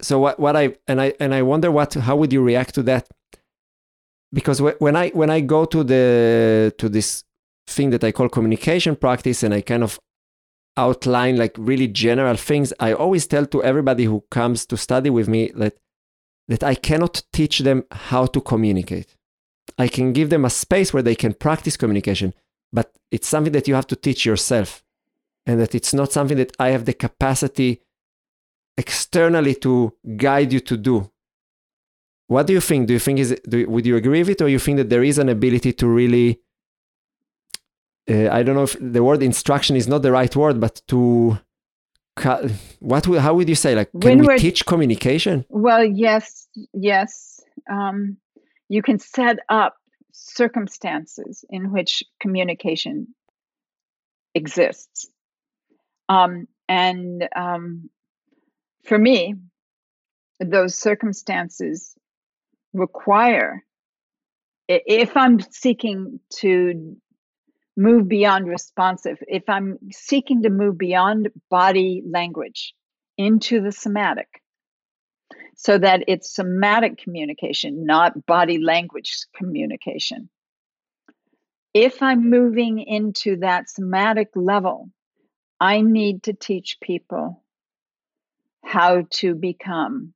[0.00, 2.82] So what what I and I and I wonder what how would you react to
[2.84, 3.08] that?
[4.32, 7.24] because when I when I go to the to this
[7.66, 9.98] thing that I call communication practice and I kind of
[10.76, 15.28] outline like really general things, I always tell to everybody who comes to study with
[15.28, 15.76] me that
[16.48, 19.14] that I cannot teach them how to communicate.
[19.78, 22.34] I can give them a space where they can practice communication,
[22.72, 24.82] but it's something that you have to teach yourself.
[25.46, 27.80] And that it's not something that I have the capacity
[28.76, 31.10] externally to guide you to do
[32.28, 32.86] what do you think?
[32.86, 35.02] Do you think is do, would you agree with it, or you think that there
[35.02, 36.40] is an ability to really?
[38.08, 41.38] Uh, I don't know if the word instruction is not the right word, but to
[42.80, 47.40] what how would you say like can when we teach communication well yes yes
[47.70, 48.16] um,
[48.68, 49.76] you can set up
[50.12, 53.14] circumstances in which communication
[54.34, 55.08] exists.
[56.08, 57.90] Um, and um,
[58.84, 59.34] for me
[60.40, 61.94] those circumstances
[62.72, 63.64] require
[64.68, 66.96] if i'm seeking to
[67.76, 72.74] move beyond responsive if i'm seeking to move beyond body language
[73.16, 74.28] into the somatic
[75.58, 80.30] so that it's somatic communication not body language communication
[81.74, 84.88] if i'm moving into that somatic level
[85.60, 87.42] i need to teach people
[88.64, 90.14] how to become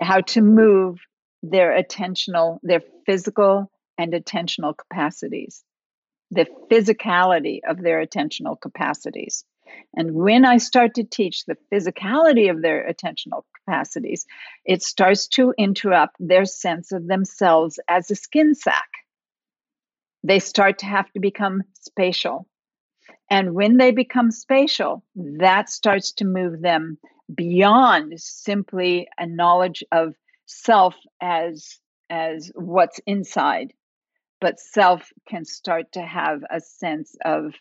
[0.00, 0.98] how to move
[1.42, 5.64] their attentional, their physical and attentional capacities,
[6.30, 9.44] the physicality of their attentional capacities.
[9.94, 14.26] And when I start to teach the physicality of their attentional capacities,
[14.64, 18.88] it starts to interrupt their sense of themselves as a skin sac.
[20.24, 22.46] They start to have to become spatial.
[23.30, 26.98] And when they become spatial, that starts to move them
[27.34, 30.14] beyond simply a knowledge of
[30.46, 31.78] self as
[32.10, 33.72] as what's inside
[34.42, 37.54] but self can start to have a sense of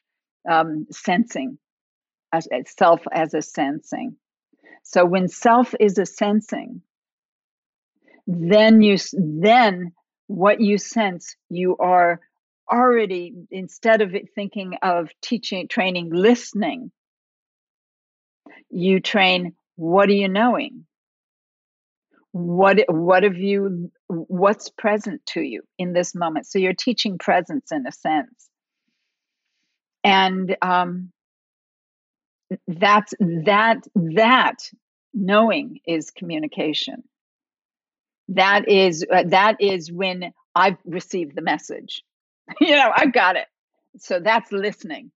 [0.50, 1.60] um, sensing
[2.34, 4.18] as, as self as a sensing
[4.84, 6.82] so when self is a sensing
[8.28, 9.92] then you then
[10.28, 12.20] what you sense you are
[12.72, 16.92] already instead of thinking of teaching training listening
[18.70, 20.86] you train what are you knowing?
[22.34, 26.46] What what have you what's present to you in this moment?
[26.48, 28.50] So you're teaching presence in a sense.
[30.04, 31.12] And um,
[32.68, 34.58] that's that that
[35.14, 37.04] knowing is communication.
[38.30, 42.04] That is uh, that is when i've received the message.
[42.60, 43.48] You know i've got it.
[43.98, 45.12] So that's listening.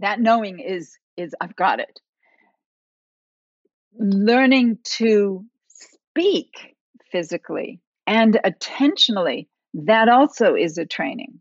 [0.00, 2.00] That knowing is is i've got it.
[3.98, 6.76] Learning to speak
[7.10, 11.40] physically and attentionally that also is a training.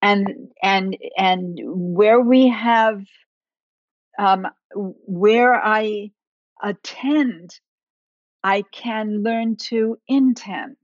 [0.00, 3.02] And and and where we have
[4.18, 6.10] um, where i
[6.62, 7.50] attend
[8.42, 10.76] i can learn to intend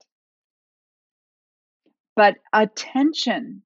[2.17, 3.63] but attention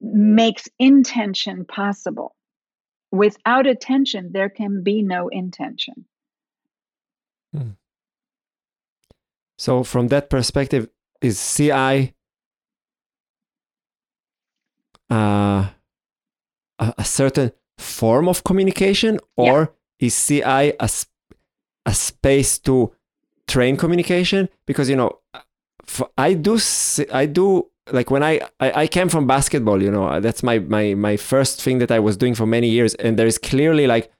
[0.00, 2.34] makes intention possible
[3.14, 6.04] Without attention, there can be no intention.
[7.52, 7.78] Hmm.
[9.56, 10.88] So, from that perspective,
[11.20, 12.12] is CI
[15.08, 15.68] uh,
[17.14, 20.06] certain form of communication, or yeah.
[20.06, 20.88] is CI a,
[21.86, 22.92] a space to
[23.46, 24.48] train communication?
[24.66, 25.20] Because you know,
[26.16, 26.58] I do
[27.12, 30.94] I do like when I, I, I came from basketball you know that's my my
[30.94, 34.10] my first thing that i was doing for many years and there is clearly like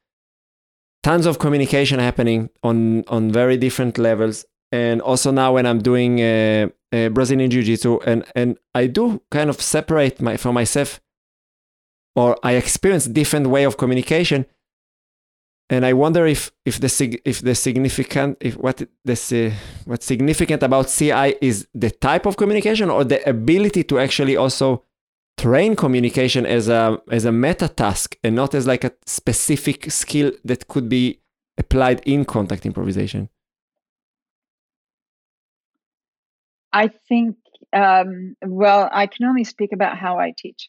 [1.03, 6.21] tons of communication happening on on very different levels and also now when i'm doing
[6.21, 11.01] uh, uh, brazilian jiu-jitsu and and i do kind of separate my for myself
[12.15, 14.47] or i experience different way of communication
[15.71, 19.51] and I wonder if if the if the significant if what uh,
[19.87, 24.85] what's significant about CI is the type of communication or the ability to actually also
[25.39, 30.33] train communication as a as a meta task and not as like a specific skill
[30.45, 31.21] that could be
[31.57, 33.31] applied in contact improvisation.
[36.73, 37.37] I think
[37.73, 40.69] um, well, I can only speak about how I teach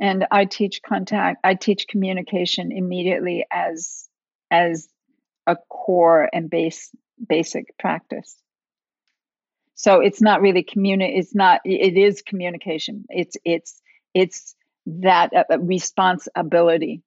[0.00, 4.08] and i teach contact i teach communication immediately as
[4.50, 4.88] as
[5.46, 6.90] a core and base
[7.24, 8.36] basic practice.
[9.74, 13.04] So it's not really communi it's not it is communication.
[13.08, 13.80] It's it's
[14.14, 14.54] it's
[14.86, 17.02] that uh, responsibility.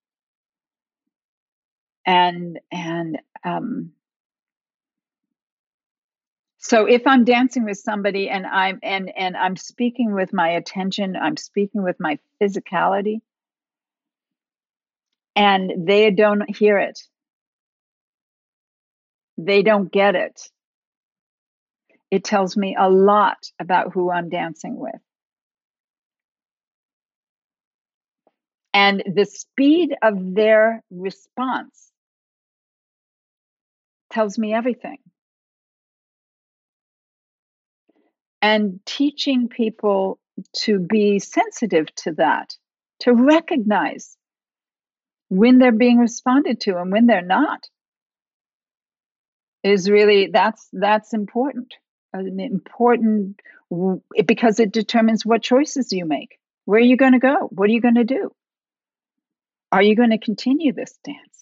[2.06, 3.91] And and um
[6.60, 11.15] so if i'm dancing with somebody and i'm and and i'm speaking with my attention
[11.15, 13.22] i'm speaking with my physicality
[15.36, 16.99] and they don't hear it
[19.38, 20.49] they don't get it
[22.11, 24.95] it tells me a lot about who i'm dancing with.
[28.73, 31.91] And the speed of their response
[34.11, 34.98] tells me everything
[38.41, 40.20] and teaching people
[40.53, 42.56] to be sensitive to that,
[43.02, 44.16] to recognize
[45.30, 47.68] when they're being responded to and when they're not
[49.64, 51.74] is really that's that's important
[52.14, 53.40] an important
[54.26, 56.40] because it determines what choices you make.
[56.66, 57.48] Where are you going to go?
[57.52, 58.32] What are you going to do?
[59.72, 61.39] Are you going to continue this dance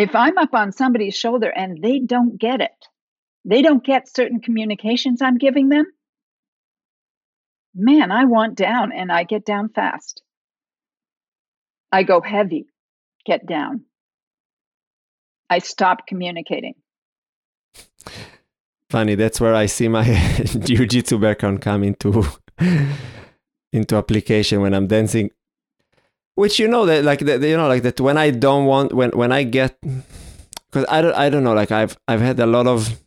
[0.00, 2.86] If I'm up on somebody's shoulder and they don't get it,
[3.44, 5.84] they don't get certain communications I'm giving them,
[7.74, 10.22] man, I want down and I get down fast.
[11.92, 12.64] I go heavy,
[13.26, 13.82] get down.
[15.50, 16.76] I stop communicating.
[18.88, 20.04] Funny, that's where I see my
[20.64, 22.24] jiu-jitsu background come into
[23.72, 25.30] into application when I'm dancing
[26.34, 29.10] which you know that like that you know like that when I don't want when
[29.10, 32.66] when I get because I don't I don't know like I've I've had a lot
[32.66, 32.98] of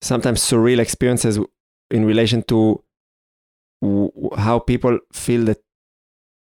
[0.00, 1.38] sometimes surreal experiences
[1.90, 2.82] in relation to
[4.36, 5.60] how people feel that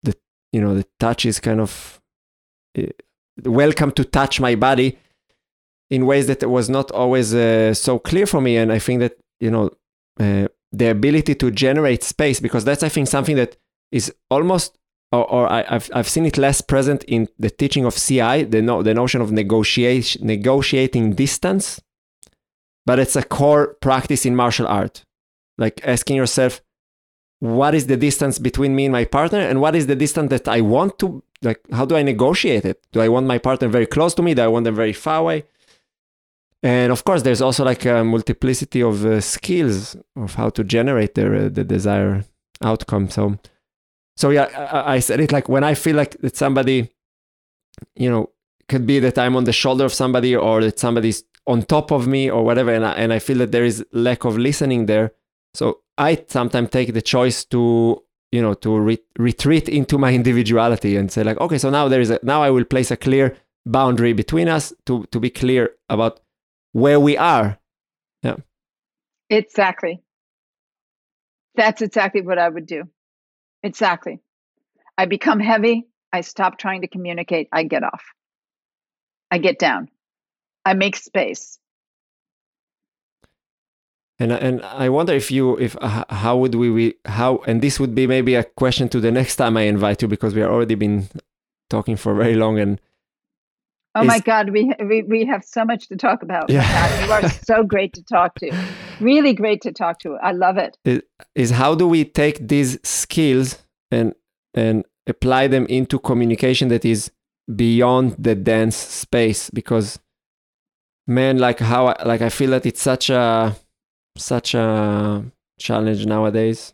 [0.03, 0.15] the
[0.51, 2.01] you know the touch is kind of
[2.77, 2.83] uh,
[3.43, 4.97] welcome to touch my body
[5.89, 8.57] in ways that was not always uh, so clear for me.
[8.57, 9.69] And i think that you know
[10.19, 13.57] uh, the ability to generate space because that's i think something that
[13.91, 14.77] is almost
[15.11, 18.61] or, or I, have I've seen it less present in the teaching of ci the,
[18.61, 21.81] no, the notion of negotiation negotiating distance
[22.85, 25.05] but it's a core practice in martial art.
[25.57, 26.61] Like asking yourself
[27.39, 30.47] what is the distance between me and my partner and what is the distance that
[30.47, 32.85] i want to like how do i negotiate it?
[32.91, 34.33] Do i want my partner very close to me?
[34.33, 35.43] Do i want them very far away?
[36.63, 41.15] And of course there's also like a multiplicity of uh, skills of how to generate
[41.15, 42.25] the, uh, the desired
[42.63, 43.09] outcome.
[43.09, 43.39] So
[44.21, 46.77] so yeah I, I, said it like when i feel like that somebody
[47.95, 48.29] you know
[48.69, 52.07] could be that i'm on the shoulder of somebody or that somebody's on top of
[52.07, 55.11] me or whatever and I, and I feel that there is lack of listening there
[55.55, 60.95] so i sometimes take the choice to you know to re- retreat into my individuality
[60.95, 63.35] and say like okay so now there is a now i will place a clear
[63.65, 66.19] boundary between us to to be clear about
[66.73, 67.59] where we are.
[68.23, 68.37] Yeah.
[69.29, 70.01] Exactly.
[71.55, 72.83] That's exactly what i would do
[73.63, 74.19] exactly.
[74.97, 78.03] I become heavy i stop trying to communicate i get off.
[79.31, 79.89] I get down.
[80.65, 81.57] I make space.
[84.19, 87.79] And and I wonder if you if uh, how would we, we how and this
[87.79, 90.51] would be maybe a question to the next time I invite you because we are
[90.51, 91.07] already been
[91.69, 92.79] talking for very long and
[93.93, 96.49] Oh my God, we, we we have so much to talk about.
[96.49, 97.05] Yeah.
[97.05, 98.51] you are so great to talk to.
[98.99, 100.17] Really great to talk to.
[100.23, 100.77] I love it.
[100.85, 101.01] Is,
[101.35, 103.57] is how do we take these skills
[103.91, 104.13] and
[104.53, 107.11] and apply them into communication that is
[107.53, 109.49] beyond the dance space?
[109.49, 109.99] Because
[111.05, 113.55] man, like how like I feel that it's such a
[114.17, 115.23] such a
[115.59, 116.73] challenge nowadays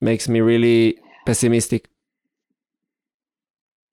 [0.00, 1.88] makes me really pessimistic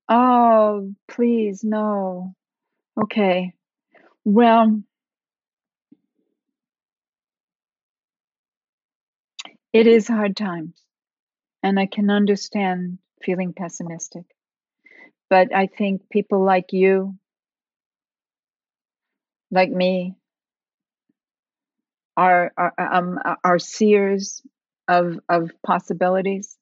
[0.09, 2.34] oh please no
[3.01, 3.53] okay
[4.23, 4.81] well
[9.73, 10.81] it is hard times
[11.63, 14.25] and i can understand feeling pessimistic
[15.29, 17.15] but i think people like you
[19.51, 20.15] like me
[22.17, 24.41] are are, um, are seers
[24.87, 26.57] of of possibilities.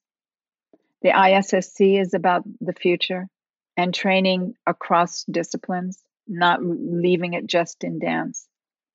[1.02, 3.28] The ISSC is about the future
[3.76, 8.46] and training across disciplines, not leaving it just in dance.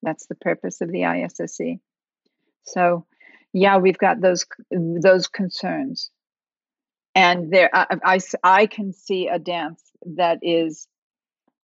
[0.02, 1.80] That's the purpose of the ISSC.
[2.64, 3.06] So,
[3.54, 6.12] yeah, we've got those those concerns,
[7.16, 9.82] and there I, I, I can see a dance
[10.18, 10.88] that is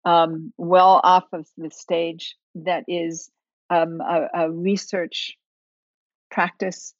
[0.04, 3.30] um, well off of the stage that is
[3.70, 5.36] um, a, a research
[6.30, 6.94] practice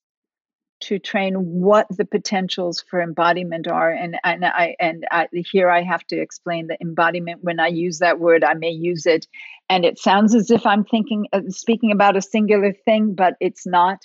[0.83, 5.83] to train what the potentials for embodiment are and and I and I, here I
[5.83, 9.27] have to explain the embodiment when I use that word I may use it
[9.69, 13.67] and it sounds as if I'm thinking uh, speaking about a singular thing but it's
[13.67, 13.99] not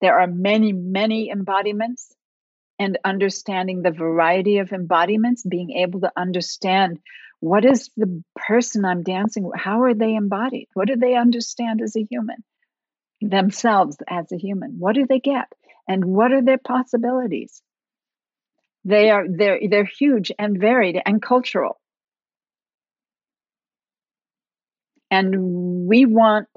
[0.00, 2.14] there are many many embodiments
[2.78, 6.98] and understanding the variety of embodiments being able to understand
[7.40, 9.60] what is the person I'm dancing with?
[9.60, 10.68] How are they embodied?
[10.72, 12.42] What do they understand as a human?
[13.20, 14.76] Themselves as a human.
[14.78, 15.52] What do they get?
[15.88, 17.62] And what are their possibilities?
[18.84, 21.80] They are they're they're huge and varied and cultural.
[25.10, 26.48] And we want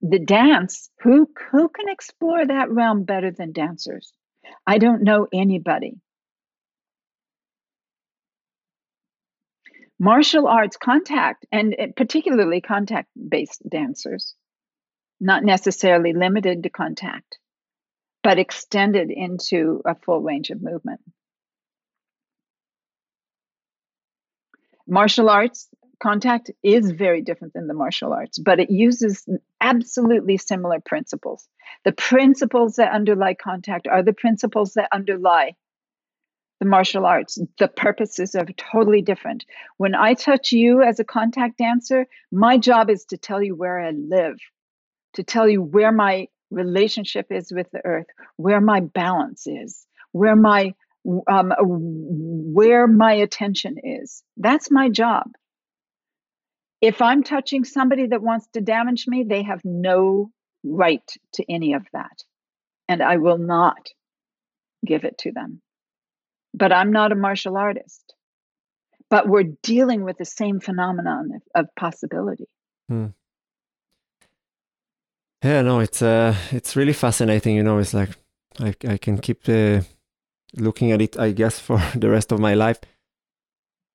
[0.00, 0.90] the dance.
[1.02, 4.12] Who who can explore that realm better than dancers?
[4.66, 5.94] I don't know anybody
[10.02, 14.34] martial arts contact and particularly contact based dancers
[15.20, 17.38] not necessarily limited to contact
[18.22, 21.00] but extended into a full range of movement
[24.86, 25.68] martial arts
[26.02, 29.28] contact is very different than the martial arts but it uses
[29.60, 31.48] absolutely similar principles
[31.84, 35.54] the principles that underlie contact are the principles that underlie
[36.62, 37.40] the martial arts.
[37.58, 39.44] The purposes are totally different.
[39.78, 43.80] When I touch you as a contact dancer, my job is to tell you where
[43.80, 44.38] I live,
[45.14, 48.06] to tell you where my relationship is with the earth,
[48.36, 50.74] where my balance is, where my
[51.30, 54.22] um, where my attention is.
[54.36, 55.24] That's my job.
[56.80, 60.30] If I'm touching somebody that wants to damage me, they have no
[60.64, 62.22] right to any of that.
[62.88, 63.88] And I will not
[64.84, 65.62] give it to them
[66.54, 68.14] but I'm not a martial artist.
[69.10, 72.48] But we're dealing with the same phenomenon of, of possibility.
[72.88, 73.08] Hmm.
[75.42, 77.56] Yeah, no, it's uh, it's really fascinating.
[77.56, 78.10] You know, it's like
[78.60, 79.80] I I can keep uh,
[80.56, 82.78] looking at it, I guess, for the rest of my life.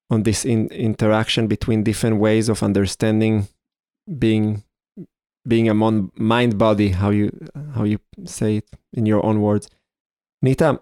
[0.10, 3.48] on this in, interaction between different ways of understanding
[4.20, 4.64] being
[5.48, 7.30] being a mon- mind body how you
[7.76, 9.70] how you say it in your own words
[10.42, 10.80] nita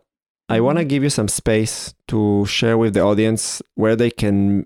[0.50, 0.90] i want to Mm-hmm.
[0.90, 4.66] give you some space to share with the audience where they can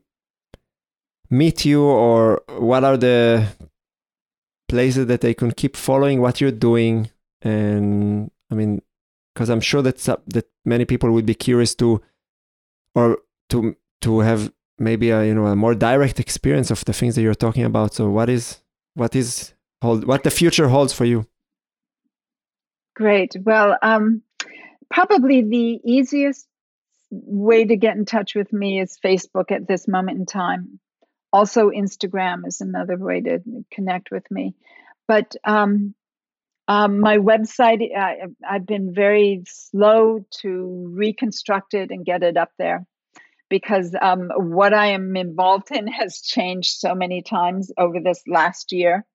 [1.30, 3.46] meet you or what are the
[4.70, 7.10] places that they can keep following what you're doing
[7.42, 8.82] and i mean
[9.34, 12.02] because i'm sure that some, that many people would be curious to
[12.96, 13.18] or
[13.50, 17.22] to to have maybe a you know a more direct experience of the things that
[17.22, 18.62] you're talking about so what is
[18.94, 21.26] what is hold what the future holds for you
[23.00, 23.34] Great.
[23.46, 24.22] Well, um,
[24.92, 26.46] probably the easiest
[27.10, 30.82] way to get in touch with me is Facebook at this moment in time.
[31.32, 33.40] Also, Instagram is another way to
[33.72, 34.56] connect with me.
[35.08, 35.94] But um,
[36.68, 42.52] um, my website, I, I've been very slow to reconstruct it and get it up
[42.60, 42.86] there
[43.50, 48.72] because um, what I am involved in has changed so many times over this last
[48.72, 49.06] year.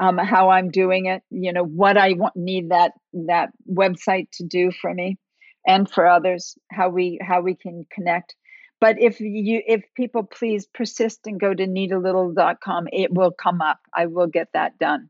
[0.00, 4.44] Um, how I'm doing it, you know, what I want need that that website to
[4.46, 5.18] do for me
[5.66, 8.34] and for others, how we how we can connect.
[8.82, 13.78] But if you if people please persist and go to nitalittle.com, it will come up.
[13.94, 15.08] I will get that done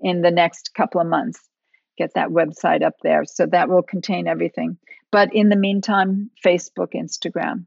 [0.00, 1.38] in the next couple of months.
[1.96, 3.24] Get that website up there.
[3.24, 4.76] So that will contain everything.
[5.12, 7.66] But in the meantime, Facebook, Instagram,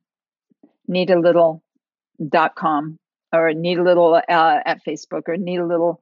[0.90, 3.00] nitalittle.com
[3.32, 6.00] or Nita Little uh, at Facebook or nitalittle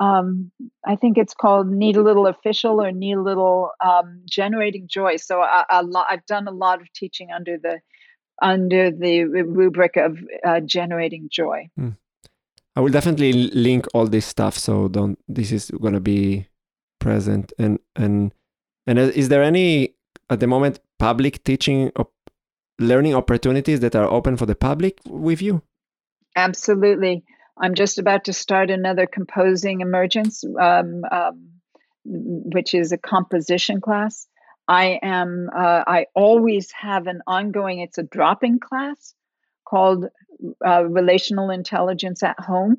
[0.00, 0.50] um,
[0.84, 5.16] I think it's called Nita Little Official or Nita Little um, Generating Joy.
[5.16, 7.80] So lot, I've done a lot of teaching under the
[8.42, 11.68] under the rubric of uh, generating joy.
[11.78, 11.96] Mm.
[12.76, 16.48] i will definitely link all this stuff so don't this is going to be
[16.98, 18.32] present and and
[18.86, 19.94] and uh, is there any
[20.30, 22.12] at the moment public teaching op-
[22.78, 25.62] learning opportunities that are open for the public with you
[26.36, 27.24] Absolutely.
[27.58, 31.50] I'm just about to start another composing emergence, um, um,
[32.04, 34.26] which is a composition class.
[34.66, 35.50] I am.
[35.54, 37.80] Uh, I always have an ongoing.
[37.80, 39.14] It's a drop-in class
[39.66, 40.06] called
[40.66, 42.76] uh, Relational Intelligence at Home,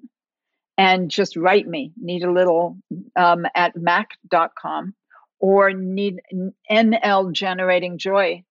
[0.77, 1.93] and just write me.
[1.97, 2.77] Nita Little
[3.15, 4.95] um, at mac.com
[5.39, 6.21] or need
[6.71, 8.41] nl generating joy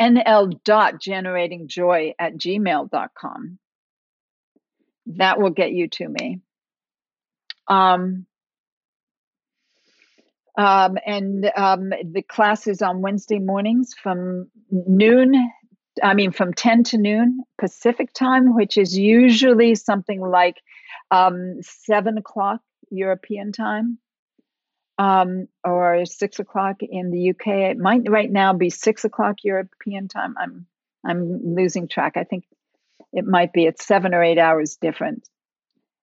[0.00, 3.58] nl dot generating joy at gmail.com
[5.06, 6.40] that will get you to me.
[7.68, 8.26] Um,
[10.56, 15.34] um, and um, the class is on Wednesday mornings from noon,
[16.02, 20.60] I mean, from 10 to noon Pacific time, which is usually something like
[21.10, 22.60] um, 7 o'clock
[22.90, 23.98] European time.
[24.96, 27.72] Um, or six o'clock in the UK.
[27.72, 30.36] It might right now be six o'clock European time.
[30.38, 30.66] I'm
[31.04, 32.16] I'm losing track.
[32.16, 32.44] I think
[33.12, 35.28] it might be it's seven or eight hours different.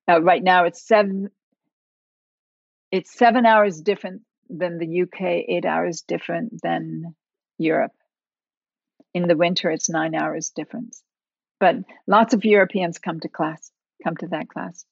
[0.10, 1.30] Uh, right now it's seven.
[2.92, 7.16] It's seven hours different than the UK, eight hours different than
[7.58, 7.94] Europe.
[9.14, 11.02] In the winter, it's nine hours difference.
[11.60, 13.72] But lots of Europeans come to class,
[14.04, 14.86] come to that class.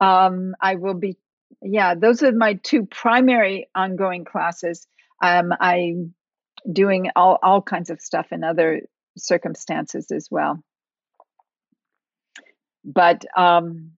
[0.00, 1.16] Um, I will be,
[1.62, 4.86] yeah, those are my two primary ongoing classes.
[5.22, 6.14] Um, I'm
[6.70, 8.82] doing all, all kinds of stuff in other
[9.16, 10.62] circumstances as well.
[12.84, 13.92] But um,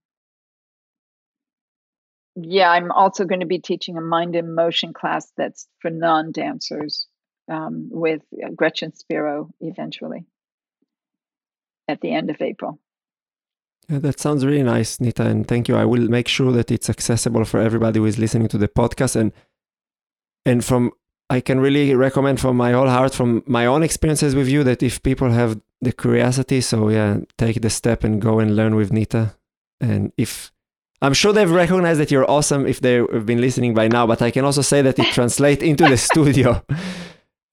[2.43, 6.31] yeah, I'm also going to be teaching a mind and motion class that's for non
[6.31, 7.07] dancers
[7.49, 8.21] um, with
[8.55, 10.25] Gretchen Spiro eventually
[11.87, 12.79] at the end of April.
[13.89, 15.75] Yeah, that sounds really nice, Nita, and thank you.
[15.75, 19.15] I will make sure that it's accessible for everybody who is listening to the podcast.
[19.15, 19.33] And
[20.45, 20.91] and from
[21.29, 24.83] I can really recommend from my whole heart, from my own experiences with you, that
[24.83, 28.91] if people have the curiosity, so yeah, take the step and go and learn with
[28.91, 29.35] Nita.
[29.81, 30.51] And if
[31.01, 34.31] I'm sure they've recognized that you're awesome if they've been listening by now, but I
[34.31, 36.61] can also say that it translates into the studio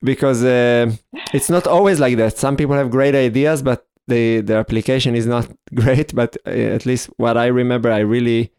[0.03, 0.91] because uh,
[1.33, 2.39] it's not always like that.
[2.39, 6.15] Some people have great ideas, but the the application is not great.
[6.15, 8.53] But uh, at least what I remember, I really,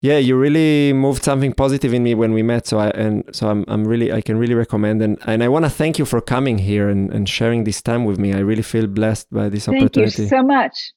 [0.00, 2.66] yeah, you really moved something positive in me when we met.
[2.66, 5.66] So I and so I'm I'm really I can really recommend and and I want
[5.66, 8.32] to thank you for coming here and and sharing this time with me.
[8.32, 10.28] I really feel blessed by this Thank opportunity.
[10.28, 10.92] Thank you so much.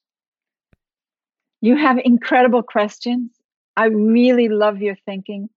[1.64, 3.32] You have incredible questions.
[3.78, 5.48] I really love your thinking.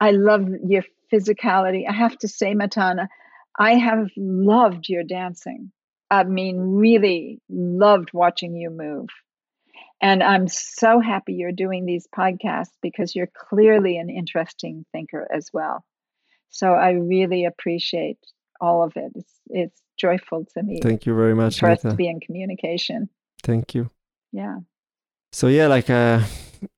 [0.00, 0.82] I love your
[1.12, 1.88] physicality.
[1.88, 3.06] I have to say, Matana,
[3.56, 5.70] I have loved your dancing.
[6.10, 9.06] I mean, really loved watching you move.
[10.00, 15.50] And I'm so happy you're doing these podcasts because you're clearly an interesting thinker as
[15.52, 15.84] well.
[16.50, 18.18] So I really appreciate
[18.60, 19.12] all of it.
[19.14, 20.80] It's it's joyful to me.
[20.82, 23.08] Thank you very much for us to be in communication.
[23.44, 23.88] Thank you.
[24.32, 24.56] Yeah.
[25.34, 26.20] So yeah, like uh,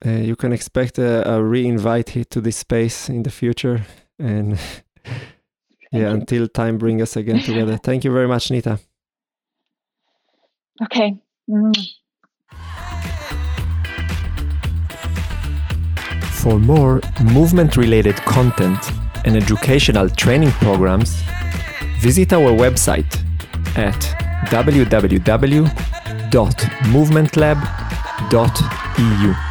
[0.07, 3.85] uh you can expect a, a re-invite to this space in the future,
[4.19, 4.59] and
[5.93, 7.77] yeah, until time bring us again together.
[7.83, 8.79] Thank you very much, Nita.
[10.85, 11.19] Okay.
[11.51, 11.77] Mm.
[16.43, 18.79] For more movement related content
[19.27, 21.23] and educational training programs,
[22.01, 23.23] visit our website
[23.77, 24.01] at
[28.31, 29.46] www.movementlab.eu.